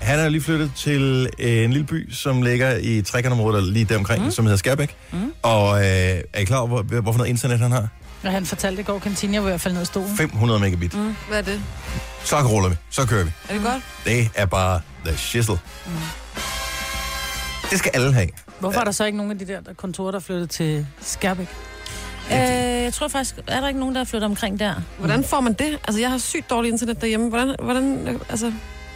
han 0.01 0.19
er 0.19 0.29
lige 0.29 0.41
flyttet 0.41 0.71
til 0.75 1.29
øh, 1.39 1.63
en 1.63 1.71
lille 1.73 1.87
by, 1.87 2.13
som 2.13 2.41
ligger 2.41 2.77
i 2.77 3.01
trekantområdet 3.01 3.63
lige 3.63 3.85
der 3.85 3.97
omkring, 3.97 4.23
mm. 4.25 4.31
som 4.31 4.45
hedder 4.45 4.57
Skærbæk. 4.57 4.95
Mm. 5.11 5.33
Og 5.43 5.77
øh, 5.79 5.85
er 5.85 6.39
I 6.39 6.43
klar 6.43 6.57
over, 6.57 6.67
hvor, 6.67 7.01
hvorfor 7.01 7.17
noget 7.17 7.29
internet 7.29 7.59
han 7.59 7.71
har? 7.71 7.87
når 8.23 8.31
han 8.31 8.45
fortalte 8.45 8.81
i 8.81 8.85
går, 8.85 8.99
Cantina 8.99 9.39
var 9.39 9.47
i 9.47 9.49
hvert 9.49 9.61
fald 9.61 9.73
ned 9.73 9.81
af 9.81 9.87
stolen. 9.87 10.17
500 10.17 10.59
megabit. 10.59 10.93
Mm. 10.93 11.15
Hvad 11.27 11.37
er 11.37 11.41
det? 11.41 11.61
Så 12.23 12.41
ruller 12.41 12.69
vi. 12.69 12.75
Så 12.89 13.07
kører 13.07 13.23
vi. 13.23 13.31
Er 13.49 13.53
det 13.53 13.63
godt? 13.63 13.83
Det 14.05 14.29
er 14.35 14.45
bare 14.45 14.81
the 15.05 15.17
shizzle. 15.17 15.57
Mm. 15.85 15.91
Det 17.75 17.79
skal 17.79 17.91
alle 17.93 18.13
have. 18.13 18.27
Hvorfor 18.59 18.79
er 18.79 18.83
der 18.83 18.91
så 18.91 19.05
ikke 19.05 19.17
nogen 19.17 19.31
af 19.31 19.39
de 19.39 19.47
der, 19.47 19.61
der 19.61 19.73
kontorer, 19.73 20.11
der 20.11 20.17
er 20.19 20.21
flyttet 20.23 20.49
til 20.49 20.87
Skærbæk? 21.01 21.47
Øh, 22.31 22.37
jeg 22.83 22.93
tror 22.93 23.07
faktisk, 23.07 23.35
er 23.47 23.61
der 23.61 23.67
ikke 23.67 23.79
nogen, 23.79 23.95
der 23.95 24.01
er 24.01 24.05
flyttet 24.05 24.25
omkring 24.25 24.59
der? 24.59 24.73
Hvordan 24.99 25.23
får 25.23 25.39
man 25.41 25.53
det? 25.53 25.79
Altså, 25.87 26.01
jeg 26.01 26.09
har 26.11 26.17
sygt 26.17 26.49
dårligt 26.49 26.71
internet 26.71 27.01
derhjemme. 27.01 27.29
Hvordan, 27.29 27.55
hvordan 27.63 28.19
altså... 28.29 28.53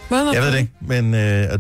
Hvordan 0.08 0.28
er 0.28 0.34
Jeg 0.34 0.42
ved 0.42 0.52
det 0.52 0.60
ikke, 0.60 0.72
men 0.82 1.14
øh, 1.14 1.60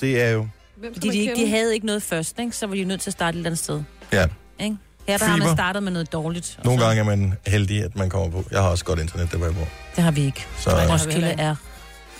det 0.00 0.22
er 0.22 0.30
jo... 0.30 0.46
Hvem 0.76 0.94
skal 0.94 0.94
Fordi 0.94 1.06
man 1.08 1.12
de, 1.14 1.18
ikke, 1.20 1.34
kende? 1.34 1.46
de 1.46 1.50
havde 1.56 1.74
ikke 1.74 1.86
noget 1.86 2.02
først, 2.02 2.38
ikke? 2.38 2.56
så 2.56 2.66
var 2.66 2.74
de 2.74 2.84
nødt 2.84 3.00
til 3.00 3.10
at 3.10 3.12
starte 3.12 3.34
et 3.34 3.38
eller 3.38 3.48
andet 3.50 3.58
sted. 3.58 3.82
Ja, 4.12 4.26
Ikke? 4.60 4.76
Her 5.08 5.18
der 5.18 5.24
har 5.24 5.36
man 5.36 5.48
startet 5.56 5.82
med 5.82 5.92
noget 5.92 6.12
dårligt. 6.12 6.54
og 6.58 6.64
nogle 6.64 6.80
så- 6.80 6.86
gange 6.86 7.00
er 7.00 7.04
man 7.04 7.34
heldig, 7.46 7.84
at 7.84 7.96
man 7.96 8.10
kommer 8.10 8.30
på. 8.30 8.44
Jeg 8.50 8.62
har 8.62 8.68
også 8.68 8.84
godt 8.84 9.00
internet, 9.00 9.30
der 9.32 9.36
hvor 9.36 9.46
jeg 9.46 9.54
bor. 9.54 9.68
Det 9.96 10.04
har 10.04 10.10
vi 10.10 10.24
ikke. 10.24 10.46
Så, 10.58 10.70
Nej, 10.70 10.78
har 10.78 10.86
vi 10.86 10.90
heller 10.90 10.94
Roskilde 11.04 11.30
ikke. 11.30 11.42
er 11.42 11.54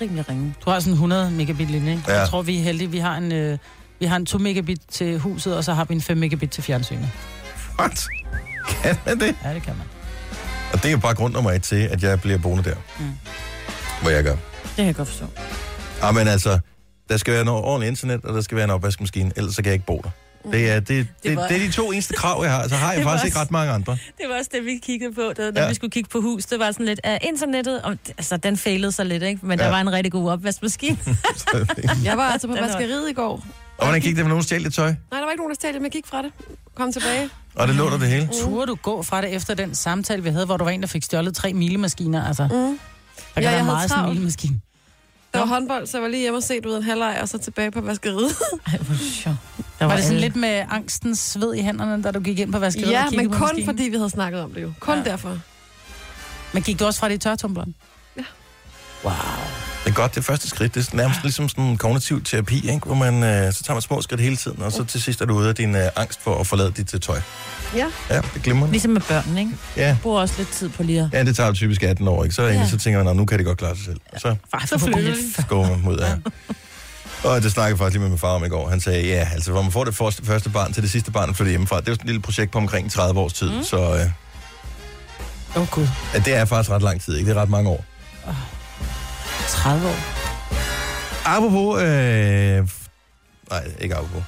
rimelig 0.00 0.28
ringe. 0.28 0.54
Du 0.64 0.70
har 0.70 0.80
sådan 0.80 0.90
en 0.92 0.94
100 0.94 1.30
megabit 1.30 1.70
linje, 1.70 1.90
ikke? 1.90 2.02
Ja. 2.08 2.18
Jeg 2.18 2.28
tror, 2.28 2.42
vi 2.42 2.58
er 2.58 2.62
heldige. 2.62 2.90
Vi 2.90 2.98
har 2.98 3.16
en, 3.16 3.32
øh, 3.32 3.58
vi 4.00 4.06
har 4.06 4.16
en 4.16 4.26
2 4.26 4.38
megabit 4.38 4.80
til 4.90 5.18
huset, 5.18 5.56
og 5.56 5.64
så 5.64 5.74
har 5.74 5.84
vi 5.84 5.94
en 5.94 6.00
5 6.02 6.16
megabit 6.18 6.50
til 6.50 6.62
fjernsynet. 6.62 7.08
what? 7.80 8.06
Kan 8.68 8.96
man 9.06 9.20
det? 9.20 9.34
Ja, 9.44 9.54
det 9.54 9.62
kan 9.62 9.76
man. 9.76 9.86
Og 10.72 10.78
det 10.78 10.84
er 10.84 10.90
jo 10.92 10.98
bare 10.98 11.14
grund 11.14 11.34
nummer 11.34 11.50
et 11.52 11.62
til, 11.62 11.76
at 11.76 12.02
jeg 12.02 12.20
bliver 12.20 12.38
boende 12.38 12.64
der. 12.64 12.74
Mm. 12.98 13.04
Hvor 14.02 14.10
jeg 14.10 14.24
gør. 14.24 14.32
Det 14.62 14.76
kan 14.76 14.86
jeg 14.86 14.94
godt 14.94 15.08
forstå. 15.08 15.24
Ah, 16.02 16.14
men 16.14 16.28
altså, 16.28 16.58
der 17.08 17.16
skal 17.16 17.34
være 17.34 17.44
noget 17.44 17.64
ordentligt 17.64 17.90
internet, 17.90 18.24
og 18.24 18.34
der 18.34 18.40
skal 18.40 18.56
være 18.56 18.64
en 18.64 18.70
opvaskemaskine, 18.70 19.32
ellers 19.36 19.54
så 19.54 19.62
kan 19.62 19.66
jeg 19.66 19.74
ikke 19.74 19.86
bo 19.86 20.00
der. 20.04 20.10
Det 20.52 20.70
er, 20.70 20.74
det, 20.80 20.88
det, 20.88 21.06
det, 21.22 21.36
var- 21.36 21.46
det 21.48 21.56
er 21.56 21.60
de 21.60 21.70
to 21.72 21.92
eneste 21.92 22.14
krav, 22.14 22.42
jeg 22.44 22.52
har. 22.52 22.68
Så 22.68 22.74
har 22.74 22.92
jeg 22.92 23.02
faktisk 23.08 23.24
ikke 23.24 23.34
også- 23.36 23.42
ret 23.44 23.50
mange 23.50 23.72
andre. 23.72 23.92
Det 23.92 24.26
var 24.28 24.38
også 24.38 24.50
det, 24.54 24.64
vi 24.64 24.80
kiggede 24.82 25.14
på, 25.14 25.32
da, 25.36 25.50
da 25.50 25.62
Ja. 25.62 25.68
vi 25.68 25.74
skulle 25.74 25.90
kigge 25.90 26.08
på 26.10 26.20
hus. 26.20 26.44
Det 26.46 26.58
var 26.58 26.72
sådan 26.72 26.86
lidt 26.86 27.00
af 27.04 27.18
internettet, 27.22 27.82
og 27.82 27.96
altså, 28.18 28.36
den 28.36 28.56
failede 28.56 28.92
så 28.92 29.04
lidt, 29.04 29.22
ikke? 29.22 29.46
Men 29.46 29.58
Ja. 29.58 29.64
der 29.64 29.70
var 29.70 29.80
en 29.80 29.92
rigtig 29.92 30.12
god 30.12 30.30
opvaskemaskine. 30.30 30.98
Jeg 32.04 32.16
var 32.16 32.22
altså 32.30 32.48
på 32.48 32.56
vaskeriet 32.60 33.10
i 33.10 33.12
går. 33.12 33.44
Og 33.78 33.84
hvordan 33.86 34.00
gik 34.00 34.16
det 34.16 34.24
med 34.24 34.28
nogen 34.28 34.44
stjæl 34.44 34.64
det 34.64 34.74
tøj? 34.74 34.86
Nej, 34.86 34.96
der 35.10 35.20
var 35.24 35.30
ikke 35.30 35.40
nogen, 35.40 35.50
der 35.50 35.54
stjal 35.54 35.72
det, 35.74 35.80
men 35.82 35.84
jeg 35.86 35.92
gik 35.92 36.06
fra 36.06 36.22
det. 36.22 36.32
Kom 36.74 36.92
tilbage. 36.92 37.30
Og 37.54 37.68
det 37.68 37.76
lå 37.76 37.90
der 37.90 37.98
det 37.98 38.08
hele. 38.08 38.28
Turde 38.42 38.66
du 38.66 38.74
gå 38.74 39.02
fra 39.02 39.20
det 39.22 39.34
efter 39.34 39.54
den 39.54 39.74
samtale, 39.74 40.22
vi 40.22 40.28
havde, 40.30 40.46
hvor 40.46 40.56
der 40.56 40.64
var 40.64 40.70
en, 40.70 40.80
der 40.80 40.86
fik 40.86 41.02
stjålet 41.02 41.34
tre 41.34 41.52
milemaskiner? 41.54 42.26
Altså, 42.26 42.42
Mm. 42.42 42.50
Der 42.50 42.78
kan 43.34 43.42
Ja, 43.42 43.48
være 43.48 43.50
havde 43.50 43.64
meget 43.64 43.90
travlt. 43.90 44.10
smilemaskine. 44.12 44.60
Der 45.32 45.38
var 45.38 45.46
håndbold, 45.46 45.86
så 45.86 45.96
jeg 45.96 46.02
var 46.02 46.08
lige 46.08 46.20
hjemme 46.20 46.36
og 46.38 46.42
set 46.42 46.66
ud 46.66 46.72
af 46.72 46.76
en 46.76 46.82
halvleg, 46.82 47.18
og 47.22 47.28
så 47.28 47.38
tilbage 47.38 47.70
på 47.70 47.80
vaskeriet. 47.80 48.30
Ej, 48.66 48.78
hvor 48.78 48.96
sjovt. 48.96 49.36
Der 49.78 49.84
Var 49.86 49.94
det 49.94 50.04
sådan 50.04 50.16
alle- 50.16 50.26
lidt 50.26 50.36
med 50.36 50.64
angstens 50.70 51.18
sved 51.18 51.54
i 51.54 51.62
hænderne, 51.62 52.02
da 52.02 52.10
du 52.10 52.20
gik 52.20 52.38
ind 52.38 52.52
på 52.52 52.58
vaskeriet 52.58 52.90
ja, 52.92 53.04
og 53.04 53.10
kiggede 53.10 53.28
men 53.28 53.38
kun 53.38 53.46
maskinen? 53.46 53.64
fordi 53.66 53.82
vi 53.82 53.96
havde 53.96 54.10
snakket 54.10 54.40
om 54.40 54.50
det 54.54 54.62
jo. 54.62 54.72
Kun 54.80 54.98
ja. 54.98 55.04
derfor. 55.04 55.38
Men 56.52 56.62
gik 56.62 56.78
du 56.78 56.84
også 56.86 57.00
fra 57.00 57.08
det 57.08 57.14
i 57.14 57.18
tørretumbleren? 57.18 57.74
Ja. 58.16 58.22
Wow. 59.04 59.12
Det 59.88 59.94
er 59.94 60.00
godt, 60.00 60.14
det 60.14 60.24
første 60.24 60.48
skridt. 60.48 60.74
Det 60.74 60.88
er 60.92 60.96
nærmest 60.96 61.22
ligesom 61.22 61.48
sådan 61.48 61.64
en 61.64 61.76
kognitiv 61.78 62.24
terapi, 62.24 62.70
ikke? 62.70 62.86
hvor 62.86 62.94
man, 62.94 63.22
øh, 63.22 63.52
så 63.52 63.62
tager 63.62 63.74
man 63.74 63.82
små 63.82 64.02
skridt 64.02 64.20
hele 64.20 64.36
tiden, 64.36 64.62
og 64.62 64.72
så 64.72 64.84
til 64.84 65.02
sidst 65.02 65.20
er 65.20 65.24
du 65.24 65.34
ude 65.34 65.48
af 65.48 65.54
din 65.54 65.74
øh, 65.76 65.88
angst 65.96 66.20
for 66.22 66.40
at 66.40 66.46
forlade 66.46 66.70
dit 66.76 66.94
øh, 66.94 67.00
tøj. 67.00 67.20
Ja. 67.74 67.86
Ja, 68.10 68.20
det 68.34 68.42
glemmer 68.42 68.70
Ligesom 68.70 68.90
med 68.90 69.00
børn, 69.00 69.38
ikke? 69.38 69.50
Ja. 69.76 69.86
Jeg 69.86 69.98
bruger 70.02 70.20
også 70.20 70.34
lidt 70.38 70.48
tid 70.48 70.68
på 70.68 70.82
lige 70.82 71.00
at... 71.00 71.08
ja, 71.12 71.24
det 71.24 71.36
tager 71.36 71.46
jo 71.46 71.52
typisk 71.54 71.82
18 71.82 72.08
år, 72.08 72.24
ikke? 72.24 72.34
Så, 72.34 72.42
ja. 72.42 72.68
så 72.68 72.78
tænker 72.78 72.98
man, 72.98 73.06
"Nå, 73.06 73.12
nu 73.12 73.24
kan 73.24 73.38
det 73.38 73.46
godt 73.46 73.58
klare 73.58 73.76
sig 73.76 73.84
selv. 73.84 74.00
Og 74.12 74.20
så 74.20 74.36
Så 74.66 74.78
flytter 74.78 75.00
vi. 75.00 75.44
går 75.48 75.66
man 75.76 75.88
ud 75.92 75.96
af. 75.98 76.12
Og 77.24 77.42
det 77.42 77.52
snakkede 77.52 77.70
jeg 77.72 77.78
faktisk 77.78 77.92
lige 77.94 78.00
med 78.02 78.08
min 78.08 78.18
far 78.18 78.28
om 78.28 78.44
i 78.44 78.48
går. 78.48 78.68
Han 78.68 78.80
sagde, 78.80 79.06
ja, 79.06 79.28
altså, 79.32 79.52
hvor 79.52 79.62
man 79.62 79.72
får 79.72 79.84
det 79.84 79.94
første, 79.94 80.26
første 80.26 80.50
barn 80.50 80.72
til 80.72 80.82
det 80.82 80.90
sidste 80.90 81.10
barn, 81.10 81.34
flytter 81.34 81.50
hjemmefra. 81.50 81.80
Det 81.80 81.88
er 81.88 81.92
jo 81.92 81.94
sådan 81.94 82.04
et 82.04 82.06
lille 82.06 82.22
projekt 82.22 82.50
på 82.52 82.58
omkring 82.58 82.92
30 82.92 83.20
års 83.20 83.32
tid, 83.32 83.50
mm. 83.50 83.62
så 83.64 83.76
øh, 83.76 84.00
Åh, 85.56 85.78
oh, 85.78 85.88
ja, 86.14 86.18
det 86.18 86.34
er 86.34 86.44
faktisk 86.44 86.70
ret 86.70 86.82
lang 86.82 87.00
tid, 87.00 87.16
ikke? 87.16 87.30
Det 87.30 87.36
er 87.36 87.42
ret 87.42 87.50
mange 87.50 87.70
år. 87.70 87.84
30 89.48 89.86
år. 89.88 89.96
Apropos, 91.26 91.82
øh, 91.82 92.68
nej, 93.50 93.72
ikke 93.80 93.94
apropos. 93.94 94.22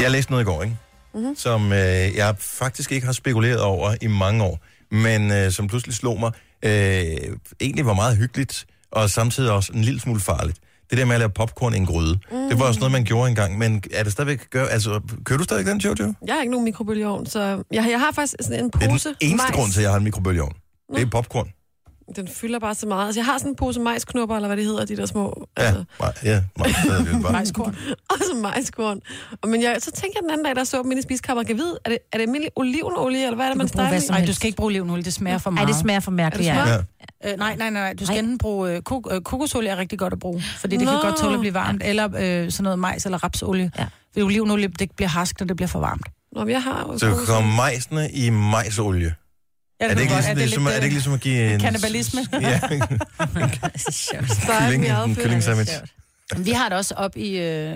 Jeg 0.00 0.10
læste 0.10 0.30
noget 0.32 0.44
i 0.44 0.46
går, 0.46 0.62
ikke? 0.62 0.76
Mm-hmm. 1.14 1.36
Som 1.36 1.72
øh, 1.72 1.78
jeg 2.16 2.34
faktisk 2.40 2.92
ikke 2.92 3.06
har 3.06 3.12
spekuleret 3.12 3.60
over 3.60 3.94
i 4.02 4.06
mange 4.06 4.44
år, 4.44 4.58
men 4.94 5.32
øh, 5.32 5.52
som 5.52 5.66
pludselig 5.66 5.94
slog 5.94 6.20
mig, 6.20 6.32
øh, 6.62 6.70
egentlig 7.60 7.86
var 7.86 7.94
meget 7.94 8.16
hyggeligt, 8.16 8.66
og 8.92 9.10
samtidig 9.10 9.50
også 9.52 9.72
en 9.74 9.82
lille 9.82 10.00
smule 10.00 10.20
farligt. 10.20 10.58
Det 10.90 10.98
der 10.98 11.04
med 11.04 11.14
at 11.14 11.18
lave 11.18 11.30
popcorn 11.30 11.74
i 11.74 11.76
en 11.76 11.86
gryde. 11.86 12.18
Mm. 12.30 12.36
Det 12.48 12.58
var 12.58 12.64
også 12.64 12.80
noget, 12.80 12.92
man 12.92 13.04
gjorde 13.04 13.28
engang, 13.28 13.58
men 13.58 13.82
er 13.94 14.02
det 14.02 14.12
stadigvæk... 14.12 14.50
Gør, 14.50 14.66
altså, 14.66 15.00
kører 15.24 15.38
du 15.38 15.44
stadig 15.44 15.66
den, 15.66 15.78
Jojo? 15.78 16.14
Jeg 16.26 16.34
har 16.34 16.40
ikke 16.40 16.50
nogen 16.50 16.64
mikrobølgeovn, 16.64 17.26
så 17.26 17.40
jeg, 17.72 17.86
jeg 17.90 18.00
har 18.00 18.12
faktisk 18.14 18.34
sådan 18.40 18.64
en 18.64 18.70
Det 18.70 18.82
er 18.82 18.88
pose 18.90 19.08
den 19.08 19.16
eneste 19.20 19.36
majs. 19.46 19.56
grund 19.56 19.72
til, 19.72 19.80
at 19.80 19.82
jeg 19.82 19.90
har 19.90 19.98
en 19.98 20.04
mikrobølgeovn. 20.04 20.52
Det 20.94 21.02
er 21.02 21.06
popcorn. 21.10 21.48
Den 22.16 22.28
fylder 22.28 22.58
bare 22.58 22.74
så 22.74 22.86
meget. 22.86 23.06
Altså, 23.06 23.20
jeg 23.20 23.24
har 23.26 23.38
sådan 23.38 23.52
en 23.52 23.56
pose 23.56 23.80
majsknupper, 23.80 24.36
eller 24.36 24.48
hvad 24.48 24.56
det 24.56 24.64
hedder, 24.64 24.84
de 24.84 24.96
der 24.96 25.06
små... 25.06 25.46
Ja, 25.58 25.62
Altså, 25.62 25.84
nej, 26.00 26.12
ja, 26.24 26.42
nej, 26.58 26.68
bare. 27.22 27.32
Majskorn. 27.32 27.76
også 28.10 28.34
majskorn. 28.42 29.00
Og, 29.42 29.48
men 29.48 29.62
jeg, 29.62 29.76
så 29.78 29.90
tænkte 29.90 30.10
jeg 30.14 30.22
den 30.22 30.30
anden 30.30 30.44
dag, 30.44 30.56
der 30.56 30.64
så 30.64 30.82
dem 30.82 30.90
inde 30.90 31.00
i 31.00 31.02
spiskammeret, 31.02 31.46
kan 31.46 31.56
vide, 31.56 31.78
er 31.84 31.90
det, 31.90 31.98
er 32.12 32.18
det 32.18 32.22
almindelig 32.22 32.50
olivenolie, 32.56 33.22
eller 33.24 33.34
hvad 33.36 33.46
er 33.46 33.50
det, 33.50 33.58
man 33.58 33.68
kan 33.68 33.76
bruge 33.78 34.00
steger 34.00 34.18
Nej, 34.18 34.26
du 34.26 34.34
skal 34.34 34.46
ikke 34.46 34.56
bruge 34.56 34.66
olivenolie, 34.66 35.04
det 35.04 35.12
smager 35.12 35.38
for 35.38 35.50
meget. 35.50 35.68
det 35.68 35.76
smager 35.76 36.00
for 36.00 36.10
mærkeligt, 36.10 36.50
Er 36.50 36.64
det 36.64 36.70
ja. 36.70 36.76
Ja. 37.24 37.32
Øh, 37.32 37.38
nej, 37.38 37.56
nej, 37.56 37.70
nej, 37.70 37.82
nej. 37.82 37.92
Du 37.92 38.04
skal 38.06 38.14
Ej. 38.14 38.18
enten 38.22 38.38
bruge 38.38 38.70
øh, 38.72 38.82
kok- 38.92 39.14
øh, 39.14 39.20
kokosolie 39.20 39.70
er 39.70 39.76
rigtig 39.76 39.98
godt 39.98 40.12
at 40.12 40.18
bruge, 40.18 40.42
fordi 40.58 40.76
det 40.76 40.86
kan 40.86 40.94
Nå. 40.94 41.00
godt 41.02 41.16
tåle 41.18 41.34
at 41.34 41.40
blive 41.40 41.54
varmt, 41.54 41.82
eller 41.84 42.04
øh, 42.04 42.50
sådan 42.50 42.64
noget 42.64 42.78
majs 42.78 43.04
eller 43.04 43.24
rapsolie. 43.24 43.70
Ja. 43.78 43.86
Fordi 44.12 44.22
olivenolie, 44.22 44.68
det 44.68 44.90
bliver 44.96 45.08
harsk, 45.08 45.40
når 45.40 45.46
det 45.46 45.56
bliver 45.56 45.68
for 45.68 45.80
varmt. 45.80 46.06
Nå, 46.32 46.46
jeg 46.46 46.62
har 46.62 46.94
Så 46.98 47.10
kommer 47.26 47.56
majsene 47.56 48.10
i 48.10 48.30
majsolie. 48.30 49.14
Ja, 49.80 49.84
Er 49.84 49.94
det, 49.94 50.00
ikke 50.00 50.14
ligesom, 50.14 50.36
ligesom, 50.36 50.66
er 50.66 50.70
det 50.70 50.82
ikke 50.82 50.94
ligesom 50.94 51.12
at 51.12 51.20
give 51.20 51.54
en... 51.54 51.60
Kannibalisme? 51.60 52.20
Ja, 52.40 52.60
Stege 54.28 54.72
dem 54.72 55.10
i 55.10 55.14
kylling, 55.14 55.42
sandwich. 55.42 55.72
Vi 56.36 56.50
har 56.50 56.68
det 56.68 56.78
også 56.78 56.94
op 56.94 57.16
i... 57.16 57.38
Øh, 57.38 57.74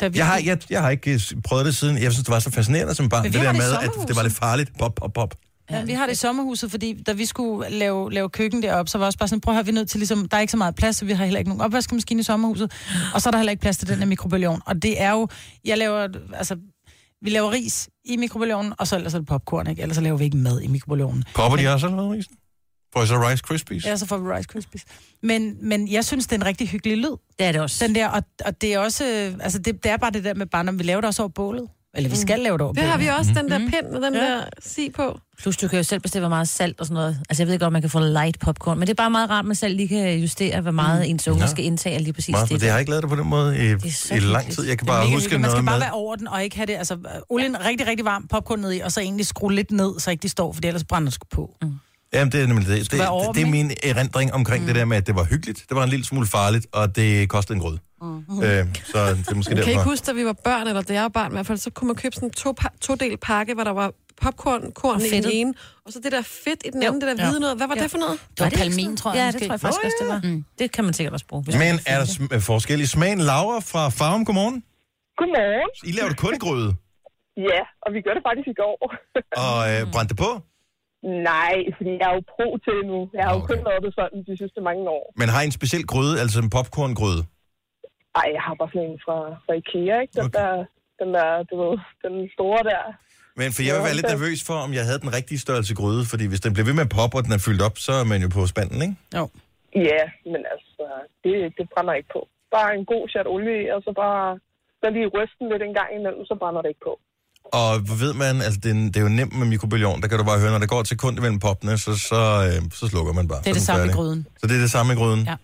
da 0.00 0.08
vi 0.08 0.18
Jeg 0.18 0.26
har, 0.26 0.40
jeg, 0.44 0.58
jeg 0.70 0.82
har 0.82 0.90
ikke 0.90 1.12
øh, 1.12 1.20
prøvet 1.44 1.66
det 1.66 1.76
siden. 1.76 2.02
Jeg 2.02 2.12
synes, 2.12 2.24
det 2.24 2.32
var 2.32 2.38
så 2.38 2.50
fascinerende 2.50 2.94
som 2.94 3.08
barn. 3.08 3.24
Det 3.24 3.34
der 3.34 3.52
det 3.52 3.56
med, 3.56 3.72
at 3.72 4.08
det 4.08 4.16
var 4.16 4.22
lidt 4.22 4.34
farligt. 4.34 4.70
Pop, 4.78 4.94
pop, 4.94 5.12
pop. 5.12 5.34
Ja, 5.70 5.84
vi 5.84 5.92
har 5.92 6.06
det 6.06 6.12
i 6.12 6.16
sommerhuset, 6.16 6.70
fordi 6.70 7.02
da 7.06 7.12
vi 7.12 7.26
skulle 7.26 7.70
lave, 7.70 8.12
lave 8.12 8.28
køkken 8.28 8.62
deroppe, 8.62 8.90
så 8.90 8.98
var 8.98 9.06
også 9.06 9.18
bare 9.18 9.28
sådan, 9.28 9.40
prøv 9.40 9.52
at 9.52 9.56
høre, 9.56 9.64
vi 9.64 9.70
er 9.70 9.74
nødt 9.74 9.90
til 9.90 9.98
ligesom, 9.98 10.28
der 10.28 10.36
er 10.36 10.40
ikke 10.40 10.50
så 10.50 10.56
meget 10.56 10.74
plads, 10.74 10.96
så 10.96 11.04
vi 11.04 11.12
har 11.12 11.24
heller 11.24 11.38
ikke 11.38 11.50
nogen 11.50 11.60
opvaskemaskine 11.60 12.20
i 12.20 12.22
sommerhuset, 12.22 12.72
og 13.14 13.22
så 13.22 13.28
er 13.28 13.30
der 13.30 13.38
heller 13.38 13.50
ikke 13.50 13.60
plads 13.60 13.76
til 13.76 13.88
den 13.88 13.98
her 13.98 14.06
mikrobølgeovn. 14.06 14.60
Og 14.66 14.82
det 14.82 15.02
er 15.02 15.10
jo, 15.10 15.28
jeg 15.64 15.78
laver, 15.78 16.08
altså, 16.34 16.56
vi 17.22 17.30
laver 17.30 17.50
ris 17.52 17.88
i 18.04 18.16
mikrobølgeovnen, 18.16 18.72
og 18.78 18.86
så 18.86 18.96
ellers 18.96 19.14
er 19.14 19.18
det 19.18 19.28
popcorn, 19.28 19.66
ikke? 19.66 19.82
Ellers 19.82 19.94
så 19.96 20.00
laver 20.02 20.16
vi 20.18 20.24
ikke 20.24 20.36
mad 20.36 20.60
i 20.60 20.66
mikrobølgeovnen. 20.66 21.24
Popper 21.34 21.56
de 21.58 21.68
også 21.68 21.86
eller 21.86 21.96
noget, 21.96 22.18
Risen? 22.18 22.36
Får 22.92 23.02
I 23.02 23.06
så 23.06 23.28
Rice 23.28 23.42
Krispies? 23.42 23.84
Ja, 23.84 23.96
så 23.96 24.06
får 24.06 24.18
vi 24.18 24.28
Rice 24.32 24.48
Krispies. 24.48 24.84
Men, 25.22 25.56
men 25.68 25.88
jeg 25.88 26.04
synes, 26.04 26.26
det 26.26 26.32
er 26.32 26.40
en 26.40 26.46
rigtig 26.46 26.68
hyggelig 26.68 26.96
lyd. 26.98 27.16
Det 27.38 27.46
er 27.46 27.52
det 27.52 27.60
også. 27.60 27.86
Den 27.86 27.94
der, 27.94 28.08
og, 28.08 28.22
og 28.44 28.60
det 28.60 28.74
er 28.74 28.78
også, 28.78 29.04
øh, 29.04 29.34
altså 29.40 29.58
det, 29.58 29.84
det 29.84 29.92
er 29.92 29.96
bare 29.96 30.10
det 30.10 30.24
der 30.24 30.34
med 30.34 30.46
barndom, 30.46 30.78
vi 30.78 30.84
laver 30.84 31.00
det 31.00 31.08
også 31.08 31.22
over 31.22 31.28
bålet. 31.28 31.68
Eller 31.94 32.10
vi 32.10 32.16
skal 32.16 32.40
lave 32.40 32.52
det 32.52 32.60
over 32.60 32.72
Det 32.72 32.80
bålet. 32.80 32.90
har 32.90 32.98
vi 32.98 33.06
også, 33.06 33.30
den 33.42 33.50
der 33.50 33.58
pind 33.58 33.92
med 33.92 34.00
den 34.00 34.14
Ja. 34.14 34.20
der 34.20 34.44
si 34.60 34.90
på. 34.90 35.18
Plus, 35.42 35.56
du 35.56 35.68
kan 35.68 35.76
jo 35.76 35.82
selv 35.82 36.00
bestemme, 36.00 36.22
hvor 36.28 36.36
meget 36.36 36.48
salt 36.48 36.80
og 36.80 36.86
sådan 36.86 36.94
noget. 36.94 37.18
Altså, 37.28 37.42
jeg 37.42 37.48
ved 37.48 37.58
godt, 37.58 37.72
man 37.72 37.82
kan 37.82 37.90
få 37.90 38.00
light 38.00 38.38
popcorn, 38.38 38.78
men 38.78 38.86
det 38.86 38.92
er 38.92 39.02
bare 39.02 39.10
meget 39.10 39.30
rart, 39.30 39.38
at 39.38 39.46
man 39.46 39.56
selv 39.56 39.76
lige 39.76 39.88
kan 39.88 40.18
justere, 40.18 40.60
hvor 40.60 40.70
meget 40.70 40.98
mm. 41.06 41.10
ens 41.10 41.28
unge 41.28 41.40
Ja. 41.42 41.46
skal 41.50 41.64
indtage 41.64 41.98
lige 41.98 42.12
præcis 42.12 42.32
Meget, 42.32 42.48
det. 42.48 42.60
det 42.60 42.68
har 42.68 42.76
jeg 42.76 42.80
ikke 42.80 42.90
lavet 42.90 43.02
det 43.02 43.10
på 43.10 43.16
den 43.16 43.26
måde 43.28 43.56
i, 43.56 43.60
i 44.14 44.18
lang 44.18 44.50
tid. 44.52 44.64
Jeg 44.68 44.78
kan 44.78 44.86
Det 44.86 44.92
bare 44.94 45.00
huske 45.06 45.12
hyggeligt. 45.14 45.30
Man 45.32 45.40
noget 45.40 45.52
skal 45.56 45.64
bare 45.66 45.78
med... 45.78 45.84
være 45.86 45.92
over 45.92 46.16
den, 46.16 46.28
og 46.28 46.44
ikke 46.44 46.56
have 46.56 46.66
det, 46.66 46.74
altså 46.76 46.98
olien 47.28 47.56
rigtig, 47.64 47.86
rigtig 47.86 48.04
varm, 48.04 48.26
popcorn 48.30 48.58
ned 48.60 48.72
i, 48.72 48.80
og 48.80 48.92
så 48.92 49.00
egentlig 49.00 49.26
skrue 49.26 49.54
lidt 49.54 49.70
ned, 49.70 50.00
så 50.00 50.10
ikke 50.10 50.22
de 50.22 50.28
står, 50.28 50.52
for 50.52 50.60
ellers 50.64 50.84
brænder 50.84 51.06
det 51.06 51.14
sgu 51.14 51.26
på. 51.32 51.50
Mm. 51.62 51.72
Jamen, 52.12 52.32
det 52.32 52.42
er 52.42 52.46
nemlig 52.46 52.66
det. 52.68 52.78
Det, 52.80 52.90
det, 52.90 53.00
det 53.34 53.42
er 53.42 53.46
min 53.46 53.70
erindring 53.82 54.32
omkring 54.34 54.62
mm. 54.62 54.66
det 54.66 54.76
der 54.76 54.84
med, 54.84 54.96
at 54.96 55.06
det 55.06 55.14
var 55.14 55.24
hyggeligt. 55.24 55.64
Det 55.68 55.76
var 55.76 55.84
en 55.84 55.90
lille 55.90 56.04
smule 56.04 56.26
farligt, 56.26 56.66
og 56.72 56.96
det 56.96 57.28
kostede 57.28 57.56
en 57.56 57.60
grød. 57.62 57.78
Mm. 58.02 58.42
Øh, 58.42 58.66
så 58.92 59.06
det 59.08 59.28
er 59.28 59.34
måske 59.34 59.48
Kan 59.50 59.56
I 59.58 59.60
ikke 59.60 59.72
derfor. 59.72 59.90
huske, 59.90 60.06
da 60.06 60.12
vi 60.12 60.24
var 60.24 60.32
børn, 60.44 60.66
eller 60.66 60.82
da 60.82 60.92
jeg 60.92 61.02
var 61.02 61.08
barn 61.08 61.30
i 61.32 61.34
hvert 61.34 61.46
fald, 61.46 61.58
så 61.58 61.70
kunne 61.70 61.86
man 61.88 61.96
købe 61.96 62.14
sådan 62.14 62.28
en 62.28 62.32
to, 62.32 62.54
to-del 62.80 63.16
pakke, 63.16 63.54
hvor 63.54 63.64
der 63.64 63.70
var 63.72 63.92
popcorn, 64.22 64.62
korn 64.82 64.96
Og 65.00 65.06
i 65.06 65.20
den 65.26 65.30
ene, 65.38 65.50
og 65.84 65.88
så 65.92 65.98
det 66.04 66.10
der 66.16 66.22
fedt 66.46 66.60
i 66.68 66.70
den 66.74 66.80
Jo. 66.82 66.86
anden, 66.88 67.00
det 67.02 67.08
der 67.10 67.16
Ja. 67.24 67.28
hvide 67.28 67.40
noget. 67.44 67.56
Hvad 67.60 67.68
var 67.72 67.74
det 67.82 67.90
for 67.94 67.98
noget? 68.06 68.16
Det 68.36 68.40
var 68.46 68.50
palmin, 68.62 68.84
sådan? 68.84 68.96
tror 69.00 69.10
jeg. 69.12 69.18
Ja, 69.20 69.26
det 69.34 69.40
tror 69.46 69.54
jeg 69.56 69.60
faktisk 69.64 69.84
også, 69.86 69.98
det 70.02 70.08
var. 70.14 70.20
Mm. 70.28 70.40
Det 70.60 70.66
kan 70.74 70.82
man 70.86 70.92
sikkert 70.98 71.12
også 71.16 71.26
bruge. 71.30 71.42
Men 71.64 71.74
er 71.92 71.96
der 72.02 72.06
sm- 72.14 72.32
øh, 72.34 72.40
forskel 72.50 72.80
i 72.86 72.88
smagen? 72.96 73.20
Laura 73.30 73.58
fra 73.72 73.82
Farum, 73.98 74.22
godmorgen. 74.28 74.58
Godmorgen. 75.20 75.70
I 75.90 75.92
laver 75.98 76.08
det 76.12 76.18
kun 76.24 76.34
i 76.38 76.40
gryde, 76.46 76.70
Ja, 77.52 77.60
og 77.84 77.88
vi 77.94 77.98
gør 78.06 78.14
det 78.18 78.22
faktisk 78.28 78.48
i 78.54 78.56
går. 78.62 78.76
og 79.46 79.56
øh, 79.70 79.80
brændte 79.92 80.10
det 80.14 80.18
på. 80.26 80.30
Nej, 81.32 81.54
fordi 81.76 81.90
jeg 82.00 82.06
er 82.10 82.14
jo 82.18 82.22
pro 82.34 82.46
til 82.64 82.72
det 82.78 82.86
nu. 82.92 83.00
Jeg 83.16 83.22
har 83.26 83.32
jo 83.34 83.40
Okay. 83.42 83.50
kun 83.54 83.60
lavet 83.68 83.82
det 83.86 83.92
sådan 83.98 84.18
de 84.28 84.34
sidste 84.42 84.60
mange 84.68 84.84
år. 84.98 85.04
Men 85.20 85.26
har 85.32 85.40
I 85.42 85.46
en 85.50 85.56
speciel 85.60 85.84
gryde, 85.92 86.14
altså 86.22 86.36
en 86.44 86.50
popcorngryde? 86.56 87.22
Ej, 88.20 88.26
jeg 88.36 88.42
har 88.46 88.54
bare 88.60 88.70
sådan 88.74 88.88
en 88.92 88.98
fra, 89.04 89.16
fra 89.44 89.52
Ikea, 89.60 89.94
ikke? 90.02 90.12
Den, 90.16 90.24
Okay. 90.28 90.36
der, 90.38 90.50
den 91.00 91.08
der, 91.16 91.28
du 91.50 91.54
ved, 91.62 91.74
den 92.04 92.14
store 92.36 92.60
der. 92.70 92.82
Men 93.40 93.48
for 93.54 93.62
jeg 93.66 93.72
vil 93.76 93.84
være 93.88 93.98
lidt 94.00 94.10
nervøs 94.14 94.40
for, 94.48 94.56
om 94.66 94.70
jeg 94.78 94.84
havde 94.88 95.00
den 95.04 95.12
rigtige 95.18 95.38
størrelse 95.46 95.72
gryde, 95.80 96.02
fordi 96.12 96.24
hvis 96.30 96.40
den 96.44 96.50
bliver 96.54 96.66
ved 96.68 96.74
med 96.78 96.84
at 96.88 96.92
poppe, 96.98 97.14
og 97.18 97.22
den 97.26 97.32
er 97.38 97.42
fyldt 97.46 97.62
op, 97.68 97.76
så 97.86 97.92
er 98.02 98.06
man 98.12 98.18
jo 98.24 98.28
på 98.36 98.40
spanden, 98.52 98.78
ikke? 98.86 98.96
Jo. 99.18 99.24
Ja, 99.90 100.02
men 100.32 100.40
altså, 100.54 100.84
det, 101.24 101.32
det 101.58 101.64
brænder 101.72 101.94
ikke 102.00 102.10
på. 102.16 102.20
Bare 102.56 102.68
en 102.78 102.84
god 102.92 103.04
chat 103.12 103.26
olie, 103.34 103.60
og 103.76 103.80
så 103.86 103.90
bare 104.04 104.24
så 104.82 104.86
lige 104.96 105.06
rysten 105.16 105.44
lidt 105.52 105.62
en 105.68 105.74
gang 105.80 105.90
imellem, 105.98 106.22
så 106.30 106.34
brænder 106.42 106.60
det 106.64 106.70
ikke 106.74 106.84
på. 106.90 106.94
Og 107.62 107.70
ved 108.02 108.12
man, 108.22 108.34
altså 108.46 108.58
det, 108.64 108.70
er- 108.76 108.90
det 108.92 108.98
er 109.00 109.04
jo 109.08 109.12
nemt 109.20 109.34
med 109.40 109.46
mikrobølgeovn, 109.52 109.98
der 110.02 110.08
kan 110.10 110.16
du 110.20 110.24
bare 110.30 110.40
høre, 110.42 110.52
når 110.54 110.62
det 110.64 110.70
går 110.74 110.80
et 110.84 110.90
sekund 110.94 111.14
imellem 111.20 111.40
poppene, 111.46 111.74
så, 111.84 111.92
så, 112.10 112.20
øh, 112.48 112.58
så 112.78 112.84
slukker 112.92 113.12
man 113.18 113.26
bare. 113.32 113.40
Det 113.44 113.50
er 113.52 113.56
det 113.58 113.62
den 113.62 113.70
samme 113.72 113.86
i 113.90 113.94
gryden. 113.98 114.20
Så 114.40 114.44
det 114.48 114.54
er 114.58 114.62
det 114.66 114.72
samme 114.76 114.90
i 114.94 114.96
gryden? 115.00 115.22
Ja. 115.32 115.36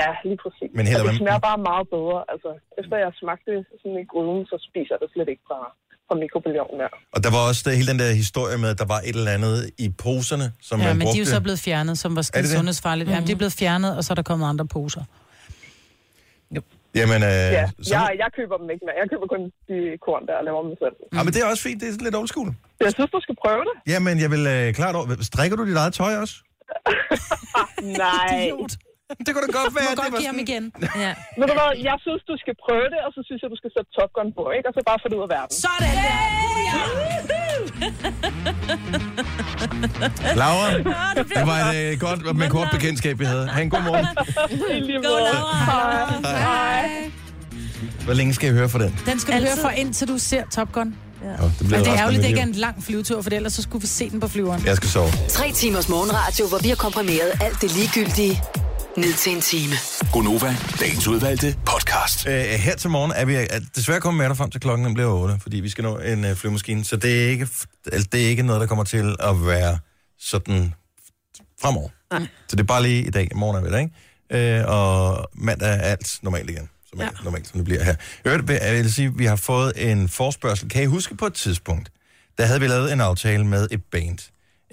Ja, 0.00 0.08
lige 0.28 0.38
præcis. 0.44 0.70
Men 0.78 0.84
heller 0.90 1.04
og 1.04 1.10
det 1.12 1.20
smager 1.22 1.42
bare 1.50 1.60
meget 1.70 1.86
bedre. 1.96 2.18
Altså, 2.32 2.50
efter 2.80 2.94
jeg 3.04 3.10
smagte 3.22 3.48
det 3.56 3.62
sådan 3.80 3.98
i 4.04 4.06
gryden, 4.12 4.40
så 4.50 4.56
spiser 4.68 4.92
jeg 4.94 5.00
det 5.04 5.10
slet 5.14 5.28
ikke 5.34 5.44
fra, 5.50 5.58
fra 6.08 6.14
mikrobølgeovnen. 6.22 6.80
Og 7.12 7.24
der 7.24 7.30
var 7.30 7.42
også 7.48 7.62
der, 7.64 7.70
hele 7.76 7.88
den 7.92 7.98
der 7.98 8.10
historie 8.12 8.58
med, 8.58 8.68
at 8.74 8.78
der 8.78 8.84
var 8.94 9.00
et 9.08 9.16
eller 9.16 9.30
andet 9.30 9.70
i 9.78 9.88
poserne, 10.04 10.52
som 10.62 10.80
Ja, 10.80 10.86
man 10.86 10.96
men 10.96 11.04
brugte. 11.04 11.16
de 11.16 11.20
er 11.22 11.24
jo 11.24 11.30
så 11.36 11.40
blevet 11.40 11.58
fjernet, 11.60 11.98
som 11.98 12.10
var 12.16 12.22
det 12.22 12.26
skide 12.26 12.42
det? 12.42 12.50
sundhedsfarligt. 12.50 13.08
Mm. 13.08 13.14
Jamen, 13.14 13.26
de 13.26 13.32
er 13.32 13.36
blevet 13.36 13.52
fjernet, 13.52 13.96
og 13.96 14.04
så 14.04 14.12
er 14.12 14.14
der 14.14 14.22
kommet 14.22 14.46
andre 14.48 14.66
poser. 14.66 15.02
Jamen, 16.94 17.22
øh, 17.22 17.28
Ja, 17.58 17.64
så, 17.82 17.94
jeg, 17.94 18.08
jeg 18.22 18.28
køber 18.38 18.56
dem 18.60 18.70
ikke 18.74 18.84
mere. 18.86 18.96
Jeg 19.02 19.08
køber 19.12 19.26
kun 19.34 19.42
de 19.68 19.76
korn, 20.06 20.22
der 20.30 20.36
laver 20.48 20.60
dem 20.66 20.74
selv. 20.82 20.94
ja, 21.16 21.22
men 21.24 21.30
det 21.34 21.40
er 21.42 21.46
også 21.52 21.62
fint, 21.62 21.80
det 21.80 21.88
er 21.88 22.04
lidt 22.04 22.16
old 22.16 22.28
school. 22.28 22.48
Jeg 22.80 22.92
synes, 22.96 23.10
du 23.16 23.20
skal 23.26 23.36
prøve 23.44 23.62
det. 23.68 23.92
Jamen, 23.92 24.14
jeg 24.24 24.30
vil 24.34 24.44
øh, 24.56 24.74
klart 24.74 24.94
over... 24.96 25.06
Strikker 25.30 25.56
du 25.56 25.66
dit 25.70 25.76
eget 25.76 25.94
tøj 25.94 26.12
også? 26.16 26.34
Nej. 28.02 28.34
Idiot. 28.44 28.72
Det 29.26 29.30
kunne 29.34 29.46
da 29.48 29.52
godt 29.58 29.68
Du 29.70 29.74
være, 29.78 29.88
må 29.88 29.92
at 29.92 29.96
det 29.96 30.04
godt 30.04 30.12
var 30.14 30.20
give 30.22 30.32
ham 30.34 30.40
igen. 30.46 30.64
Ja. 31.04 31.12
Ved 31.40 31.46
du 31.50 31.54
hvad, 31.60 31.70
jeg 31.90 31.96
synes, 32.06 32.20
du 32.30 32.34
skal 32.42 32.54
prøve 32.64 32.86
det, 32.94 33.00
og 33.06 33.10
så 33.16 33.20
synes 33.28 33.38
jeg, 33.42 33.48
du 33.54 33.58
skal 33.62 33.70
sætte 33.76 33.88
Top 33.98 34.10
Gun 34.16 34.28
på, 34.38 34.42
ikke? 34.56 34.66
Og 34.68 34.72
så 34.76 34.80
bare 34.90 34.98
få 35.02 35.06
det 35.10 35.16
ud 35.20 35.24
af 35.28 35.32
verden. 35.36 35.52
Sådan 35.64 35.94
der! 36.06 36.18
Laura, 40.40 40.66
det 41.14 41.46
var 41.46 41.70
et 41.70 41.92
øh, 41.92 42.00
godt, 42.00 42.36
men 42.36 42.50
kort 42.50 42.68
bekendtskab, 42.72 43.18
vi 43.18 43.24
havde. 43.24 43.46
Ha' 43.48 43.62
en 43.62 43.70
god 43.70 43.82
morgen. 43.82 44.06
Lige 44.86 44.98
måde. 44.98 45.28
Hej. 45.66 46.38
Hej. 46.38 47.10
Hvor 48.04 48.12
længe 48.14 48.34
skal 48.34 48.46
jeg 48.46 48.54
høre 48.54 48.68
for 48.68 48.78
den? 48.78 48.98
Den 49.06 49.20
skal 49.20 49.34
du 49.34 49.46
høre 49.46 49.56
for, 49.60 49.68
indtil 49.68 50.08
du 50.08 50.18
ser 50.18 50.42
Top 50.54 50.72
Gun. 50.72 50.96
Ja. 51.24 51.28
Oh, 51.32 51.36
det 51.38 51.60
Men 51.60 51.66
bliver 51.68 51.82
det 51.82 51.88
er 51.88 51.96
ærgerligt, 51.98 52.22
det 52.22 52.28
ikke 52.28 52.40
er 52.40 52.46
en 52.46 52.52
lang 52.52 52.84
flyvetur, 52.84 53.22
for 53.22 53.30
ellers 53.30 53.52
så 53.52 53.62
skulle 53.62 53.80
vi 53.82 53.86
se 53.86 54.10
den 54.10 54.20
på 54.20 54.28
flyveren. 54.28 54.66
Jeg 54.66 54.76
skal 54.76 54.88
sove. 54.88 55.08
Tre 55.28 55.52
timers 55.52 55.88
morgenradio, 55.88 56.48
hvor 56.48 56.58
vi 56.58 56.68
har 56.68 56.76
komprimeret 56.76 57.32
alt 57.40 57.62
det 57.62 57.76
ligegyldige 57.76 58.42
ned 58.98 59.14
til 59.14 59.32
en 59.32 59.40
time. 59.40 59.74
Gonova, 60.12 60.56
dagens 60.80 61.06
udvalgte 61.08 61.56
podcast. 61.66 62.26
Uh, 62.26 62.32
her 62.32 62.76
til 62.76 62.90
morgen 62.90 63.12
er 63.16 63.24
vi 63.24 63.34
er 63.34 63.60
desværre 63.76 64.00
kommet 64.00 64.18
med 64.18 64.28
dig 64.28 64.36
frem 64.36 64.50
til 64.50 64.60
klokken 64.60 64.86
den 64.86 64.94
bliver 64.94 65.08
8, 65.10 65.38
fordi 65.42 65.56
vi 65.60 65.68
skal 65.68 65.84
nå 65.84 65.98
en 65.98 66.24
uh, 66.24 66.36
flyvemaskine, 66.36 66.84
så 66.84 66.96
det 66.96 67.24
er, 67.24 67.28
ikke, 67.28 67.48
altså, 67.92 68.08
det 68.12 68.24
er 68.24 68.28
ikke 68.28 68.42
noget, 68.42 68.60
der 68.60 68.66
kommer 68.66 68.84
til 68.84 69.16
at 69.20 69.46
være 69.46 69.78
sådan 70.20 70.74
fremover. 71.62 71.88
Nej. 72.10 72.26
Så 72.48 72.56
det 72.56 72.60
er 72.60 72.64
bare 72.66 72.82
lige 72.82 73.02
i 73.06 73.10
dag. 73.10 73.28
I 73.30 73.34
morgen 73.34 73.56
er 73.56 73.68
vi 73.68 73.70
der, 73.70 73.78
ikke? 73.78 74.58
Øh, 74.60 74.64
og 74.68 75.26
mandag 75.34 75.68
er 75.68 75.80
alt 75.82 76.18
normalt 76.22 76.50
igen. 76.50 76.68
Som 76.90 77.00
er 77.00 77.04
Ja. 77.04 77.10
normalt, 77.24 77.48
som 77.48 77.58
det 77.58 77.64
bliver 77.64 77.84
her. 77.84 77.94
Vil, 78.24 78.58
jeg 78.62 78.74
vil 78.74 78.94
sige, 78.94 79.14
vi 79.16 79.24
har 79.24 79.36
fået 79.36 79.72
en 79.90 80.08
forspørgsel. 80.08 80.68
Kan 80.68 80.82
I 80.82 80.86
huske 80.86 81.16
på 81.16 81.26
et 81.26 81.34
tidspunkt, 81.34 81.90
der 82.38 82.46
havde 82.46 82.60
vi 82.60 82.66
lavet 82.66 82.92
en 82.92 83.00
aftale 83.00 83.44
med 83.46 83.68
et 83.70 83.80
band. 83.92 84.18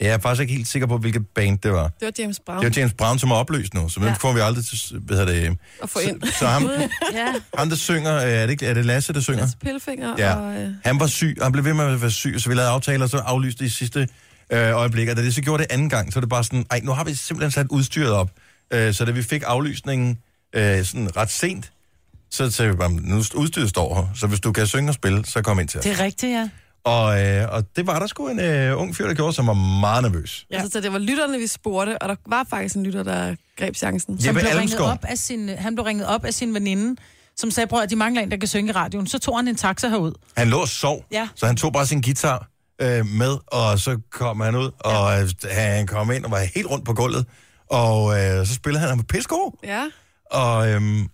Jeg 0.02 0.08
er 0.10 0.18
faktisk 0.18 0.42
ikke 0.42 0.54
helt 0.54 0.68
sikker 0.68 0.88
på, 0.88 0.98
hvilket 0.98 1.28
band 1.28 1.60
det 1.60 1.72
var. 1.72 1.84
Det 1.84 2.06
var 2.06 2.12
James 2.20 2.40
Brown 2.46 2.64
Det 2.64 2.76
var 2.76 2.82
James 2.82 2.94
Brown, 2.94 3.20
som 3.20 3.32
er 3.32 3.36
opløst 3.36 3.74
nu, 3.74 3.90
så 3.90 4.00
ja. 4.04 4.14
Får 4.14 4.34
vi 4.34 4.40
aldrig 4.40 4.66
til, 4.66 4.80
hvad 5.00 5.18
hedder 5.18 5.34
det, 5.34 5.58
at 5.84 5.90
få 5.90 6.00
ind. 6.00 6.22
så, 6.26 6.34
så 6.40 6.48
ham, 6.48 6.64
Ja. 7.14 7.34
ham, 7.58 7.70
der 7.70 7.76
synger, 7.76 8.16
øh, 8.16 8.24
er 8.24 8.42
det, 8.42 8.50
ikke- 8.52 8.66
er 8.66 8.74
det 8.74 8.86
Lasse, 8.86 9.14
der 9.14 9.20
synger? 9.20 9.40
Lasse 9.42 9.58
Pillefinger 9.58 10.16
Ja. 10.18 10.34
og... 10.36 10.56
Øh, 10.56 10.70
Han 10.84 11.00
var 11.00 11.08
syg, 11.08 11.36
og 11.40 11.46
han 11.46 11.52
blev 11.52 11.66
ved 11.66 11.74
med 11.74 11.86
at 11.86 12.02
være 12.02 12.12
syg, 12.12 12.36
så 12.38 12.50
vi 12.50 12.56
lavede 12.56 12.72
aftaler, 12.72 13.04
og 13.04 13.10
så 13.10 13.18
aflyste 13.18 13.60
det 13.64 13.66
i 13.72 13.74
sidste 13.74 14.08
øh, 14.50 14.72
øjeblik. 14.76 15.10
Og 15.10 15.16
da 15.18 15.22
det 15.22 15.36
så 15.36 15.42
gjorde 15.42 15.64
det 15.64 15.72
anden 15.72 15.90
gang, 15.90 16.14
så 16.14 16.20
er 16.20 16.22
det 16.22 16.30
bare 16.30 16.44
sådan, 16.44 16.66
ej, 16.72 16.80
nu 16.84 16.92
har 16.92 17.04
vi 17.04 17.14
simpelthen 17.16 17.52
sat 17.52 17.68
udstyret 17.70 18.12
op. 18.12 18.30
Øh, 18.74 18.94
så 18.94 19.06
da 19.06 19.12
vi 19.12 19.24
fik 19.24 19.44
aflysningen 19.46 20.18
øh, 20.56 20.84
sådan 20.86 21.18
ret 21.18 21.32
sent, 21.32 21.72
så 22.32 22.52
sagde 22.52 22.72
vi 22.72 22.78
bare, 22.78 22.92
nu 22.92 23.16
udstyret 23.36 23.70
står 23.70 23.96
her, 23.96 24.08
så 24.16 24.28
hvis 24.28 24.40
du 24.40 24.52
kan 24.52 24.68
synge 24.68 24.90
og 24.90 24.94
spille, 24.94 25.26
så 25.26 25.42
kom 25.42 25.60
ind 25.60 25.68
til 25.68 25.78
os. 25.78 25.84
Det 25.84 26.00
er 26.00 26.04
rigtigt, 26.04 26.32
ja. 26.32 26.50
Og, 26.86 27.22
øh, 27.26 27.48
og 27.52 27.64
det 27.76 27.88
var 27.88 28.00
der 28.00 28.08
sgu 28.08 28.28
en 28.28 28.40
øh, 28.40 28.78
ung 28.82 28.96
fyr, 28.96 29.08
der 29.08 29.14
gjorde, 29.14 29.34
som 29.34 29.48
var 29.48 29.54
meget 29.80 30.04
nervøs. 30.04 30.46
ja. 30.52 30.56
Altså, 30.56 30.70
så 30.72 30.82
det 30.82 30.94
var 30.94 31.00
lytterne, 31.00 31.38
vi 31.38 31.48
spurgte, 31.48 32.02
og 32.02 32.10
der 32.10 32.16
var 32.28 32.46
faktisk 32.50 32.76
en 32.76 32.84
lytter, 32.84 33.04
der 33.04 33.36
greb 33.58 33.76
chancen. 33.76 34.20
Som 34.22 34.28
Jeppe 34.28 34.40
blev 34.40 34.50
ringet 34.50 34.62
Almskov. 34.62 34.88
op 34.88 35.06
af 35.06 35.18
sin, 35.18 35.50
han 35.50 35.76
blev 35.76 35.84
ringet 35.86 36.08
op 36.08 36.26
af 36.26 36.34
sin 36.34 36.54
veninde, 36.54 37.02
som 37.38 37.52
sagde, 37.52 37.68
prøv 37.68 37.82
at 37.82 37.90
de 37.90 37.96
mangler 37.96 38.22
en, 38.22 38.32
der 38.32 38.38
kan 38.38 38.48
synge 38.48 38.70
i 38.70 38.72
radioen. 38.72 39.08
Så 39.08 39.20
tog 39.20 39.38
han 39.38 39.48
en 39.48 39.56
taxa 39.56 39.88
herud. 39.88 40.14
Han 40.38 40.48
lå 40.48 40.58
og 40.62 40.68
sov, 40.68 41.06
Ja. 41.12 41.28
så 41.36 41.46
han 41.46 41.56
tog 41.56 41.74
bare 41.74 41.86
sin 41.88 42.02
guitar 42.02 42.48
øh, 42.82 43.06
med, 43.06 43.38
og 43.48 43.80
så 43.80 43.98
kom 44.12 44.40
han 44.42 44.56
ud, 44.56 44.72
og 44.80 45.22
øh, 45.22 45.30
han 45.52 45.88
kom 45.88 46.12
ind 46.12 46.26
og 46.26 46.32
var 46.32 46.40
helt 46.56 46.68
rundt 46.68 46.86
på 46.86 46.94
gulvet, 46.94 47.26
og 47.72 48.20
øh, 48.20 48.46
så 48.48 48.54
spillede 48.54 48.80
han, 48.80 48.90
han 48.90 48.98
var 48.98 49.04
pissegod. 49.04 49.58
Ja. 49.64 49.84
Og, 50.32 50.70
øhm, 50.72 51.08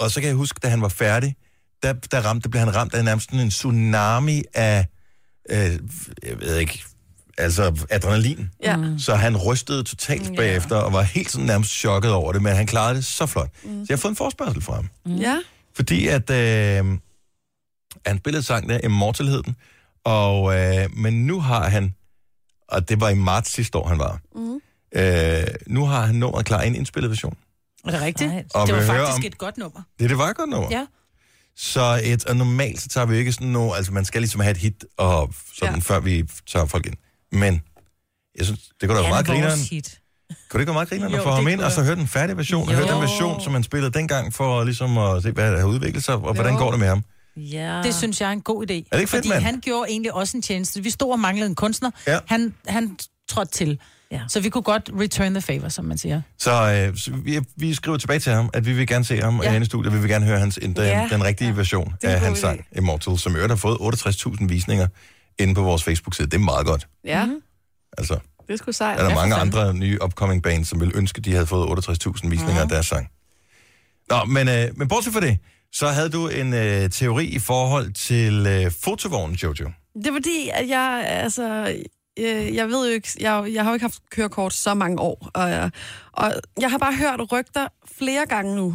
og 0.00 0.10
så 0.10 0.20
kan 0.20 0.28
jeg 0.28 0.36
huske, 0.36 0.60
da 0.62 0.68
han 0.68 0.82
var 0.82 0.88
færdig, 0.88 1.34
der, 1.82 1.92
der, 1.92 2.20
ramte, 2.20 2.42
der 2.42 2.48
blev 2.48 2.60
han 2.60 2.74
ramt 2.76 2.94
af 2.94 3.04
nærmest 3.04 3.26
sådan 3.30 3.40
en 3.40 3.50
tsunami 3.50 4.42
af, 4.54 4.86
øh, 5.50 5.78
jeg 6.28 6.40
ved 6.40 6.56
ikke, 6.56 6.84
altså 7.38 7.86
adrenalin. 7.90 8.50
Ja. 8.62 8.76
Mm. 8.76 8.98
Så 8.98 9.14
han 9.14 9.36
rystede 9.36 9.82
totalt 9.84 10.36
bagefter, 10.36 10.76
og 10.76 10.92
var 10.92 11.02
helt 11.02 11.30
sådan 11.30 11.46
nærmest 11.46 11.70
chokket 11.70 12.12
over 12.12 12.32
det, 12.32 12.42
men 12.42 12.56
han 12.56 12.66
klarede 12.66 12.94
det 12.96 13.04
så 13.04 13.26
flot. 13.26 13.50
Mm. 13.64 13.70
Så 13.70 13.86
jeg 13.88 13.96
har 13.96 14.00
fået 14.00 14.12
en 14.12 14.16
forspørgsel 14.16 14.62
fra 14.62 14.74
ham. 14.74 14.88
Ja. 15.18 15.38
Fordi 15.74 16.06
at 16.08 16.30
øh, 16.30 16.98
han 18.06 18.18
spillede 18.18 18.42
sang 18.42 18.68
der, 18.68 18.78
Immortal 18.84 19.26
hed 19.26 19.42
den, 19.42 19.56
og, 20.04 20.58
øh, 20.58 20.96
men 20.96 21.26
nu 21.26 21.40
har 21.40 21.68
han, 21.68 21.94
og 22.68 22.88
det 22.88 23.00
var 23.00 23.08
i 23.08 23.14
marts 23.14 23.50
sidste 23.50 23.78
år, 23.78 23.88
han 23.88 23.98
var, 23.98 24.20
Mm. 24.34 24.60
øh, 24.94 25.46
nu 25.66 25.86
har 25.86 26.06
han 26.06 26.14
nummeret 26.14 26.46
klar 26.46 26.62
i 26.62 26.66
en 26.66 26.74
indspillet 26.74 27.10
version. 27.10 27.36
Er 27.86 27.90
det 27.90 28.00
rigtigt? 28.00 28.30
Nej. 28.30 28.44
Og 28.54 28.66
det 28.66 28.74
var 28.76 28.82
faktisk 28.82 29.16
om- 29.18 29.24
et 29.26 29.38
godt 29.38 29.58
nummer. 29.58 29.82
Det, 29.98 30.10
det 30.10 30.18
var 30.18 30.28
et 30.28 30.36
godt 30.36 30.50
nummer. 30.50 30.68
Ja. 30.70 30.86
Så 31.56 32.00
et, 32.04 32.24
og 32.24 32.36
normalt 32.36 32.80
så 32.80 32.88
tager 32.88 33.06
vi 33.06 33.16
ikke 33.16 33.32
sådan 33.32 33.48
noget, 33.48 33.76
altså 33.76 33.92
man 33.92 34.04
skal 34.04 34.20
ligesom 34.20 34.40
have 34.40 34.50
et 34.50 34.56
hit, 34.56 34.84
og 34.98 35.34
sådan, 35.58 35.74
ja. 35.74 35.80
Før 35.80 36.00
vi 36.00 36.24
tager 36.48 36.66
folk 36.66 36.86
ind. 36.86 36.94
Men 37.32 37.62
jeg 38.38 38.44
synes, 38.46 38.60
det 38.80 38.88
kunne 38.88 38.96
da 38.96 39.02
være 39.02 39.10
meget 39.10 39.26
grineren. 39.26 39.58
hit. 39.58 39.98
Kunne 40.50 40.58
det 40.58 40.62
ikke 40.62 40.68
være 40.68 40.74
meget 40.74 40.88
grineren 40.88 41.14
at 41.14 41.22
få 41.22 41.30
ham 41.30 41.48
ind, 41.48 41.60
og 41.60 41.72
så 41.72 41.82
høre 41.82 41.96
den 41.96 42.06
færdige 42.08 42.36
version, 42.36 42.68
og 42.68 42.74
høre 42.74 42.92
den 42.94 43.00
version, 43.02 43.40
som 43.40 43.52
man 43.52 43.62
spillede 43.62 43.92
dengang, 43.92 44.34
for 44.34 44.64
ligesom 44.64 44.98
at 44.98 45.22
se, 45.22 45.30
hvad 45.30 45.52
der 45.52 45.58
har 45.58 45.66
udviklet 45.66 46.04
sig, 46.04 46.14
og 46.14 46.34
hvordan 46.34 46.52
Jo. 46.52 46.58
går 46.58 46.70
det 46.70 46.80
med 46.80 46.88
ham. 46.88 47.04
Ja. 47.36 47.80
Det 47.84 47.94
synes 47.94 48.20
jeg 48.20 48.28
er 48.28 48.32
en 48.32 48.40
god 48.42 48.62
idé. 48.62 48.66
det 48.66 48.74
ikke 48.74 48.92
fedt, 48.98 49.08
Fordi 49.10 49.28
mand? 49.28 49.42
han 49.42 49.60
gjorde 49.60 49.90
egentlig 49.90 50.12
også 50.14 50.36
en 50.36 50.42
tjeneste. 50.42 50.82
Vi 50.82 50.90
stod 50.90 51.12
og 51.12 51.18
manglede 51.20 51.48
en 51.48 51.54
kunstner. 51.54 51.90
Ja. 52.06 52.18
Han, 52.26 52.54
han 52.66 52.96
trådte 53.28 53.52
til. 53.52 53.78
Ja. 54.12 54.20
Så 54.28 54.40
vi 54.40 54.48
kunne 54.48 54.62
godt 54.62 54.90
return 55.00 55.34
the 55.34 55.40
favor, 55.40 55.68
som 55.68 55.84
man 55.84 55.98
siger. 55.98 56.22
Så, 56.38 56.50
øh, 56.90 56.96
så 56.98 57.10
vi, 57.24 57.40
vi 57.56 57.74
skriver 57.74 57.98
tilbage 57.98 58.18
til 58.20 58.32
ham, 58.32 58.50
at 58.54 58.66
vi 58.66 58.72
vil 58.72 58.86
gerne 58.86 59.04
se 59.04 59.20
ham 59.20 59.40
Ja. 59.42 59.52
ja. 59.52 59.60
i 59.60 59.64
studiet, 59.64 59.94
vi 59.94 59.98
vil 59.98 60.08
gerne 60.10 60.26
høre 60.26 60.38
hans, 60.38 60.58
den, 60.62 60.74
Ja. 60.76 61.08
den 61.10 61.24
rigtige 61.24 61.48
ja. 61.48 61.54
version 61.54 61.94
er 62.02 62.14
af 62.14 62.20
hans 62.20 62.38
idé. 62.38 62.40
sang, 62.40 62.66
Immortal, 62.76 63.18
som 63.18 63.32
i 63.32 63.36
øvrigt 63.36 63.50
har 63.50 63.56
fået 63.56 63.78
68.000 63.80 64.46
visninger 64.48 64.86
inde 65.38 65.54
på 65.54 65.62
vores 65.62 65.84
Facebook-side. 65.84 66.26
Det 66.26 66.34
er 66.34 66.38
meget 66.38 66.66
godt. 66.66 66.88
Ja, 67.04 67.28
Altså, 67.98 68.18
det 68.48 68.58
skulle 68.58 68.74
sejt. 68.74 68.98
er 68.98 69.02
der 69.02 69.10
Ja, 69.10 69.14
mange 69.14 69.34
andre 69.34 69.74
nye 69.74 69.98
upcoming 70.04 70.42
bands, 70.42 70.68
som 70.68 70.80
vil 70.80 70.92
ønske, 70.94 71.20
de 71.20 71.32
havde 71.32 71.46
fået 71.46 71.66
68.000 71.88 72.28
visninger 72.28 72.62
af 72.62 72.68
deres 72.68 72.86
sang. 72.86 73.08
Nå, 74.10 74.24
men, 74.24 74.48
øh, 74.48 74.68
men 74.76 74.88
bortset 74.88 75.12
fra 75.12 75.20
det, 75.20 75.38
så 75.72 75.88
havde 75.88 76.08
du 76.10 76.28
en 76.28 76.54
øh, 76.54 76.90
teori 76.90 77.24
i 77.24 77.38
forhold 77.38 77.92
til 77.92 78.46
øh, 78.46 78.70
fotovognen, 78.84 79.36
Jojo. 79.36 79.70
Det 79.94 80.06
er 80.06 80.12
fordi, 80.12 80.50
at 80.54 80.68
jeg, 80.68 81.04
altså, 81.08 81.74
øh, 82.18 82.54
jeg 82.54 82.68
ved 82.68 82.86
jo 82.88 82.92
ikke, 82.94 83.08
jeg, 83.20 83.52
jeg 83.52 83.62
har 83.64 83.70
jo 83.70 83.74
ikke 83.74 83.84
haft 83.84 84.10
kørekort 84.10 84.52
så 84.52 84.74
mange 84.74 85.00
år, 85.00 85.30
og, 85.34 85.50
jeg- 85.50 85.70
og 86.12 86.32
jeg 86.60 86.70
har 86.70 86.78
bare 86.78 86.94
hørt 86.94 87.32
rygter 87.32 87.68
flere 87.98 88.26
gange 88.26 88.56
nu 88.56 88.74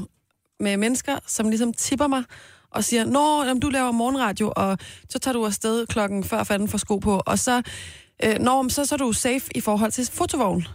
med 0.60 0.78
mennesker, 0.78 1.16
som 1.28 1.50
ligesom 1.50 1.74
tipper 1.74 2.08
mig 2.08 2.24
og 2.72 2.84
siger, 2.84 3.06
Nå, 3.06 3.44
jamen, 3.44 3.62
du 3.62 3.70
laver 3.70 3.92
morgenradio, 3.92 4.54
og 4.56 4.78
så 5.10 5.20
tager 5.20 5.34
du 5.34 5.46
afsted 5.46 5.88
klokken 5.88 6.24
før 6.24 6.44
fanden 6.44 6.68
får 6.68 6.78
sko 6.78 6.98
på, 6.98 7.22
og 7.26 7.40
så, 7.40 7.62
øh, 8.24 8.40
når 8.40 8.70
så, 8.70 8.86
så 8.86 8.96
er 8.96 8.98
du 8.98 9.14
safe 9.14 9.42
i 9.56 9.62
forhold 9.62 9.92
til 9.92 10.10
fotovognen. 10.14 10.68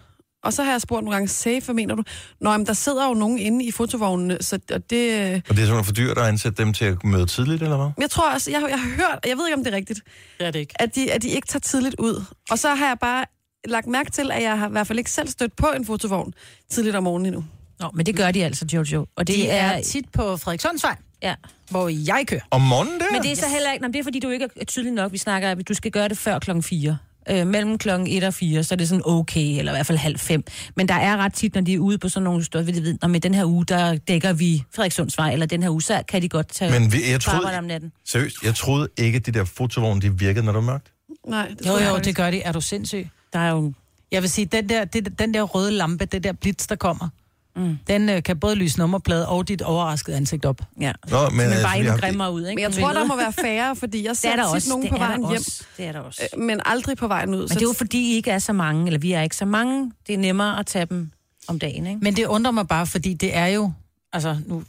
Og 0.42 0.52
så 0.52 0.62
har 0.62 0.70
jeg 0.70 0.80
spurgt 0.80 1.04
nogle 1.04 1.14
gange, 1.16 1.28
safe, 1.28 1.60
hvad 1.60 1.74
mener 1.74 1.94
du? 1.94 2.02
Nå, 2.40 2.50
jamen, 2.50 2.66
der 2.66 2.72
sidder 2.72 3.08
jo 3.08 3.14
nogen 3.14 3.38
inde 3.38 3.64
i 3.64 3.70
fotovognene, 3.70 4.38
så 4.40 4.58
og 4.72 4.90
det... 4.90 4.96
øh, 5.12 5.40
Og 5.48 5.56
det 5.56 5.62
er 5.62 5.66
simpelthen 5.66 5.84
for 5.84 5.92
dyrt 5.92 6.18
at 6.18 6.24
ansætte 6.24 6.62
dem 6.62 6.72
til 6.72 6.84
at 6.84 7.04
møde 7.04 7.26
tidligt, 7.26 7.62
eller 7.62 7.76
hvad? 7.76 7.90
Jeg 7.98 8.10
tror 8.10 8.32
også, 8.32 8.50
jeg, 8.50 8.60
har- 8.60 8.68
jeg 8.68 8.80
har 8.80 8.88
hørt, 8.88 9.18
jeg 9.26 9.36
ved 9.36 9.46
ikke, 9.46 9.56
om 9.56 9.64
det 9.64 9.72
er 9.72 9.76
rigtigt, 9.76 10.00
Det 10.38 10.46
er 10.46 10.50
det 10.50 10.58
ikke. 10.58 10.74
at 10.82 10.94
de, 10.94 11.12
at 11.12 11.22
de 11.22 11.28
ikke 11.28 11.46
tager 11.48 11.60
tidligt 11.60 11.94
ud. 11.98 12.24
Og 12.50 12.58
så 12.58 12.74
har 12.74 12.86
jeg 12.86 12.98
bare 13.00 13.24
lagt 13.68 13.86
mærke 13.86 14.10
til, 14.10 14.30
at 14.32 14.42
jeg 14.42 14.58
har 14.58 14.68
i 14.68 14.70
hvert 14.70 14.86
fald 14.86 14.98
ikke 14.98 15.10
selv 15.10 15.28
stødt 15.28 15.56
på 15.56 15.66
en 15.76 15.86
fotovogn 15.86 16.34
tidligt 16.70 16.96
om 16.96 17.02
morgenen 17.02 17.26
endnu. 17.26 17.44
Nå, 17.80 17.90
men 17.94 18.06
det 18.06 18.16
gør 18.16 18.30
de 18.30 18.44
altså, 18.44 18.66
Jojo. 18.72 19.06
Og 19.16 19.26
det 19.26 19.36
De 19.36 19.48
er... 19.48 19.66
er 19.66 19.82
tit 19.82 20.04
på 20.12 20.36
Frederikssundsvej, 20.36 20.96
Ja. 21.22 21.34
hvor 21.70 21.88
jeg 21.88 22.24
kører. 22.26 22.40
Om 22.50 22.60
morgenen 22.60 23.00
der? 23.00 23.06
Men 23.12 23.22
det 23.22 23.32
er 23.32 23.36
så 23.36 23.48
heller 23.48 23.72
ikke... 23.72 23.82
Nå, 23.82 23.88
men 23.88 23.92
det 23.92 23.98
er 24.00 24.04
fordi, 24.04 24.20
du 24.20 24.28
ikke 24.30 24.48
er 24.60 24.64
tydelig 24.64 24.92
nok. 24.92 25.12
Vi 25.12 25.18
snakker, 25.18 25.50
at 25.50 25.68
du 25.68 25.74
skal 25.74 25.90
gøre 25.90 26.08
det 26.08 26.18
før 26.18 26.38
klokken 26.38 26.62
4. 26.62 26.98
Øh, 27.30 27.46
mellem 27.46 27.78
klokken 27.78 28.08
1 28.10 28.24
og 28.24 28.34
4, 28.34 28.64
så 28.64 28.74
er 28.74 28.76
det 28.76 28.88
sådan 28.88 29.02
okay, 29.04 29.58
eller 29.58 29.72
i 29.72 29.74
hvert 29.74 29.86
fald 29.86 29.98
halv 29.98 30.18
fem. 30.18 30.44
Men 30.76 30.88
der 30.88 30.94
er 30.94 31.16
ret 31.16 31.34
tit, 31.34 31.54
når 31.54 31.62
de 31.62 31.74
er 31.74 31.78
ude 31.78 31.98
på 31.98 32.08
sådan 32.08 32.24
nogle 32.24 32.44
steder, 32.44 32.64
vil 32.64 32.84
de 32.84 32.98
at 33.02 33.10
med 33.10 33.20
den 33.20 33.34
her 33.34 33.44
uge, 33.44 33.64
der 33.64 33.96
dækker 33.96 34.32
vi 34.32 34.64
Frederikssundsvej, 34.74 35.32
eller 35.32 35.46
den 35.46 35.62
her 35.62 35.70
uge, 35.70 35.82
så 35.82 36.02
kan 36.08 36.22
de 36.22 36.28
godt 36.28 36.48
tage 36.48 36.80
Men 36.80 36.92
vi, 36.92 36.98
jeg 37.10 37.20
troede, 37.20 37.58
om 37.58 37.64
natten. 37.64 37.92
seriøst, 38.06 38.36
jeg 38.44 38.54
troede 38.54 38.88
ikke, 38.98 39.16
at 39.16 39.26
de 39.26 39.32
der 39.32 39.44
fotovogne, 39.44 40.00
de 40.00 40.18
virkede, 40.18 40.44
når 40.44 40.52
det 40.52 40.66
var 40.66 40.72
mørkt. 40.72 40.92
Nej, 41.28 41.48
det 41.58 41.66
Jo, 41.66 41.72
jo, 41.72 41.98
det 41.98 42.16
gør 42.16 42.30
de. 42.30 42.42
Er 42.42 42.52
du 42.52 42.60
sindssyg? 42.60 43.08
Der 43.32 43.38
er 43.38 43.50
jo... 43.50 43.72
Jeg 44.12 44.22
vil 44.22 44.30
sige, 44.30 44.44
den 44.44 44.68
der, 44.68 44.84
det, 44.84 45.18
den 45.18 45.34
der 45.34 45.42
røde 45.42 45.70
lampe, 45.70 46.04
det 46.04 46.24
der 46.24 46.32
blitz, 46.32 46.66
der 46.66 46.76
kommer, 46.76 47.08
mm. 47.56 47.78
den 47.86 48.08
øh, 48.08 48.22
kan 48.22 48.40
både 48.40 48.54
lyse 48.54 48.78
nummerplade 48.78 49.28
og 49.28 49.48
dit 49.48 49.62
overraskede 49.62 50.16
ansigt 50.16 50.44
op. 50.44 50.60
Ja. 50.80 50.92
Nå, 51.10 51.28
men, 51.28 51.36
Men 51.36 51.46
altså, 51.46 51.62
bare 51.66 51.76
endnu 51.78 51.90
har- 51.92 51.98
grimmere 51.98 52.32
ud, 52.32 52.40
ikke? 52.46 52.54
Men 52.54 52.62
jeg 52.62 52.72
tror, 52.72 52.92
der 52.92 53.04
må 53.04 53.16
være 53.16 53.32
færre, 53.32 53.76
fordi 53.76 54.02
jeg 54.02 54.10
er 54.10 54.14
ser 54.14 54.36
der 54.36 54.44
tit 54.44 54.54
også. 54.54 54.68
nogen 54.68 54.82
det 54.82 54.90
på 54.90 54.96
er 54.96 55.00
vejen 55.06 55.28
hjem. 55.28 55.42
Det 55.76 55.86
er 55.86 55.92
der 55.92 56.00
også. 56.00 56.28
øh, 56.36 56.42
men 56.42 56.60
aldrig 56.64 56.96
på 56.96 57.06
vejen 57.08 57.34
ud. 57.34 57.40
Men 57.40 57.48
det 57.48 57.56
er 57.56 57.60
jo 57.60 57.72
fordi, 57.76 58.12
I 58.12 58.14
ikke 58.14 58.30
er 58.30 58.38
så 58.38 58.52
mange, 58.52 58.86
eller 58.86 58.98
vi 59.00 59.12
er 59.12 59.22
ikke 59.22 59.36
så 59.36 59.44
mange. 59.44 59.92
Det 60.06 60.14
er 60.14 60.18
nemmere 60.18 60.58
at 60.58 60.66
tage 60.66 60.84
dem 60.86 61.10
om 61.48 61.58
dagen, 61.58 61.86
ikke? 61.86 61.98
Men 62.02 62.16
det 62.16 62.26
undrer 62.26 62.50
mig 62.52 62.68
bare, 62.68 62.86
fordi 62.86 63.14
det 63.14 63.36
er 63.36 63.46
jo... 63.46 63.72
Altså, 64.12 64.36
nu, 64.46 64.64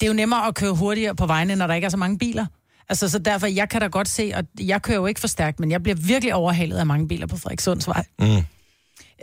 det 0.00 0.02
er 0.02 0.06
jo 0.06 0.12
nemmere 0.12 0.46
at 0.46 0.54
køre 0.54 0.72
hurtigere 0.72 1.14
på 1.14 1.26
vejene, 1.26 1.56
når 1.56 1.66
der 1.66 1.74
ikke 1.74 1.84
er 1.84 1.88
så 1.90 1.96
mange 1.96 2.18
biler. 2.18 2.46
Altså, 2.88 3.08
så 3.08 3.18
derfor, 3.18 3.46
jeg 3.46 3.68
kan 3.68 3.80
da 3.80 3.86
godt 3.86 4.08
se, 4.08 4.22
at 4.34 4.44
jeg 4.60 4.82
kører 4.82 4.98
jo 4.98 5.06
ikke 5.06 5.20
for 5.20 5.28
stærkt, 5.28 5.60
men 5.60 5.70
jeg 5.70 5.82
bliver 5.82 5.96
virkelig 5.96 6.34
overhalet 6.34 6.76
af 6.76 6.86
mange 6.86 7.08
biler 7.08 7.26
på 7.26 7.36
Frederikssundsvej. 7.36 8.04
Mm. 8.18 8.26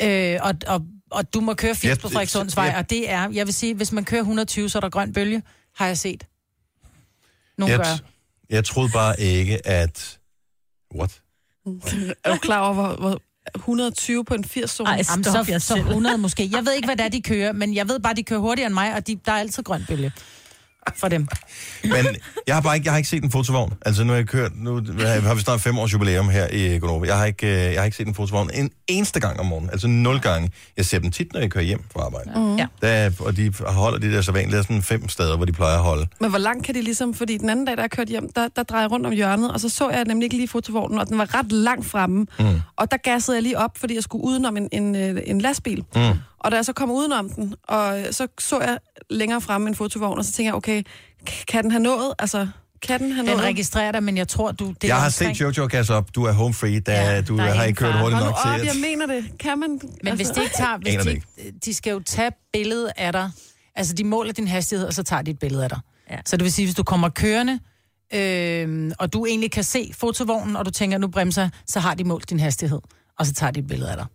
Øh, 0.04 0.38
og, 0.42 0.54
og, 0.68 0.82
og 1.12 1.34
du 1.34 1.42
må 1.42 1.54
køre 1.54 1.76
80 1.76 1.84
Ja, 1.90 2.02
på 2.02 2.10
Frederikssundsvej, 2.10 2.66
ja. 2.66 2.78
og 2.78 2.90
det 2.90 3.10
er, 3.10 3.30
jeg 3.34 3.46
vil 3.46 3.54
sige, 3.54 3.74
hvis 3.74 3.92
man 3.92 4.06
kører 4.06 4.22
120, 4.22 4.70
så 4.70 4.78
er 4.78 4.80
der 4.80 4.90
grøn 4.90 5.14
bølge, 5.14 5.44
har 5.76 5.88
jeg 5.88 5.98
set. 5.98 6.24
Nogle 7.58 7.72
Jeg, 7.72 7.80
gør. 7.80 8.06
jeg 8.50 8.66
troede 8.66 8.90
bare 8.94 9.20
ikke, 9.20 9.68
at... 9.68 10.20
What? 10.96 11.22
Er 12.26 12.32
du 12.34 12.38
klar 12.38 12.60
over, 12.60 12.74
hvor, 12.74 12.96
hvor 12.96 13.22
120 13.56 14.26
på 14.26 14.34
en 14.34 14.46
80-zone? 14.46 14.90
Ej, 14.90 15.02
Jamen, 15.12 15.24
Stop 15.24 15.50
jer 15.50 15.60
så, 15.60 15.68
så 15.68 15.74
selv. 15.74 15.86
100 15.88 16.18
måske. 16.18 16.50
Jeg 16.52 16.66
ved 16.66 16.74
ikke, 16.74 16.88
hvad 16.88 16.96
det 16.96 17.06
er, 17.06 17.10
de 17.10 17.22
kører, 17.22 17.52
men 17.52 17.76
jeg 17.76 17.88
ved 17.88 18.00
bare, 18.00 18.14
de 18.14 18.24
kører 18.24 18.40
hurtigere 18.40 18.68
end 18.68 18.74
mig, 18.74 18.94
og 18.96 19.08
de, 19.08 19.20
der 19.26 19.32
er 19.32 19.38
altid 19.38 19.64
grøn 19.64 19.86
bølge 19.88 20.12
for 20.96 21.08
dem. 21.08 21.28
Men 21.84 22.06
jeg 22.48 22.56
har 22.56 22.62
bare 22.62 22.76
ikke, 22.76 22.86
jeg 22.86 22.94
har 22.94 22.98
ikke 22.98 23.10
set 23.10 23.24
en 23.24 23.32
fotovogn. 23.32 23.74
Altså 23.86 24.04
nu 24.04 24.10
har 24.10 24.18
jeg 24.18 24.28
kørt, 24.28 24.52
nu 24.56 24.76
har 25.02 25.34
vi 25.34 25.42
snart 25.42 25.62
fem 25.62 25.80
års 25.80 25.94
jubilæum 25.94 26.30
her 26.30 26.48
i 26.48 26.80
Gonova. 26.80 27.08
Jeg 27.08 27.18
har 27.18 27.26
ikke, 27.26 27.48
øh, 27.48 27.54
jeg 27.54 27.80
har 27.80 27.86
ikke 27.86 27.98
set 27.98 28.08
en 28.08 28.16
fotovogn 28.16 28.50
en 28.54 28.72
eneste 28.88 29.20
gang 29.20 29.40
om 29.40 29.46
morgenen. 29.46 29.70
Altså 29.70 29.88
nul 29.88 30.20
gange. 30.20 30.52
Jeg 30.78 30.86
ser 30.86 31.00
dem 31.00 31.12
tit, 31.12 31.34
når 31.34 31.40
jeg 31.40 31.52
kører 31.52 31.64
hjem 31.64 31.84
fra 31.94 32.02
arbejde. 32.02 32.32
Mhm. 32.36 32.56
Ja. 32.58 32.66
Der, 32.82 33.12
og 33.20 33.38
de 33.38 33.54
holder 33.66 34.00
de 34.00 34.12
der 34.12 34.22
så 34.22 34.32
vanligt. 34.32 34.52
Der 34.52 34.60
er 34.60 34.64
sådan 34.64 34.82
fem 34.82 35.10
steder, 35.10 35.36
hvor 35.38 35.46
de 35.46 35.52
plejer 35.52 35.78
at 35.78 35.84
holde. 35.84 36.08
Men 36.22 36.30
hvor 36.30 36.40
langt 36.40 36.66
kan 36.66 36.76
de 36.76 36.82
ligesom... 36.82 37.14
Fordi 37.14 37.38
den 37.38 37.50
anden 37.50 37.66
dag, 37.66 37.78
da 37.78 37.82
jeg 37.82 37.92
kørte 37.92 38.10
hjem, 38.10 38.32
der, 38.36 38.48
der 38.56 38.64
drejede 38.64 38.84
jeg 38.84 38.92
rundt 38.92 39.06
om 39.06 39.14
hjørnet, 39.14 39.52
og 39.52 39.60
så 39.60 39.70
så 39.70 39.90
jeg 39.90 40.04
nemlig 40.06 40.26
ikke 40.26 40.36
lige 40.36 40.48
fotovognen, 40.48 41.00
og 41.00 41.08
den 41.08 41.18
var 41.18 41.36
ret 41.40 41.52
langt 41.52 41.86
fremme. 41.86 42.26
Mm. 42.40 42.46
Og 42.76 42.92
der 42.92 42.98
gassede 42.98 43.38
jeg 43.38 43.44
lige 43.44 43.58
op, 43.58 43.78
fordi 43.78 43.96
jeg 43.96 44.04
skulle 44.04 44.24
udenom 44.24 44.58
en, 44.58 44.70
en, 44.72 44.96
øh, 44.96 45.22
en 45.26 45.42
lastbil. 45.42 45.84
Mm. 45.96 46.02
Og 46.44 46.52
da 46.52 46.56
jeg 46.56 46.66
så 46.66 46.74
kom 46.74 46.92
udenom 46.92 47.30
den, 47.30 47.56
og 47.68 48.06
så 48.12 48.28
så 48.40 48.60
jeg 48.62 48.78
længere 49.10 49.42
fremme 49.42 49.68
en 49.68 49.76
fotovogn, 49.76 50.18
og 50.18 50.26
så 50.26 50.32
tænkte 50.32 50.48
jeg, 50.48 50.54
okay, 50.56 50.84
kan 51.48 51.64
den 51.64 51.72
have 51.72 51.84
nået 51.84 52.14
altså 52.20 52.48
Kan 52.82 53.00
den 53.00 53.12
have 53.12 53.26
Den 53.28 53.32
noget? 53.36 53.44
registrerer 53.44 53.92
dig, 53.92 54.04
men 54.04 54.18
jeg 54.18 54.28
tror, 54.28 54.52
du... 54.52 54.68
Det 54.82 54.84
Jeg 54.88 54.96
har 54.96 55.06
omkring- 55.06 55.38
set 55.38 55.58
Jojo 55.58 55.68
gas 55.72 55.90
op. 55.90 56.16
Du 56.16 56.24
er 56.24 56.32
home 56.32 56.54
free, 56.54 56.80
da 56.80 56.92
Ja, 57.14 57.22
du 57.22 57.38
er 57.38 57.42
har 57.42 57.64
ikke 57.64 57.78
kørt 57.78 58.00
hurtigt 58.00 58.22
nok 58.22 58.30
nu 58.46 58.50
op, 58.52 58.58
til. 58.60 58.66
jeg 58.66 58.76
mener 58.82 59.06
det. 59.06 59.26
Kan 59.40 59.60
man... 59.60 59.82
Men 60.04 60.16
hvis 60.16 60.30
de 60.30 60.42
ikke 60.44 60.56
tager... 60.56 60.78
Hvis 60.78 60.96
de, 61.04 61.10
ikke- 61.12 61.54
de 61.66 61.74
skal 61.74 61.92
jo 61.92 62.00
tage 62.06 62.32
billedet 62.54 62.92
af 62.98 63.12
dig. 63.14 63.32
Altså, 63.76 63.94
de 63.94 64.04
måler 64.04 64.34
din 64.34 64.48
hastighed, 64.48 64.88
og 64.88 64.94
så 64.94 65.04
tager 65.04 65.22
de 65.22 65.32
et 65.32 65.40
billede 65.40 65.64
af 65.64 65.70
dig. 65.70 65.80
Ja. 66.12 66.18
Så 66.26 66.38
det 66.38 66.44
vil 66.44 66.52
sige, 66.54 66.66
hvis 66.66 66.76
du 66.76 66.84
kommer 66.84 67.10
kørende, 67.10 67.60
øh, 68.14 68.92
og 69.00 69.14
du 69.14 69.26
egentlig 69.26 69.52
kan 69.52 69.64
se 69.64 69.92
fotovognen, 69.98 70.56
og 70.56 70.66
du 70.66 70.72
tænker, 70.72 70.98
nu 70.98 71.08
bremser, 71.08 71.50
så 71.68 71.80
har 71.80 71.94
de 71.94 72.04
målt 72.04 72.30
din 72.30 72.40
hastighed, 72.40 72.80
og 73.20 73.26
så 73.26 73.34
tager 73.34 73.52
de 73.52 73.60
et 73.60 73.68
billede 73.68 73.92
af 73.92 73.98
dig. 73.98 74.06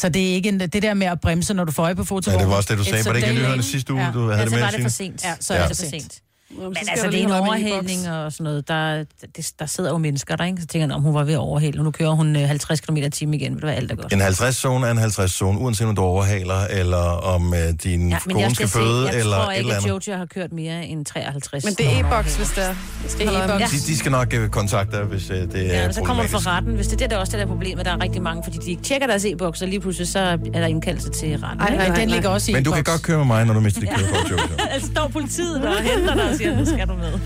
Så 0.00 0.08
det 0.08 0.30
er 0.30 0.34
ikke 0.34 0.48
en, 0.48 0.60
det 0.60 0.82
der 0.82 0.94
med 0.94 1.06
at 1.06 1.20
bremse, 1.20 1.54
når 1.54 1.64
du 1.64 1.72
får 1.72 1.82
øje 1.82 1.94
på 1.94 2.02
Ja, 2.02 2.04
fotovognen. 2.04 2.40
det 2.40 2.50
var 2.50 2.56
også 2.56 2.68
det, 2.74 2.78
du 2.78 2.84
sagde. 2.84 3.04
Var 3.04 3.12
det 3.12 3.18
ikke 3.18 3.30
i 3.30 3.34
nyhederne 3.34 3.62
sidste 3.62 3.92
uge, 3.92 4.02
Ja. 4.02 4.10
du 4.14 4.18
havde 4.20 4.38
Ja, 4.38 4.44
det 4.44 4.52
med? 4.52 4.60
var 4.60 4.70
det 4.70 4.82
for 4.82 4.88
sent. 4.88 5.24
Ja, 5.24 5.34
så 5.40 5.54
ja. 5.54 5.60
er 5.62 5.68
det 5.68 5.76
for 5.76 5.86
sent. 5.86 6.12
Jamen, 6.50 6.64
Men 6.68 6.76
altså, 6.76 6.94
der 6.94 7.00
det 7.02 7.06
er 7.06 7.10
lige 7.10 7.24
en 7.24 7.30
overhældning 7.42 8.10
og 8.10 8.32
sådan 8.32 8.44
noget. 8.44 8.68
Der, 8.68 9.04
det, 9.36 9.52
der 9.58 9.66
sidder 9.66 9.90
jo 9.90 9.98
mennesker 9.98 10.36
der, 10.36 10.44
ikke? 10.44 10.60
Så 10.60 10.66
tænker 10.66 10.86
jeg, 10.86 10.94
om 10.94 11.02
hun 11.02 11.14
var 11.14 11.24
ved 11.24 11.32
at 11.32 11.38
overhale, 11.38 11.80
og 11.80 11.84
nu 11.84 11.90
kører 11.90 12.10
hun 12.10 12.36
øh, 12.36 12.48
50 12.48 12.80
km 12.80 12.96
i 12.96 13.10
timen 13.10 13.34
igen. 13.34 13.52
Vil 13.54 13.60
det 13.62 13.66
være 13.66 13.76
alt 13.76 13.90
er 13.92 13.96
godt? 13.96 14.12
En 14.12 14.22
50-zone 14.22 14.86
er 14.86 14.90
en 14.90 14.98
50-zone, 14.98 15.58
uanset 15.58 15.86
om 15.86 15.94
du 15.96 16.02
overhaler, 16.02 16.60
eller 16.70 16.96
om 17.34 17.54
øh, 17.54 17.60
din 17.84 18.08
Ja, 18.08 18.18
men 18.26 18.34
kone 18.34 18.40
jeg 18.44 18.50
skal 18.54 18.68
føde, 18.68 19.06
jeg 19.08 19.18
eller 19.20 19.36
tror 19.36 19.50
et 19.50 19.56
ikke, 19.56 19.60
eller 19.60 19.74
at 19.74 19.84
andet. 19.84 20.06
Jojo 20.08 20.18
har 20.18 20.26
kørt 20.26 20.52
mere 20.52 20.86
end 20.86 21.04
53. 21.04 21.64
Men 21.64 21.74
det 21.74 21.86
er 21.86 22.00
e-boks, 22.00 22.36
hvis 22.36 22.48
det 22.48 22.64
er. 22.64 22.74
Det 23.18 23.26
er 23.26 23.44
e-boks. 23.44 23.70
De, 23.70 23.92
de 23.92 23.98
skal 23.98 24.12
nok 24.12 24.34
øh, 24.34 24.48
kontakte 24.48 24.96
dig, 24.96 25.04
hvis 25.04 25.30
øh, 25.30 25.36
det 25.36 25.54
Ja, 25.54 25.60
er 25.60 25.84
men 25.84 25.94
så 25.94 26.02
kommer 26.02 26.22
du 26.22 26.28
for 26.28 26.46
retten. 26.46 26.74
Hvis 26.74 26.86
det 26.86 26.92
er 26.94 26.98
det, 26.98 27.10
der 27.10 27.16
er 27.16 27.20
også 27.20 27.30
det 27.32 27.40
der 27.40 27.46
problem, 27.46 27.78
at 27.78 27.84
der 27.86 27.92
er 27.92 28.00
rigtig 28.02 28.22
mange, 28.22 28.42
fordi 28.44 28.58
de 28.58 28.70
ikke 28.70 28.82
tjekker 28.82 29.06
deres 29.06 29.24
e-boks, 29.24 29.62
og 29.62 29.68
lige 29.68 29.80
pludselig 29.80 30.08
så 30.08 30.18
er 30.18 30.36
der 30.36 30.66
indkaldelse 30.66 31.10
til 31.10 31.36
retten. 31.38 31.60
Ej, 31.60 31.66
ikke? 31.66 31.78
nej, 31.78 31.88
Men 31.88 31.96
den 31.98 32.08
nej. 32.08 32.14
ligger 32.14 32.28
også 32.30 32.50
i 32.50 32.54
Men 32.54 32.64
du 32.64 32.70
kan 32.72 32.84
godt 32.84 33.02
køre 33.02 33.18
med 33.18 33.26
mig, 33.26 33.44
når 33.44 33.54
du 33.54 33.60
mister 33.60 33.80
dit 33.80 33.90
kørekort, 33.90 34.30
Jojo. 34.30 34.42
Altså 34.74 34.90
står 34.92 35.08
politiet 35.08 35.62
der 35.62 35.68
og 35.76 35.82
henter 35.82 36.14
dig 36.14 36.37
siger, 36.38 36.56
nu 36.56 36.64
skal 36.64 36.88
du 36.88 36.94
med. 36.94 37.20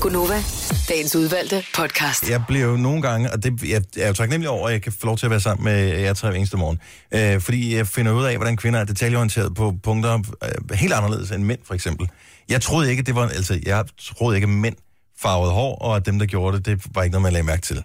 Gunova, 0.00 0.42
dagens 0.88 1.16
udvalgte 1.16 1.64
podcast. 1.74 2.30
Jeg 2.30 2.44
bliver 2.48 2.66
jo 2.66 2.76
nogle 2.76 3.02
gange, 3.02 3.32
og 3.32 3.42
det, 3.42 3.62
jeg 3.62 3.82
er 3.96 4.06
jo 4.06 4.12
taknemmelig 4.12 4.50
over, 4.50 4.66
at 4.68 4.72
jeg 4.72 4.82
kan 4.82 4.92
få 4.92 5.06
lov 5.06 5.16
til 5.16 5.26
at 5.26 5.30
være 5.30 5.40
sammen 5.40 5.64
med 5.64 6.00
jer 6.00 6.14
tre 6.14 6.28
hver 6.28 6.36
eneste 6.36 6.56
morgen. 6.56 6.78
Øh, 7.14 7.40
fordi 7.40 7.76
jeg 7.76 7.86
finder 7.86 8.12
ud 8.12 8.24
af, 8.24 8.36
hvordan 8.36 8.56
kvinder 8.56 8.80
er 8.80 8.84
detaljeorienteret 8.84 9.54
på 9.54 9.74
punkter 9.82 10.18
øh, 10.44 10.76
helt 10.76 10.92
anderledes 10.92 11.30
end 11.30 11.44
mænd, 11.44 11.58
for 11.64 11.74
eksempel. 11.74 12.08
Jeg 12.48 12.62
troede 12.62 12.90
ikke, 12.90 13.02
det 13.02 13.14
var, 13.14 13.28
altså, 13.28 13.60
jeg 13.66 13.84
troede 14.16 14.36
ikke, 14.36 14.44
at 14.44 14.48
mænd 14.48 14.76
farvede 15.18 15.52
hår, 15.52 15.78
og 15.78 15.96
at 15.96 16.06
dem, 16.06 16.18
der 16.18 16.26
gjorde 16.26 16.56
det, 16.56 16.66
det 16.66 16.86
var 16.94 17.02
ikke 17.02 17.12
noget, 17.12 17.22
man 17.22 17.32
lagde 17.32 17.46
mærke 17.46 17.62
til. 17.62 17.82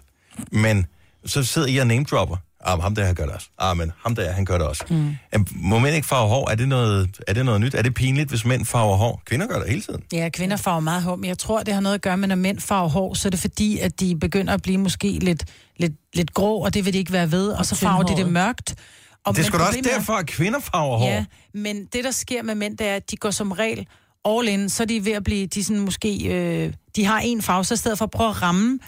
Men 0.52 0.86
så 1.26 1.44
sidder 1.44 1.68
I 1.68 1.76
og 1.76 1.86
name-dropper. 1.86 2.36
Ah, 2.66 2.80
ham 2.80 2.94
der, 2.94 3.04
han 3.04 3.14
gør 3.14 3.24
det 3.24 3.34
også. 3.34 3.48
Ah, 3.58 3.76
men 3.76 3.92
ham 4.02 4.14
der, 4.14 4.32
han 4.32 4.44
gør 4.44 4.58
det 4.58 4.66
også. 4.66 4.84
Mm. 4.90 5.16
Må 5.54 5.78
mænd 5.78 5.94
ikke 5.94 6.06
farve 6.08 6.28
hår? 6.28 6.50
Er 6.50 6.54
det, 6.54 6.68
noget, 6.68 7.20
er 7.26 7.32
det 7.32 7.44
noget 7.44 7.60
nyt? 7.60 7.74
Er 7.74 7.82
det 7.82 7.94
pinligt, 7.94 8.28
hvis 8.28 8.44
mænd 8.44 8.64
farver 8.66 8.96
hår? 8.96 9.22
Kvinder 9.26 9.46
gør 9.46 9.58
det 9.58 9.68
hele 9.68 9.82
tiden. 9.82 10.02
Ja, 10.12 10.28
kvinder 10.28 10.56
farver 10.56 10.80
meget 10.80 11.02
hår, 11.02 11.16
men 11.16 11.24
jeg 11.24 11.38
tror, 11.38 11.62
det 11.62 11.74
har 11.74 11.80
noget 11.80 11.94
at 11.94 12.02
gøre 12.02 12.16
med, 12.16 12.28
når 12.28 12.36
mænd 12.36 12.60
farver 12.60 12.88
hår, 12.88 13.14
så 13.14 13.28
er 13.28 13.30
det 13.30 13.40
fordi, 13.40 13.78
at 13.78 14.00
de 14.00 14.16
begynder 14.18 14.52
at 14.54 14.62
blive 14.62 14.78
måske 14.78 15.08
lidt, 15.12 15.44
lidt, 15.76 15.92
lidt 16.14 16.34
grå, 16.34 16.64
og 16.64 16.74
det 16.74 16.84
vil 16.84 16.92
de 16.92 16.98
ikke 16.98 17.12
være 17.12 17.30
ved, 17.30 17.48
og 17.48 17.66
så 17.66 17.74
farver 17.74 18.02
de 18.02 18.16
det 18.16 18.32
mørkt. 18.32 18.74
Og 19.24 19.36
Det 19.36 19.42
er 19.42 19.46
sgu 19.46 19.58
da 19.58 19.62
også 19.64 19.78
er- 19.78 19.82
derfor, 19.82 20.12
at 20.12 20.26
kvinder 20.26 20.60
farver 20.60 20.98
hår. 20.98 21.06
Ja, 21.06 21.24
men 21.54 21.84
det, 21.92 22.04
der 22.04 22.10
sker 22.10 22.42
med 22.42 22.54
mænd, 22.54 22.78
det 22.78 22.86
er, 22.86 22.94
at 22.94 23.10
de 23.10 23.16
går 23.16 23.30
som 23.30 23.52
regel 23.52 23.86
all 24.24 24.48
in, 24.48 24.68
så 24.68 24.82
er 24.82 24.86
de 24.86 25.04
ved 25.04 25.12
at 25.12 25.24
blive, 25.24 25.46
de 25.46 25.64
sådan 25.64 25.80
måske, 25.80 26.24
øh, 26.28 26.72
de 26.96 27.04
har 27.04 27.20
en 27.24 27.42
farve, 27.42 27.64
så 27.64 27.74
i 27.74 27.76
stedet 27.76 27.98
for 27.98 28.04
at 28.04 28.10
prøve 28.10 28.30
at 28.30 28.42
ramme 28.42 28.78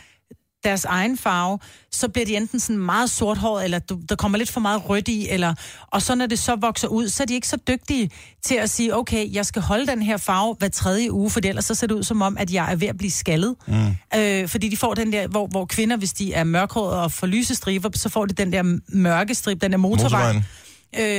deres 0.64 0.84
egen 0.84 1.18
farve, 1.18 1.58
så 1.92 2.08
bliver 2.08 2.26
de 2.26 2.36
enten 2.36 2.60
sådan 2.60 2.78
meget 2.78 3.10
sorthåret, 3.10 3.64
eller 3.64 3.78
der 3.78 4.14
kommer 4.16 4.38
lidt 4.38 4.50
for 4.50 4.60
meget 4.60 4.88
rødt 4.88 5.08
i, 5.08 5.28
eller, 5.28 5.54
og 5.86 6.02
så 6.02 6.14
når 6.14 6.26
det 6.26 6.38
så 6.38 6.56
vokser 6.56 6.88
ud, 6.88 7.08
så 7.08 7.22
er 7.22 7.26
de 7.26 7.34
ikke 7.34 7.48
så 7.48 7.56
dygtige 7.68 8.10
til 8.42 8.54
at 8.54 8.70
sige, 8.70 8.96
okay, 8.96 9.32
jeg 9.32 9.46
skal 9.46 9.62
holde 9.62 9.86
den 9.86 10.02
her 10.02 10.16
farve 10.16 10.56
hver 10.58 10.68
tredje 10.68 11.12
uge, 11.12 11.30
for 11.30 11.40
ellers 11.44 11.64
så 11.64 11.74
ser 11.74 11.86
det 11.86 11.94
ud 11.94 12.02
som 12.02 12.22
om, 12.22 12.38
at 12.38 12.52
jeg 12.52 12.72
er 12.72 12.76
ved 12.76 12.88
at 12.88 12.98
blive 12.98 13.10
skaldet. 13.10 13.54
Mm. 13.66 13.96
Øh, 14.16 14.48
fordi 14.48 14.68
de 14.68 14.76
får 14.76 14.94
den 14.94 15.12
der, 15.12 15.26
hvor, 15.26 15.46
hvor 15.46 15.64
kvinder, 15.64 15.96
hvis 15.96 16.12
de 16.12 16.32
er 16.32 16.44
mørkhårede 16.44 17.02
og 17.02 17.12
får 17.12 17.26
lyse 17.26 17.54
striber, 17.54 17.90
så 17.94 18.08
får 18.08 18.26
de 18.26 18.34
den 18.34 18.52
der 18.52 18.78
mørke 18.88 19.34
strip, 19.34 19.60
den 19.60 19.72
der 19.72 19.78
motorvej. 19.78 20.32
Motorvejen. 20.32 20.44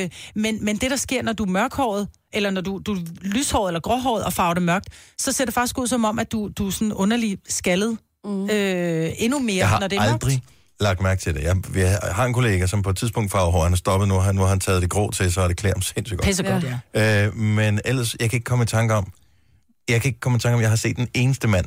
Øh, 0.04 0.10
men, 0.36 0.66
men 0.66 0.78
det, 0.78 0.92
der 0.92 0.98
sker, 0.98 1.24
når 1.24 1.34
du 1.34 1.44
er 1.44 1.50
mørkhåret, 1.50 2.08
eller 2.34 2.50
når 2.50 2.62
du, 2.62 2.82
du 2.86 2.94
er 2.94 3.00
lyshåret 3.22 3.70
eller 3.70 3.80
gråhåret 3.80 4.24
og 4.24 4.34
farver 4.34 4.54
det 4.54 4.64
mørkt, 4.64 4.90
så 5.18 5.32
ser 5.32 5.46
det 5.46 5.54
faktisk 5.54 5.78
ud 5.78 5.88
som 5.88 6.06
om, 6.06 6.20
at 6.20 6.32
du, 6.32 6.50
du 6.58 6.68
er 6.68 6.72
sådan 6.72 6.94
underlig 6.94 7.38
skaldet 7.48 7.98
mm. 8.26 8.50
øh, 8.50 9.12
endnu 9.18 9.40
mere, 9.40 9.56
Jeg 9.58 9.70
har 9.70 9.80
når 9.80 9.88
det 9.88 9.98
er 9.98 10.02
aldrig 10.02 10.34
mørkt. 10.34 10.44
lagt 10.80 11.02
mærke 11.02 11.22
til 11.22 11.34
det. 11.36 11.44
Jeg, 11.44 11.56
jeg 11.76 12.00
har 12.12 12.26
en 12.26 12.34
kollega, 12.34 12.66
som 12.68 12.82
på 12.82 12.90
et 12.90 12.98
tidspunkt 12.98 13.32
farver 13.32 13.52
hår. 13.52 13.64
Han 13.64 13.74
er 13.74 13.78
stoppet 13.78 14.08
nu. 14.08 14.16
Han, 14.20 14.36
nu 14.36 14.42
har 14.42 14.50
han 14.50 14.60
taget 14.60 14.82
det 14.82 14.90
grå 14.90 15.12
til, 15.12 15.34
så 15.34 15.42
er 15.42 15.48
det 15.48 15.58
klæder 15.58 15.76
ham 15.76 15.82
sindssygt 15.82 16.18
godt. 16.18 16.26
Pisse 16.26 16.44
godt, 16.44 16.66
ja. 16.94 17.26
Øh, 17.26 17.36
men 17.36 17.80
ellers, 17.86 18.16
jeg 18.20 18.30
kan 18.30 18.38
ikke 18.38 18.46
komme 18.46 18.64
i 18.64 18.68
tanke 18.68 18.94
om, 18.94 19.12
jeg 19.90 20.02
kan 20.02 20.10
ikke 20.10 20.20
komme 20.20 20.36
i 20.36 20.40
tanke 20.40 20.56
om, 20.56 20.62
jeg 20.62 20.70
har 20.70 20.76
set 20.78 20.98
den 20.98 21.08
eneste 21.14 21.48
mand, 21.48 21.66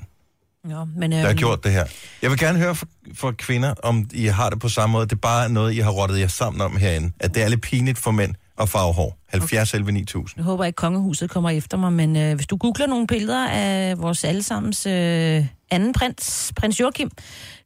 Jo, 0.71 0.85
men, 0.97 1.13
øhm, 1.13 1.21
der 1.21 1.27
har 1.27 1.35
gjort 1.35 1.65
det 1.65 1.73
her. 1.73 1.85
Jeg 2.23 2.31
vil 2.31 2.39
gerne 2.39 2.59
høre 2.59 2.75
fra, 2.75 2.87
fra 3.15 3.33
kvinder, 3.33 3.75
om 3.83 4.09
I 4.13 4.27
har 4.27 4.51
det 4.51 4.61
på 4.61 4.69
samme 4.69 4.93
måde. 4.93 5.07
Det 5.07 5.13
er 5.13 5.17
bare 5.17 5.49
noget, 5.49 5.73
I 5.73 5.79
har 5.79 5.91
rottet 5.91 6.21
jer 6.21 6.29
sammen 6.29 6.61
om 6.61 6.77
herinde. 6.77 7.13
At 7.21 7.35
det 7.35 7.43
er 7.43 7.49
lidt 7.49 7.61
pinligt 7.61 7.99
for 7.99 8.11
mænd 8.11 8.35
at 8.63 8.69
farve 8.69 8.93
hår. 8.93 9.19
70 9.29 9.75
11 9.75 9.93
9000. 9.93 10.39
Jeg 10.39 10.45
håber 10.45 10.65
ikke, 10.65 10.77
kongehuset 10.77 11.31
kommer 11.31 11.51
efter 11.51 11.77
mig, 11.77 11.93
men 11.93 12.17
øh, 12.17 12.35
hvis 12.35 12.47
du 12.47 12.57
googler 12.57 12.87
nogle 12.87 13.07
billeder 13.07 13.49
af 13.49 13.99
vores 13.99 14.25
allesammens 14.25 14.87
øh, 14.87 15.47
anden 15.71 15.93
prins, 15.93 16.53
prins 16.57 16.81
Joachim, 16.81 17.11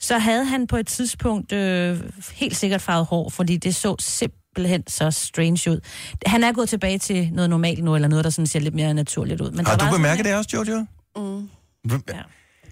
så 0.01 0.18
havde 0.18 0.44
han 0.44 0.66
på 0.66 0.76
et 0.76 0.86
tidspunkt 0.86 1.53
øh, 1.53 2.01
helt 2.32 2.57
sikkert 2.57 2.82
farvet 2.82 3.07
hår, 3.07 3.30
fordi 3.30 3.57
det 3.57 3.74
så 3.74 3.97
simpelthen 3.99 4.82
så 4.88 5.11
strange 5.11 5.70
ud. 5.70 5.80
Han 6.26 6.44
er 6.44 6.53
gået 6.53 6.68
tilbage 6.68 6.99
til 6.99 7.30
noget 7.32 7.51
normalt 7.51 7.84
nu, 7.84 7.94
eller 7.94 8.09
noget, 8.09 8.24
der 8.24 8.30
sådan 8.30 8.47
ser 8.47 8.61
lidt 8.61 8.74
mere 8.74 8.94
naturligt 8.94 9.40
ud. 9.40 9.51
Men 9.51 9.66
Har 9.66 9.76
der 9.76 9.90
du 9.90 9.97
bemærket 9.97 10.18
sådan, 10.18 10.32
det 10.32 10.38
også, 10.38 10.51
Jojo? 10.57 10.86
Mm. 11.16 11.49
Ja. 12.09 12.22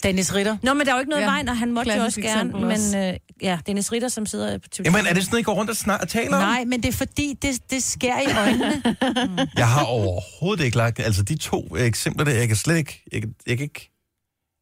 Dennis 0.02 0.34
Ritter. 0.34 0.56
Nå, 0.62 0.74
men 0.74 0.86
der 0.86 0.92
er 0.92 0.96
jo 0.96 1.00
ikke 1.00 1.10
noget 1.10 1.22
Ja, 1.22 1.26
vejen, 1.28 1.48
og 1.48 1.56
han 1.56 1.72
måtte 1.72 1.92
jo 1.96 2.02
også 2.02 2.20
gerne. 2.20 2.54
også. 2.54 2.96
Men 2.96 3.08
øh, 3.08 3.16
ja, 3.42 3.58
Dennis 3.66 3.92
Ritter, 3.92 4.08
som 4.08 4.26
sidder 4.26 4.58
på 4.58 4.68
TV. 4.72 4.82
Jamen, 4.84 5.06
er 5.06 5.14
det 5.14 5.24
sådan, 5.24 5.38
I 5.38 5.42
går 5.42 5.54
rundt 5.54 5.70
og, 5.70 5.76
snak- 5.76 6.00
og 6.02 6.08
taler 6.08 6.36
om? 6.36 6.42
Nej, 6.42 6.64
men 6.64 6.82
det 6.82 6.88
er 6.88 6.92
fordi, 6.92 7.34
det, 7.42 7.70
det 7.70 7.82
skærer 7.82 8.20
i 8.20 8.38
øjnene. 8.38 8.82
Jeg 9.56 9.68
har 9.68 9.84
overhovedet 9.84 10.64
ikke 10.64 10.76
lagt... 10.76 11.00
Altså, 11.00 11.22
de 11.22 11.36
to 11.38 11.76
eksempler 11.78 12.24
der, 12.24 12.32
jeg 12.32 12.46
kan 12.48 12.56
slet 12.56 12.76
ikke... 12.76 13.02
Jeg, 13.12 13.20
kan- 13.22 13.34
jeg, 13.46 13.56
kan 13.56 13.64
ikke 13.64 13.90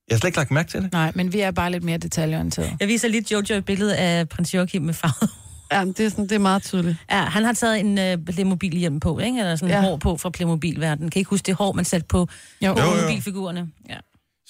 jeg 0.09 0.15
har 0.15 0.19
slet 0.19 0.29
ikke 0.29 0.39
lagt 0.39 0.51
mærke 0.51 0.71
til 0.71 0.83
det. 0.83 0.93
Nej, 0.93 1.13
men 1.15 1.33
vi 1.33 1.41
er 1.41 1.51
bare 1.51 1.71
lidt 1.71 1.85
mere 1.85 1.99
detaljeorienterede. 1.99 2.77
Jeg 2.81 2.89
viser 2.89 3.09
lige 3.09 3.25
Jojo 3.33 3.55
et 3.59 3.65
billede 3.65 3.97
af 3.97 4.29
prins 4.29 4.55
Joachim 4.55 4.83
med 4.83 4.95
farvet 4.95 5.31
Ja, 5.73 5.85
det 5.85 6.01
er, 6.01 6.09
sådan, 6.09 6.25
det 6.25 6.33
er 6.33 6.39
meget 6.39 6.63
tydeligt. 6.63 6.97
Ja, 7.11 7.17
han 7.25 7.45
har 7.45 7.53
taget 7.53 7.81
en 7.81 8.19
uh, 8.19 8.25
Playmobil 8.35 8.77
hjem 8.77 9.01
på, 9.01 9.19
ikke? 9.19 9.39
Eller 9.39 9.57
sådan 9.57 9.75
ja. 9.75 9.81
Hår 9.81 9.97
på 9.97 10.17
fra 10.17 10.31
Playmobil-verdenen. 10.31 11.11
Kan 11.11 11.19
I 11.19 11.21
ikke 11.21 11.31
huske 11.31 11.47
det 11.47 11.55
hår, 11.55 11.73
man 11.73 11.85
satte 11.85 12.07
på 12.07 12.19
Jo. 12.19 12.27
Jo, 12.63 12.69
jo. 12.69 12.75
Playmobil-figurerne? 12.75 13.69
Ja, 13.89 13.97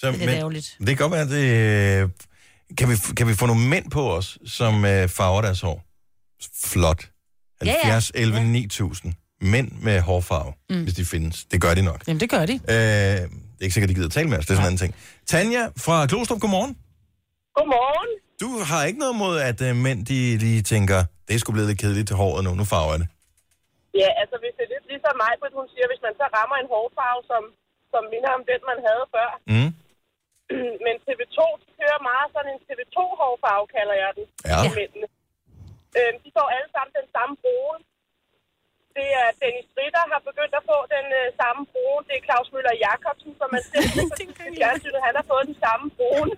Så, 0.03 0.07
det 0.13 0.23
er 0.23 0.27
lidt 0.27 0.31
ærgerligt. 0.31 0.77
det 0.79 0.87
kan 0.89 0.97
godt 0.97 1.13
være, 1.13 1.27
at 1.29 1.33
det... 1.39 2.03
øh, 2.03 2.09
Kan 2.79 2.87
vi, 2.91 2.95
kan 3.19 3.27
vi 3.29 3.35
få 3.43 3.47
nogle 3.47 3.65
mænd 3.75 3.87
på 3.97 4.03
os, 4.17 4.29
som 4.59 4.75
øh, 4.93 5.09
farver 5.19 5.41
deres 5.47 5.61
hår? 5.67 5.79
Flot. 6.73 7.01
Ja, 7.65 7.75
ja. 7.85 7.93
70, 7.95 8.13
11, 8.15 8.45
9000. 8.45 9.15
Mænd 9.55 9.69
med 9.87 9.97
hårfarve, 10.09 10.53
mm. 10.71 10.83
hvis 10.85 10.95
de 11.01 11.05
findes. 11.15 11.37
Det 11.53 11.59
gør 11.65 11.73
de 11.79 11.83
nok. 11.91 12.01
Jamen, 12.09 12.21
det 12.25 12.31
gør 12.35 12.45
de. 12.51 12.55
Øh, 12.75 13.19
det 13.57 13.61
er 13.61 13.65
ikke 13.67 13.75
sikkert, 13.77 13.91
de 13.93 13.95
gider 13.99 14.09
tale 14.19 14.29
med 14.31 14.39
os. 14.39 14.45
Det 14.47 14.53
er 14.53 14.59
sådan 14.61 14.65
en 14.67 14.73
anden 14.73 14.83
ting. 14.85 14.93
Tanja 15.33 15.63
fra 15.85 15.97
Klostrup, 16.11 16.41
godmorgen. 16.45 16.73
Godmorgen. 17.59 18.11
Du 18.43 18.51
har 18.71 18.81
ikke 18.89 19.01
noget 19.05 19.17
mod, 19.25 19.35
at 19.51 19.59
øh, 19.67 19.73
mænd 19.87 20.01
de 20.11 20.19
lige 20.45 20.63
tænker, 20.73 20.99
det 21.27 21.33
er 21.35 21.39
sgu 21.43 21.49
blevet 21.57 21.69
lidt 21.71 21.81
kedeligt 21.85 22.07
til 22.11 22.17
håret 22.23 22.41
nu, 22.47 22.51
nu 22.61 22.65
farver 22.73 22.93
jeg 22.95 23.01
det. 23.03 23.09
Ja, 24.03 24.09
altså 24.23 24.37
hvis 24.43 24.53
det 24.59 24.63
er 24.67 24.71
lidt 24.75 24.87
ligesom 24.93 25.15
mig, 25.25 25.33
hun 25.61 25.67
siger, 25.73 25.87
hvis 25.93 26.03
man 26.07 26.15
så 26.21 26.27
rammer 26.37 26.57
en 26.63 26.69
hårfarve, 26.75 27.21
som, 27.31 27.43
som 27.93 28.03
minder 28.13 28.31
om 28.39 28.43
den, 28.51 28.61
man 28.71 28.79
havde 28.89 29.05
før. 29.15 29.29
Mm. 29.55 29.71
Men 30.85 30.95
TV2 31.07 31.39
de 31.63 31.69
kører 31.79 32.01
meget 32.11 32.29
sådan 32.35 32.51
en 32.55 32.61
TV2-hårfarve, 32.67 33.65
kalder 33.77 33.97
jeg 34.03 34.11
den. 34.17 34.25
Ja. 34.51 34.59
mændene. 34.79 35.09
Øhm, 35.99 36.17
de 36.25 36.29
får 36.37 36.47
alle 36.57 36.71
sammen 36.75 36.93
den 37.01 37.09
samme 37.17 37.35
brune. 37.43 37.81
Det 38.97 39.09
er 39.23 39.29
Dennis 39.43 39.69
Ritter 39.79 40.05
har 40.13 40.21
begyndt 40.29 40.55
at 40.61 40.65
få 40.71 40.79
den 40.95 41.07
øh, 41.21 41.27
samme 41.41 41.61
brune. 41.73 42.03
Det 42.09 42.15
er 42.19 42.23
Claus 42.29 42.49
Møller 42.55 42.75
Jacobsen, 42.85 43.33
som 43.41 43.49
man 43.55 43.63
ser 43.69 43.83
på 43.97 44.03
fjernsynet. 44.59 45.01
Han 45.09 45.15
har 45.19 45.27
fået 45.33 45.45
den 45.51 45.59
samme 45.65 45.87
brune. 45.99 46.33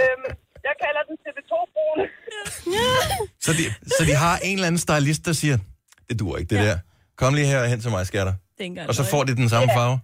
øhm, 0.00 0.28
jeg 0.68 0.74
kalder 0.84 1.02
den 1.10 1.16
TV2-brune. 1.24 2.04
Så, 3.44 3.50
de, 3.58 3.64
så 3.96 4.02
de 4.10 4.14
har 4.24 4.34
en 4.48 4.54
eller 4.56 4.68
anden 4.70 4.82
stylist, 4.86 5.22
der 5.28 5.34
siger, 5.42 5.56
det 6.08 6.14
duer 6.20 6.36
ikke, 6.40 6.50
det 6.54 6.60
ja. 6.60 6.66
der. 6.68 6.78
Kom 7.20 7.34
lige 7.38 7.48
her 7.52 7.60
hen 7.72 7.80
til 7.84 7.90
mig, 7.94 8.06
skatter. 8.12 8.34
Og 8.88 8.94
så 8.98 9.04
får 9.12 9.22
de 9.28 9.32
den 9.42 9.48
samme 9.54 9.68
farve. 9.78 9.96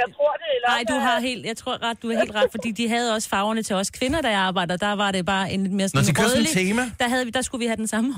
Jeg 0.00 0.08
tror 0.16 0.31
Nej, 0.68 0.80
du 0.92 0.96
har 1.06 1.16
helt, 1.28 1.42
jeg 1.50 1.56
tror 1.62 1.74
ret, 1.86 1.96
du 2.02 2.06
er 2.12 2.16
helt 2.22 2.34
ret, 2.38 2.50
fordi 2.56 2.70
de 2.80 2.84
havde 2.94 3.08
også 3.16 3.28
farverne 3.34 3.62
til 3.68 3.74
os 3.80 3.90
kvinder, 3.98 4.20
der 4.26 4.32
arbejder. 4.48 4.74
Der 4.86 4.92
var 5.02 5.10
det 5.16 5.22
bare 5.34 5.46
en 5.54 5.60
lidt 5.64 5.74
mere 5.78 5.88
Når 5.94 6.02
sådan 6.02 6.08
de 6.08 6.14
kører 6.20 6.28
sådan 6.34 6.46
et 6.46 6.56
rødlig. 6.56 6.68
tema. 6.76 6.82
Der, 7.00 7.06
havde 7.12 7.24
vi, 7.28 7.30
der 7.38 7.42
skulle 7.46 7.60
vi 7.64 7.68
have 7.72 7.80
den 7.84 7.90
samme. 7.94 8.10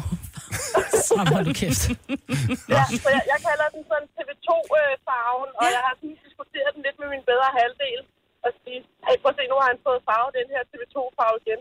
Jamen, 1.17 1.33
hold 1.37 1.47
kæft. 1.63 1.83
Ja, 2.75 2.83
så 3.05 3.09
jeg, 3.17 3.23
jeg 3.33 3.39
kalder 3.49 3.67
den 3.75 3.83
sådan 3.91 4.09
TV2-farven, 4.17 5.51
og 5.61 5.65
jeg 5.77 5.83
har 5.87 5.95
sådan 6.01 6.17
diskuteret 6.27 6.71
den 6.77 6.83
lidt 6.87 6.97
med 7.03 7.09
min 7.15 7.23
bedre 7.31 7.49
halvdel. 7.61 8.01
Og 8.45 8.51
sige, 8.63 8.79
hey, 9.07 9.17
prøv 9.23 9.31
at 9.33 9.37
se, 9.39 9.43
nu 9.53 9.57
har 9.61 9.69
han 9.73 9.79
fået 9.87 10.01
farve, 10.09 10.29
den 10.39 10.47
her 10.55 10.63
TV2-farve 10.71 11.37
igen. 11.45 11.61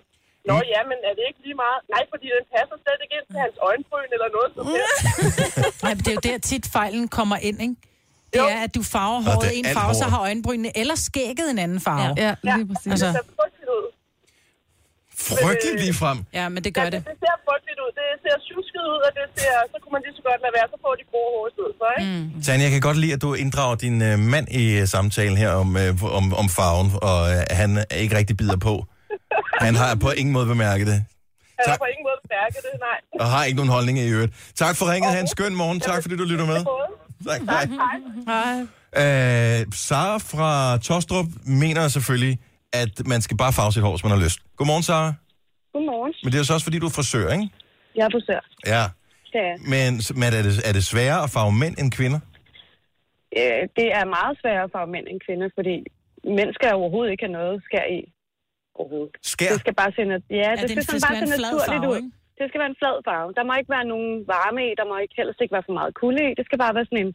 Nå 0.50 0.56
ja, 0.74 0.82
men 0.92 0.98
er 1.10 1.14
det 1.18 1.24
ikke 1.30 1.42
lige 1.48 1.58
meget? 1.66 1.80
Nej, 1.94 2.04
fordi 2.14 2.28
den 2.38 2.46
passer 2.56 2.78
slet 2.84 3.00
ikke 3.04 3.16
ind 3.20 3.28
til 3.32 3.40
hans 3.46 3.58
øjenbryn 3.70 4.10
eller 4.16 4.30
noget 4.38 4.50
som 4.56 4.64
helst. 4.74 5.84
Nej, 5.86 5.94
men 5.96 6.02
det 6.06 6.12
er 6.14 6.18
jo 6.20 6.24
der 6.30 6.38
tit 6.52 6.66
fejlen 6.78 7.06
kommer 7.18 7.38
ind, 7.50 7.58
ikke? 7.68 7.76
Det 8.34 8.40
Jo. 8.40 8.46
er, 8.56 8.60
at 8.68 8.72
du 8.78 8.84
farver 8.84 9.20
er 9.20 9.24
håret 9.24 9.52
en 9.60 9.66
farve, 9.78 9.94
så 9.94 10.04
hår. 10.04 10.10
har 10.10 10.20
øjenbrynene 10.28 10.78
eller 10.82 10.96
skægget 10.96 11.48
en 11.54 11.60
anden 11.60 11.80
farve. 11.88 12.14
Ja, 12.18 12.36
Ja, 12.44 12.56
lige 12.56 12.68
præcis. 12.68 12.92
Altså- 12.92 13.12
frygteligt 15.44 15.80
lige 15.84 15.96
frem. 16.02 16.18
Ja, 16.40 16.46
men 16.54 16.60
det 16.66 16.72
gør 16.80 16.88
det. 16.94 17.00
Det 17.10 17.16
ser 17.24 17.36
frygteligt 17.48 17.80
ud. 17.86 17.92
Det 18.00 18.08
ser 18.24 18.36
tjusket 18.48 18.84
ud, 18.94 19.00
og 19.08 19.12
det 19.18 19.26
ser, 19.38 19.54
så 19.72 19.78
kunne 19.82 19.94
man 19.98 20.02
lige 20.06 20.16
så 20.20 20.24
godt 20.30 20.40
lade 20.46 20.54
være, 20.58 20.68
så 20.74 20.78
får 20.86 20.94
de 21.00 21.04
grå 21.12 21.22
hår 21.34 21.44
i 21.50 21.52
stedet 21.56 21.74
for, 21.80 21.88
ikke? 21.96 22.06
Mm. 22.36 22.42
Tanja, 22.46 22.64
jeg 22.68 22.72
kan 22.76 22.84
godt 22.90 22.98
lide, 23.04 23.14
at 23.18 23.22
du 23.26 23.30
inddrager 23.44 23.76
din 23.86 23.98
øh, 24.10 24.16
mand 24.34 24.48
i 24.62 24.64
øh, 24.80 24.84
samtalen 24.96 25.38
her 25.44 25.52
om, 25.64 25.70
øh, 25.82 25.90
om, 26.20 26.26
om 26.42 26.48
farven, 26.58 26.88
og 27.10 27.20
øh, 27.34 27.40
han 27.62 27.70
ikke 28.04 28.14
rigtig 28.20 28.36
bider 28.42 28.60
på. 28.68 28.74
Han 29.66 29.74
har 29.82 29.90
på 30.06 30.10
ingen 30.20 30.34
måde 30.38 30.48
bemærket 30.54 30.86
det, 30.92 31.00
Jeg 31.60 31.72
har 31.74 31.78
på 31.86 31.90
ingen 31.94 32.06
måde 32.10 32.20
mærket 32.40 32.62
det, 32.68 32.74
nej. 32.90 32.98
og 33.22 33.28
har 33.34 33.42
ikke 33.48 33.58
nogen 33.62 33.72
holdning 33.78 33.96
i 34.00 34.08
øvrigt. 34.16 34.34
Tak 34.64 34.74
for 34.80 34.86
ringet. 34.92 35.12
Ha' 35.14 35.20
en 35.20 35.32
skøn 35.36 35.56
morgen. 35.62 35.80
Tak 35.80 36.00
fordi 36.04 36.16
du 36.22 36.26
lytter 36.32 36.46
med. 36.54 36.60
Tak. 37.28 37.42
Hej. 37.42 37.66
Hej. 38.32 39.60
Øh, 39.62 39.66
Sara 39.74 40.18
fra 40.18 40.78
Tostrup 40.78 41.26
mener 41.46 41.88
selvfølgelig, 41.88 42.40
at 42.74 42.94
man 43.06 43.22
skal 43.22 43.38
bare 43.38 43.54
farve 43.54 43.72
sit 43.74 43.82
hår, 43.86 43.92
hvis 43.96 44.04
man 44.04 44.12
har 44.18 44.22
lyst. 44.26 44.40
Godmorgen, 44.58 44.84
Sara. 44.84 45.14
Godmorgen. 45.74 46.14
Men 46.24 46.28
det 46.32 46.38
er 46.38 46.42
jo 46.44 46.44
så 46.50 46.54
også, 46.54 46.64
fordi 46.70 46.80
du 46.80 46.86
er 46.86 46.96
frisør, 47.00 47.32
ikke? 47.36 47.50
Jeg 47.96 48.04
er 48.08 48.12
frisør. 48.16 48.42
Ja. 48.74 48.84
Det 49.34 49.42
er. 49.52 49.56
Men, 49.74 49.90
men 50.20 50.28
er, 50.38 50.42
det, 50.48 50.54
er 50.70 50.74
det 50.78 50.84
sværere 50.92 51.24
at 51.26 51.30
farve 51.36 51.52
mænd 51.64 51.76
end 51.82 51.92
kvinder? 51.98 52.20
Øh, 53.40 53.62
det 53.78 53.88
er 54.00 54.06
meget 54.18 54.34
sværere 54.42 54.68
for 54.74 54.86
mænd 54.96 55.06
end 55.12 55.20
kvinder, 55.28 55.48
fordi 55.58 55.76
mænd 56.38 56.50
skal 56.58 56.70
overhovedet 56.82 57.12
ikke 57.14 57.24
have 57.28 57.36
noget 57.42 57.56
skær 57.68 57.86
i. 57.98 58.00
Overhovedet. 58.80 59.16
Skær? 59.32 59.50
Det 59.54 59.60
skal 59.66 59.76
bare 59.82 59.92
se, 59.98 60.02
ja, 60.02 60.36
Ja, 60.36 60.50
det, 60.62 60.70
det 60.78 60.84
skal 60.88 61.02
bare 61.08 61.16
se 61.16 61.26
naturligt 61.26 61.66
farve, 61.68 61.90
ud. 61.92 61.96
ikke? 61.98 62.12
Det 62.38 62.46
skal 62.50 62.60
være 62.62 62.72
en 62.76 62.80
flad 62.82 62.98
farve. 63.10 63.30
Der 63.38 63.44
må 63.48 63.52
ikke 63.60 63.72
være 63.78 63.88
nogen 63.94 64.12
varme 64.36 64.62
i, 64.70 64.72
der 64.80 64.86
må 64.90 64.96
ikke 65.04 65.16
helst 65.22 65.38
ikke 65.44 65.56
være 65.58 65.68
for 65.70 65.76
meget 65.80 65.92
kulde 66.02 66.22
i. 66.30 66.32
Det 66.40 66.46
skal 66.48 66.58
bare 66.64 66.74
være 66.78 66.86
sådan 66.90 67.04
en 67.08 67.14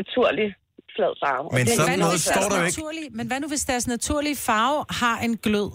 naturlig 0.00 0.48
flad 0.96 1.12
farve. 1.24 1.46
Men 1.56 1.62
det 1.66 1.72
er 1.74 1.80
sådan 1.82 2.00
noget 2.06 2.20
står 2.32 2.46
der 2.52 2.58
jo 2.60 2.66
ikke. 2.68 2.78
Naturlige, 2.80 3.08
men 3.18 3.24
hvad 3.28 3.38
nu, 3.42 3.46
hvis 3.54 3.64
deres 3.72 3.86
naturlige 3.96 4.38
farve 4.48 4.78
har 5.02 5.16
en 5.26 5.34
glød? 5.46 5.70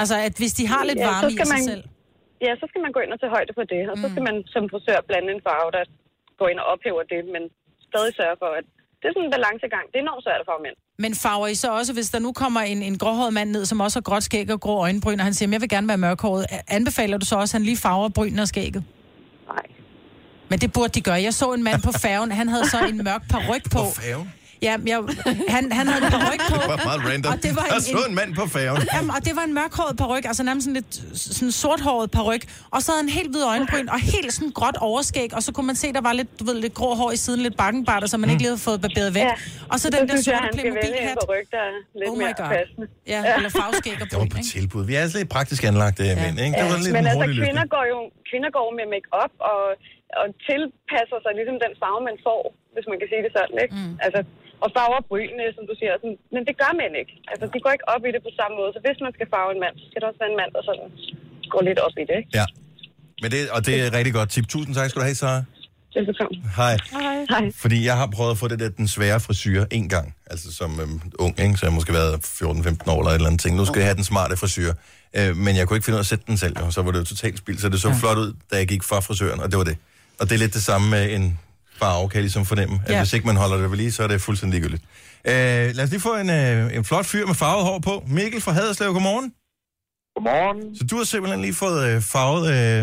Altså, 0.00 0.16
at 0.28 0.34
hvis 0.40 0.52
de 0.58 0.64
har 0.72 0.82
lidt 0.90 1.00
Ja, 1.02 1.06
varme 1.10 1.28
i 1.34 1.36
sig 1.40 1.48
man- 1.56 1.68
selv. 1.72 1.84
Ja, 2.46 2.52
så 2.60 2.64
skal 2.70 2.80
man 2.86 2.92
gå 2.96 3.00
ind 3.04 3.12
og 3.14 3.20
tage 3.22 3.32
højde 3.36 3.52
for 3.58 3.64
det. 3.74 3.82
Og 3.92 3.96
så 4.02 4.06
skal 4.12 4.22
man 4.28 4.36
som 4.54 4.62
frisør 4.72 4.98
blande 5.08 5.28
en 5.36 5.42
farve, 5.48 5.68
der 5.76 5.84
går 6.40 6.48
ind 6.52 6.58
og 6.62 6.66
ophæver 6.72 7.02
det, 7.12 7.20
men 7.34 7.42
stadig 7.88 8.12
sørge 8.20 8.36
for, 8.42 8.50
at 8.60 8.64
det 8.98 9.04
er 9.08 9.12
sådan 9.14 9.28
en 9.28 9.34
balancegang. 9.36 9.84
Det 9.90 9.96
er 9.98 10.04
enormt 10.06 10.24
svært 10.26 10.42
for 10.48 10.56
mænd. 10.66 10.76
Men 11.00 11.14
farver 11.14 11.46
I 11.46 11.54
så 11.54 11.70
også, 11.72 11.92
hvis 11.92 12.10
der 12.10 12.18
nu 12.18 12.32
kommer 12.32 12.60
en, 12.60 12.82
en 12.82 12.98
gråhåret 12.98 13.32
mand 13.32 13.50
ned, 13.50 13.66
som 13.66 13.80
også 13.80 13.96
har 13.96 14.02
gråt 14.02 14.22
skæg 14.22 14.50
og 14.50 14.60
grå 14.60 14.78
øjenbryn, 14.78 15.18
og 15.20 15.24
han 15.24 15.34
siger, 15.34 15.46
"Men 15.46 15.52
jeg 15.52 15.60
vil 15.60 15.68
gerne 15.68 15.88
være 15.88 15.98
mørkhåret, 15.98 16.46
anbefaler 16.68 17.18
du 17.18 17.26
så 17.26 17.36
også, 17.36 17.56
at 17.56 17.60
han 17.60 17.64
lige 17.64 17.76
farver 17.76 18.08
brynene 18.08 18.42
og 18.42 18.48
skægget? 18.48 18.84
Nej. 19.48 19.62
Men 20.48 20.58
det 20.58 20.72
burde 20.72 20.88
de 20.88 21.00
gøre. 21.00 21.22
Jeg 21.22 21.34
så 21.34 21.52
en 21.52 21.62
mand 21.62 21.82
på 21.82 21.92
færgen, 21.92 22.32
han 22.32 22.48
havde 22.48 22.70
så 22.70 22.78
en 22.88 23.04
mørk 23.04 23.28
paryk 23.28 23.70
på. 23.70 23.78
På 23.78 23.84
færgen? 23.94 24.32
Ja, 24.66 24.74
jeg, 24.92 24.98
han, 25.54 25.62
han 25.78 25.84
havde 25.92 26.02
en 26.06 26.10
paryk 26.16 26.40
på. 26.52 26.56
Det 26.62 26.68
var 26.74 26.80
meget 26.90 27.02
random. 27.10 27.30
Og 27.32 27.38
det 27.46 27.52
var 27.58 27.64
en, 27.76 27.80
så 27.94 28.00
en 28.10 28.14
mand 28.20 28.30
på 28.40 28.44
færgen. 28.56 28.82
Jamen, 28.94 29.10
og 29.16 29.20
det 29.26 29.32
var 29.38 29.44
en 29.50 29.54
mørkhåret 29.60 29.94
paryk, 30.02 30.24
altså 30.30 30.42
nærmest 30.48 30.64
sådan 30.66 30.78
lidt 30.80 30.92
sådan 31.38 31.52
sorthåret 31.62 32.08
paryk. 32.18 32.42
Og 32.74 32.78
så 32.82 32.88
havde 32.92 33.02
han 33.04 33.10
helt 33.18 33.30
hvid 33.34 33.44
øjenbryn 33.54 33.86
og 33.96 34.00
helt 34.14 34.30
sådan 34.36 34.52
gråt 34.58 34.76
overskæg, 34.88 35.30
og 35.36 35.42
så 35.46 35.50
kunne 35.54 35.66
man 35.72 35.76
se, 35.82 35.86
der 35.98 36.02
var 36.08 36.12
lidt, 36.20 36.30
du 36.40 36.44
ved, 36.48 36.54
lidt 36.66 36.74
grå 36.80 36.90
hår 37.00 37.10
i 37.16 37.20
siden, 37.24 37.40
lidt 37.46 37.56
bakkenbarter, 37.62 38.06
som 38.12 38.18
man 38.22 38.28
ikke 38.32 38.42
lige 38.44 38.52
havde 38.54 38.64
fået 38.68 38.80
barberet 38.86 39.10
væk. 39.18 39.28
Ja. 39.30 39.34
Og 39.72 39.76
så 39.80 39.84
Så 39.84 39.88
den 39.96 40.02
der 40.08 40.14
synes 40.14 40.26
jeg, 40.32 40.38
sorte 40.38 40.46
han 40.48 40.52
skal 40.58 40.72
vælge 40.82 41.00
en 41.02 41.16
Playmobil-hat. 41.18 41.52
der 41.54 41.62
er 41.66 42.10
Oh 42.10 42.16
my 42.18 42.22
mere 42.22 42.34
God. 42.40 42.50
passende. 42.56 42.86
Ja, 43.12 43.20
eller 43.38 43.50
farveskæg 43.60 43.96
og 44.02 44.06
Det 44.10 44.16
var 44.18 44.24
bryn, 44.24 44.32
på 44.34 44.38
ikke? 44.40 44.50
tilbud. 44.56 44.82
Vi 44.90 44.94
er 44.98 45.02
altså 45.04 45.16
lidt 45.20 45.30
praktisk 45.36 45.62
anlagt, 45.70 45.96
ja. 46.00 46.14
mænd, 46.24 46.36
ikke? 46.46 46.54
Det 46.60 46.66
var 46.72 46.78
lidt 46.86 46.94
Men 46.96 47.04
en 47.06 47.10
altså, 47.12 47.26
kvinder 47.40 47.64
løsning. 47.64 47.74
går 47.76 47.84
jo 47.92 47.98
kvinder 48.30 48.50
går 48.58 48.68
med 48.78 48.86
make-up 48.94 49.32
og, 49.52 49.62
og 50.20 50.26
tilpasser 50.48 51.18
sig 51.24 51.32
ligesom 51.38 51.56
den 51.64 51.72
farve, 51.82 52.00
man 52.10 52.16
får, 52.26 52.40
hvis 52.74 52.86
man 52.90 52.96
kan 53.00 53.08
sige 53.12 53.22
det 53.26 53.32
sådan, 53.38 53.56
ikke? 53.64 53.74
Mm. 53.78 53.94
Altså, 54.06 54.20
og 54.64 54.68
farver 54.76 55.00
brynene, 55.10 55.46
som 55.56 55.64
du 55.70 55.74
siger. 55.80 55.92
Sådan, 56.02 56.18
men 56.34 56.42
det 56.48 56.54
gør 56.62 56.72
mænd 56.80 56.94
ikke. 57.02 57.14
Altså, 57.32 57.44
de 57.52 57.58
går 57.64 57.72
ikke 57.76 57.88
op 57.94 58.02
i 58.08 58.10
det 58.14 58.22
på 58.28 58.32
samme 58.38 58.54
måde. 58.60 58.70
Så 58.76 58.80
hvis 58.86 58.98
man 59.06 59.12
skal 59.16 59.26
farve 59.34 59.50
en 59.56 59.60
mand, 59.64 59.74
så 59.80 59.84
skal 59.88 59.98
det 60.00 60.06
også 60.10 60.20
være 60.22 60.32
en 60.34 60.40
mand, 60.40 60.50
der 60.56 60.62
sådan 60.68 60.88
går 61.52 61.62
lidt 61.68 61.80
op 61.86 61.96
i 62.02 62.04
det, 62.10 62.16
ikke? 62.20 62.30
Ja. 62.40 62.46
Men 63.22 63.28
det, 63.34 63.40
og 63.56 63.60
det 63.66 63.72
er 63.80 63.84
et 63.90 63.94
rigtig 63.98 64.14
godt 64.18 64.28
tip. 64.34 64.46
Tusind 64.54 64.74
tak 64.78 64.86
skal 64.90 65.00
du 65.00 65.06
have, 65.10 65.20
Sara. 65.22 65.40
Velbekomme. 65.94 66.36
Hej. 66.56 66.76
Hej. 66.90 67.26
Hej. 67.30 67.52
Fordi 67.62 67.78
jeg 67.84 67.96
har 67.96 68.08
prøvet 68.16 68.30
at 68.30 68.38
få 68.38 68.48
det 68.48 68.58
der, 68.62 68.68
den 68.68 68.88
svære 68.88 69.20
frisyr 69.20 69.64
en 69.70 69.88
gang. 69.88 70.06
Altså 70.26 70.52
som 70.52 70.80
øhm, 70.80 71.00
ung, 71.18 71.40
ikke? 71.40 71.56
så 71.56 71.66
jeg 71.66 71.72
måske 71.72 71.92
været 71.92 72.14
14-15 72.14 72.90
år 72.92 72.98
eller 73.00 73.10
et 73.10 73.14
eller 73.14 73.26
andet 73.26 73.40
ting. 73.40 73.56
Nu 73.56 73.64
skal 73.64 73.78
jeg 73.80 73.86
have 73.86 73.96
den 73.96 74.04
smarte 74.04 74.36
frisyr. 74.36 74.72
Øh, 75.16 75.36
men 75.36 75.56
jeg 75.56 75.68
kunne 75.68 75.76
ikke 75.76 75.84
finde 75.84 75.94
ud 75.96 75.98
af 75.98 76.02
at 76.02 76.06
sætte 76.06 76.24
den 76.26 76.36
selv, 76.36 76.56
jo. 76.60 76.70
så 76.70 76.82
var 76.82 76.90
det 76.92 76.98
jo 76.98 77.04
totalt 77.04 77.38
spild. 77.38 77.58
Så 77.58 77.68
det 77.68 77.80
så 77.80 77.94
flot 78.00 78.18
ud, 78.18 78.32
da 78.50 78.56
jeg 78.56 78.68
gik 78.68 78.82
fra 78.82 79.00
frisøren, 79.00 79.40
og 79.40 79.50
det 79.50 79.58
var 79.58 79.64
det. 79.64 79.76
Og 80.20 80.28
det 80.28 80.34
er 80.34 80.38
lidt 80.38 80.54
det 80.54 80.62
samme 80.62 80.90
med 80.90 81.12
en 81.12 81.38
farve, 81.82 82.04
kan 82.08 82.16
jeg 82.18 82.22
ligesom 82.28 82.44
fornemme. 82.52 82.74
At 82.86 82.90
Ja. 82.92 82.98
hvis 83.02 83.12
ikke 83.16 83.26
man 83.30 83.36
holder 83.42 83.56
det 83.62 83.70
ved 83.70 83.76
lige, 83.82 83.92
så 83.96 84.02
er 84.02 84.08
det 84.12 84.20
fuldstændig 84.28 84.54
ligegyldigt. 84.60 84.84
Øh, 85.30 85.66
lad 85.76 85.82
os 85.86 85.90
lige 85.94 86.00
få 86.08 86.14
en, 86.24 86.30
øh, 86.40 86.76
en 86.76 86.84
flot 86.90 87.06
fyr 87.12 87.26
med 87.30 87.34
farvet 87.42 87.64
hår 87.68 87.78
på. 87.88 87.94
Mikkel 88.18 88.40
fra 88.46 88.52
Haderslev, 88.58 88.92
godmorgen. 88.92 89.28
Godmorgen. 90.14 90.76
Så 90.78 90.82
du 90.90 90.94
har 90.96 91.04
simpelthen 91.04 91.40
lige 91.46 91.54
fået 91.64 91.80
øh, 91.88 91.96
farvet 92.14 92.44
øh, 92.56 92.82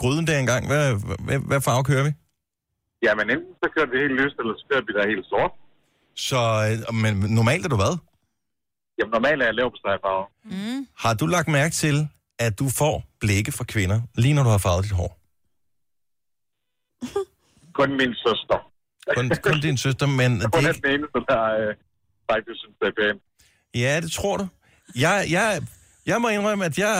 gryden 0.00 0.26
der 0.26 0.38
engang. 0.38 0.62
Hvad, 0.70 0.84
hvad, 1.26 1.38
hvad 1.50 1.60
farve 1.60 1.84
kører 1.90 2.04
vi? 2.08 2.12
Jamen, 3.06 3.26
enten 3.34 3.52
så 3.62 3.66
kører 3.74 3.88
vi 3.92 3.96
helt 4.04 4.16
lyst, 4.22 4.36
eller 4.40 4.54
så 4.60 4.64
kører 4.70 4.84
vi 4.88 4.92
der 4.98 5.04
helt 5.12 5.26
sort. 5.32 5.52
Så, 6.28 6.40
øh, 6.68 6.94
men 7.02 7.12
normalt 7.38 7.64
er 7.64 7.68
du 7.68 7.76
hvad? 7.82 7.94
Jamen, 8.98 9.10
normalt 9.18 9.42
er 9.42 9.46
jeg 9.46 9.54
lav 9.54 9.70
på 9.70 9.78
farve. 9.84 10.24
Mm. 10.44 10.86
Har 10.98 11.14
du 11.14 11.26
lagt 11.26 11.48
mærke 11.48 11.72
til, 11.74 12.08
at 12.38 12.58
du 12.58 12.66
får 12.80 12.96
blikke 13.20 13.52
fra 13.52 13.64
kvinder, 13.64 14.00
lige 14.14 14.34
når 14.34 14.42
du 14.42 14.48
har 14.48 14.58
farvet 14.58 14.84
dit 14.84 14.92
hår? 14.92 15.10
Kun 17.78 17.90
min 18.00 18.12
søster. 18.24 18.58
Kun, 19.16 19.26
kun 19.48 19.60
din 19.66 19.76
søster, 19.84 20.06
men 20.20 20.30
det 20.40 20.48
Hun 20.54 20.64
er 20.64 20.68
ikke... 20.68 20.86
den 20.88 20.94
eneste, 20.98 21.18
der 21.32 21.42
øh, 21.60 21.74
faktisk 22.30 22.56
synes, 22.62 22.76
det 22.80 22.86
er 22.92 22.96
pænt. 23.02 23.20
Ja, 23.82 23.92
det 24.04 24.10
tror 24.18 24.36
du. 24.40 24.46
Jeg, 25.04 25.16
jeg, 25.36 25.48
jeg 26.10 26.18
må 26.22 26.28
indrømme, 26.28 26.64
at 26.64 26.78
jeg, 26.84 26.92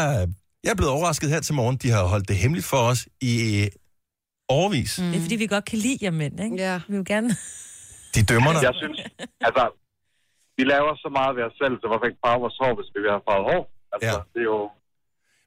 jeg 0.65 0.71
er 0.71 0.79
blevet 0.81 0.93
overrasket 0.99 1.29
her 1.35 1.41
til 1.41 1.55
morgen. 1.61 1.77
De 1.77 1.89
har 1.91 2.05
holdt 2.13 2.29
det 2.29 2.37
hemmeligt 2.37 2.67
for 2.73 2.81
os 2.91 3.01
i 3.31 3.33
øh, 3.63 3.69
overvis. 4.49 4.93
Det 4.97 5.17
er 5.17 5.21
fordi, 5.27 5.37
vi 5.37 5.47
godt 5.47 5.65
kan 5.65 5.79
lide 5.79 5.99
jer 6.03 6.11
mænd, 6.23 6.35
ikke? 6.47 6.57
Ja. 6.57 6.81
Vi 6.89 6.97
vil 6.97 7.05
gerne... 7.15 7.31
De 8.15 8.21
dømmer 8.33 8.53
dig. 8.53 8.63
Jeg 8.69 8.75
synes, 8.83 8.99
altså, 9.49 9.65
vi 10.59 10.63
laver 10.75 10.93
så 11.05 11.09
meget 11.19 11.33
ved 11.37 11.43
os 11.49 11.55
selv, 11.63 11.75
så 11.81 11.87
hvorfor 11.89 12.07
ikke 12.11 12.23
farve 12.27 12.41
vores 12.45 12.57
hår, 12.63 12.73
hvis 12.79 12.89
vi 12.95 12.99
vil 13.05 13.11
have 13.17 13.25
farvet 13.31 13.45
hår? 13.53 13.63
Altså, 13.93 14.07
Ja. 14.11 14.17
det 14.35 14.41
er 14.45 14.51
jo... 14.55 14.61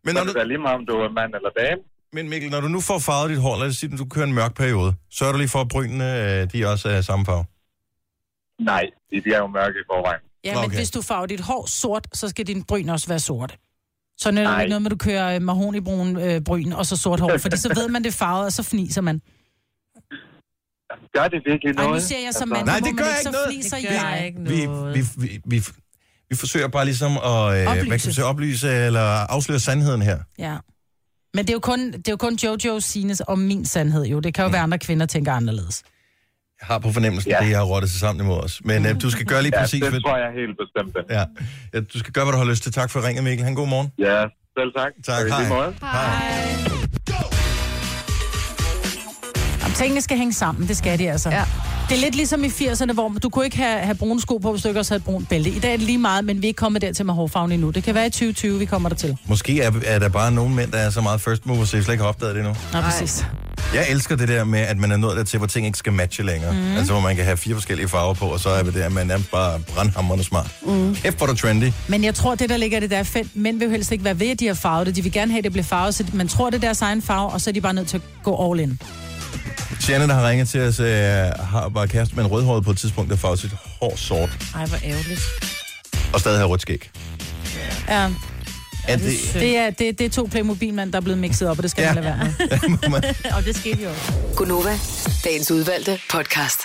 Men 0.05 0.11
når 0.13 0.21
når 0.21 0.25
du, 0.27 0.33
det 0.35 0.41
er 0.45 0.49
lige 0.53 0.63
meget, 0.65 0.77
om 0.81 0.85
du 0.91 0.95
er 1.07 1.11
mand 1.19 1.31
eller 1.39 1.51
dame. 1.61 1.81
Men 2.13 2.29
Mikkel, 2.29 2.51
når 2.51 2.61
du 2.61 2.67
nu 2.67 2.81
får 2.81 2.99
farvet 2.99 3.29
dit 3.29 3.39
hår, 3.39 3.57
lad 3.59 3.67
os 3.67 3.75
sige, 3.75 3.93
at 3.93 3.99
du 3.99 4.05
kører 4.05 4.25
en 4.25 4.33
mørk 4.33 4.55
periode, 4.55 4.93
sørger 5.11 5.31
du 5.33 5.37
lige 5.37 5.49
for, 5.49 5.61
at 5.61 5.67
brynene 5.67 6.41
øh, 6.41 6.47
de 6.53 6.65
også 6.67 6.89
er 6.89 7.01
samme 7.01 7.25
farve. 7.25 7.45
Nej, 8.63 8.85
de, 9.11 9.21
de 9.21 9.33
er 9.33 9.37
jo 9.37 9.47
mørke 9.47 9.75
i 9.79 9.83
forvejen. 9.91 10.21
Ja, 10.43 10.55
men 10.55 10.63
Okay. 10.65 10.75
hvis 10.77 10.91
du 10.91 11.01
farver 11.01 11.25
dit 11.25 11.39
hår 11.39 11.65
sort, 11.67 12.07
så 12.13 12.29
skal 12.29 12.47
din 12.47 12.63
bryn 12.63 12.89
også 12.89 13.07
være 13.07 13.19
sorte. 13.19 13.57
Så 14.17 14.31
når 14.31 14.41
det 14.51 14.61
ikke 14.61 14.69
noget 14.69 14.81
med, 14.81 14.91
at 14.91 14.99
du 14.99 15.03
kører 15.03 15.35
øh, 15.35 15.41
mahonibrun 15.41 16.17
øh, 16.19 16.41
bryn 16.41 16.71
og 16.71 16.85
så 16.85 16.97
sort 16.97 17.19
hår, 17.19 17.37
fordi 17.37 17.57
så 17.57 17.73
ved 17.75 17.87
man, 17.89 18.03
det 18.03 18.09
er 18.13 18.17
farvet, 18.17 18.45
og 18.45 18.51
så 18.53 18.63
fniser 18.63 19.01
man. 19.01 19.21
Gør 21.13 21.27
det 21.27 21.41
virkelig 21.45 21.75
Ej, 21.77 21.83
noget? 21.83 22.01
nu 22.01 22.07
siger 22.07 22.19
jeg 22.19 22.33
som 22.33 22.53
Altså, 22.53 22.55
mand, 22.55 22.65
Nej, 22.65 22.75
det 22.75 22.83
man 22.85 22.95
gør 22.95 23.03
ikke, 23.03 23.11
ikke 23.11 23.23
så 23.23 23.31
noget. 23.31 23.47
fniser 23.53 23.77
Det 23.77 23.87
gør 23.89 23.95
jeg. 24.09 24.25
ikke 24.25 24.39
Vi, 24.41 24.65
noget. 24.65 24.95
vi, 24.95 25.01
vi, 25.17 25.41
vi, 25.45 25.61
vi 26.29 26.35
forsøger 26.35 26.67
bare 26.67 26.85
ligesom 26.85 27.11
at 27.11 27.57
øh, 27.57 27.63
hvad 27.67 27.77
kan 27.77 27.89
man 27.89 27.99
sige, 27.99 28.25
oplyse 28.25 28.69
eller 28.85 29.01
afsløre 29.35 29.59
sandheden 29.59 30.01
her. 30.01 30.19
Ja. 30.39 30.57
Men 31.33 31.45
det 31.45 31.49
er 31.49 31.53
jo 31.53 31.59
kun, 31.59 31.79
det 31.91 32.07
er 32.07 32.11
jo 32.11 32.17
kun 32.17 32.35
Jojo 32.35 32.79
Sines 32.79 33.19
og 33.19 33.39
min 33.39 33.65
sandhed 33.65 34.05
jo. 34.05 34.19
Det 34.19 34.33
kan 34.33 34.43
jo 34.43 34.49
være 34.51 34.61
andre 34.61 34.77
kvinder, 34.79 35.05
der 35.05 35.09
tænker 35.11 35.33
anderledes. 35.33 35.83
Jeg 36.61 36.67
har 36.67 36.79
på 36.79 36.91
fornemmelsen, 36.91 37.31
ja. 37.31 37.37
Ja. 37.43 37.47
det 37.47 37.55
har 37.55 37.63
rottet 37.63 37.91
sig 37.91 37.99
sammen 37.99 38.25
imod 38.25 38.37
os. 38.43 38.61
Men 38.65 38.85
øh, 38.85 39.01
du 39.01 39.09
skal 39.11 39.25
gøre 39.25 39.41
lige 39.41 39.51
Ja, 39.55 39.61
præcis, 39.61 39.81
det 39.81 39.89
hvad, 39.89 40.01
tror 40.01 40.17
jeg 40.17 40.31
helt 40.33 40.57
bestemt. 40.63 40.95
det. 41.09 41.15
ja, 41.15 41.23
ja, 41.73 41.79
du 41.93 41.99
skal 41.99 42.13
gøre, 42.13 42.25
hvad 42.25 42.33
du 42.33 42.37
har 42.37 42.45
lyst 42.45 42.63
til. 42.63 42.71
Tak 42.71 42.89
for 42.89 43.07
ringet, 43.07 43.23
Mikkel. 43.23 43.43
Han 43.45 43.55
god 43.55 43.67
morgen. 43.67 43.91
Ja, 43.99 44.21
selv 44.57 44.71
tak. 44.77 44.91
Tak, 45.05 45.27
hej. 45.27 45.39
lige 45.39 45.49
måde. 45.49 45.75
Jamen, 49.61 49.75
tingene 49.75 50.01
skal 50.01 50.17
hænge 50.17 50.33
sammen, 50.33 50.67
det 50.67 50.77
skal 50.77 50.99
de 50.99 51.11
altså. 51.11 51.29
Ja. 51.29 51.43
Det 51.89 51.97
er 51.97 52.01
lidt 52.01 52.15
ligesom 52.15 52.43
i 52.43 52.47
80'erne, 52.47 52.93
hvor 52.93 53.09
du 53.23 53.29
kunne 53.29 53.45
ikke 53.45 53.57
have, 53.57 53.79
have 53.79 53.95
brune 53.95 54.21
sko 54.21 54.37
på, 54.37 54.51
hvis 54.51 54.61
du 54.61 54.67
ikke 54.67 54.79
også 54.79 54.93
havde 54.93 55.03
brunt 55.03 55.29
bælte. 55.29 55.49
I 55.49 55.59
dag 55.59 55.73
er 55.73 55.77
det 55.77 55.85
lige 55.85 55.97
meget, 55.97 56.25
men 56.25 56.41
vi 56.41 56.47
er 56.47 56.47
ikke 56.47 56.57
kommet 56.57 56.81
dertil 56.81 57.05
med 57.05 57.13
hårfarven 57.13 57.51
endnu. 57.51 57.69
Det 57.69 57.83
kan 57.83 57.95
være 57.95 58.05
i 58.07 58.09
2020, 58.09 58.59
vi 58.59 58.65
kommer 58.65 58.89
der 58.89 58.95
til. 58.95 59.17
Måske 59.27 59.61
er, 59.61 59.71
er 59.85 59.99
der 59.99 60.09
bare 60.09 60.31
nogle 60.31 60.55
mænd, 60.55 60.71
der 60.71 60.77
er 60.77 60.89
så 60.89 61.01
meget 61.01 61.21
first 61.21 61.45
mover, 61.45 61.65
så 61.65 61.77
jeg 61.77 61.83
slet 61.83 61.93
ikke 61.93 62.01
har 62.01 62.09
opdaget 62.09 62.35
det 62.35 62.39
endnu. 62.39 62.55
Nå, 62.73 62.81
præcis. 62.81 63.25
Jeg 63.73 63.85
elsker 63.89 64.15
det 64.15 64.27
der 64.27 64.43
med, 64.43 64.59
at 64.59 64.77
man 64.77 64.91
er 64.91 64.97
nået 64.97 65.17
dertil, 65.17 65.37
hvor 65.37 65.47
ting 65.47 65.65
ikke 65.65 65.77
skal 65.77 65.93
matche 65.93 66.23
længere. 66.23 66.53
Mm. 66.53 66.77
Altså, 66.77 66.93
hvor 66.93 67.01
man 67.01 67.15
kan 67.15 67.25
have 67.25 67.37
fire 67.37 67.53
forskellige 67.53 67.87
farver 67.87 68.13
på, 68.13 68.25
og 68.25 68.39
så 68.39 68.49
er 68.49 68.63
det 68.63 68.73
der, 68.73 68.85
at 68.85 68.91
man 68.91 69.11
er 69.11 69.19
bare 69.31 69.59
brandhammerende 69.75 70.23
smart. 70.23 70.51
Mm. 70.65 70.95
Kæft, 70.95 71.17
hvor 71.17 71.27
er 71.27 71.33
trendy. 71.33 71.71
Men 71.87 72.03
jeg 72.03 72.15
tror, 72.15 72.35
det 72.35 72.49
der 72.49 72.57
ligger 72.57 72.77
i 72.77 72.81
det 72.81 72.89
der 72.89 73.03
fedt, 73.03 73.35
mænd 73.35 73.59
vil 73.59 73.65
jo 73.65 73.71
helst 73.71 73.91
ikke 73.91 74.03
være 74.03 74.19
ved, 74.19 74.29
at 74.29 74.39
de 74.39 74.47
har 74.47 74.53
farvet 74.53 74.87
det. 74.87 74.95
De 74.95 75.01
vil 75.01 75.11
gerne 75.11 75.31
have, 75.31 75.37
at 75.37 75.43
det 75.43 75.51
bliver 75.51 75.65
farvet, 75.65 75.95
så 75.95 76.03
man 76.13 76.27
tror, 76.27 76.49
det 76.49 76.57
er 76.57 76.61
deres 76.61 76.81
egen 76.81 77.01
farve, 77.01 77.29
og 77.29 77.41
så 77.41 77.49
er 77.49 77.53
de 77.53 77.61
bare 77.61 77.73
nødt 77.73 77.87
til 77.87 77.97
at 77.97 78.03
gå 78.23 78.51
all 78.51 78.59
in. 78.59 78.79
Janne, 79.89 80.07
der 80.07 80.13
har 80.13 80.29
ringet 80.29 80.49
til 80.49 80.61
os, 80.61 80.79
øh, 80.79 80.87
har, 81.39 81.69
var 81.69 81.85
kæreste 81.85 82.15
med 82.15 82.23
en 82.23 82.29
rødhåret 82.31 82.63
på 82.63 82.71
et 82.71 82.77
tidspunkt, 82.77 83.09
der 83.11 83.17
farvede 83.17 83.41
sit 83.41 83.51
hår 83.81 83.93
sort, 83.95 84.29
Ej, 84.55 84.65
hvor 84.65 84.77
ærgerligt. 84.83 85.21
og 86.13 86.19
stadig 86.19 86.39
har 86.39 86.45
rødt 86.45 86.61
skæg. 86.61 86.89
Ja, 87.87 88.09
Er 88.87 88.97
det, 88.97 89.11
det 89.33 89.57
er, 89.57 89.69
det, 89.69 89.99
det 89.99 90.05
er 90.05 90.09
to 90.09 90.27
Playmobil-mand, 90.31 90.91
der 90.91 90.97
er 90.97 91.01
blevet 91.01 91.19
mixet 91.19 91.49
op, 91.49 91.57
og 91.57 91.63
det 91.63 91.71
skal 91.71 91.81
Ja. 91.83 91.93
man 91.93 92.03
lade 92.03 92.15
være 92.15 92.89
med. 92.89 93.01
Og 93.37 93.45
det 93.45 93.55
skete 93.55 93.83
jo 93.83 93.89
også. 93.89 94.11
Gunova, 94.35 94.79
dagens 95.23 95.51
udvalgte 95.51 95.99
podcast. 96.11 96.59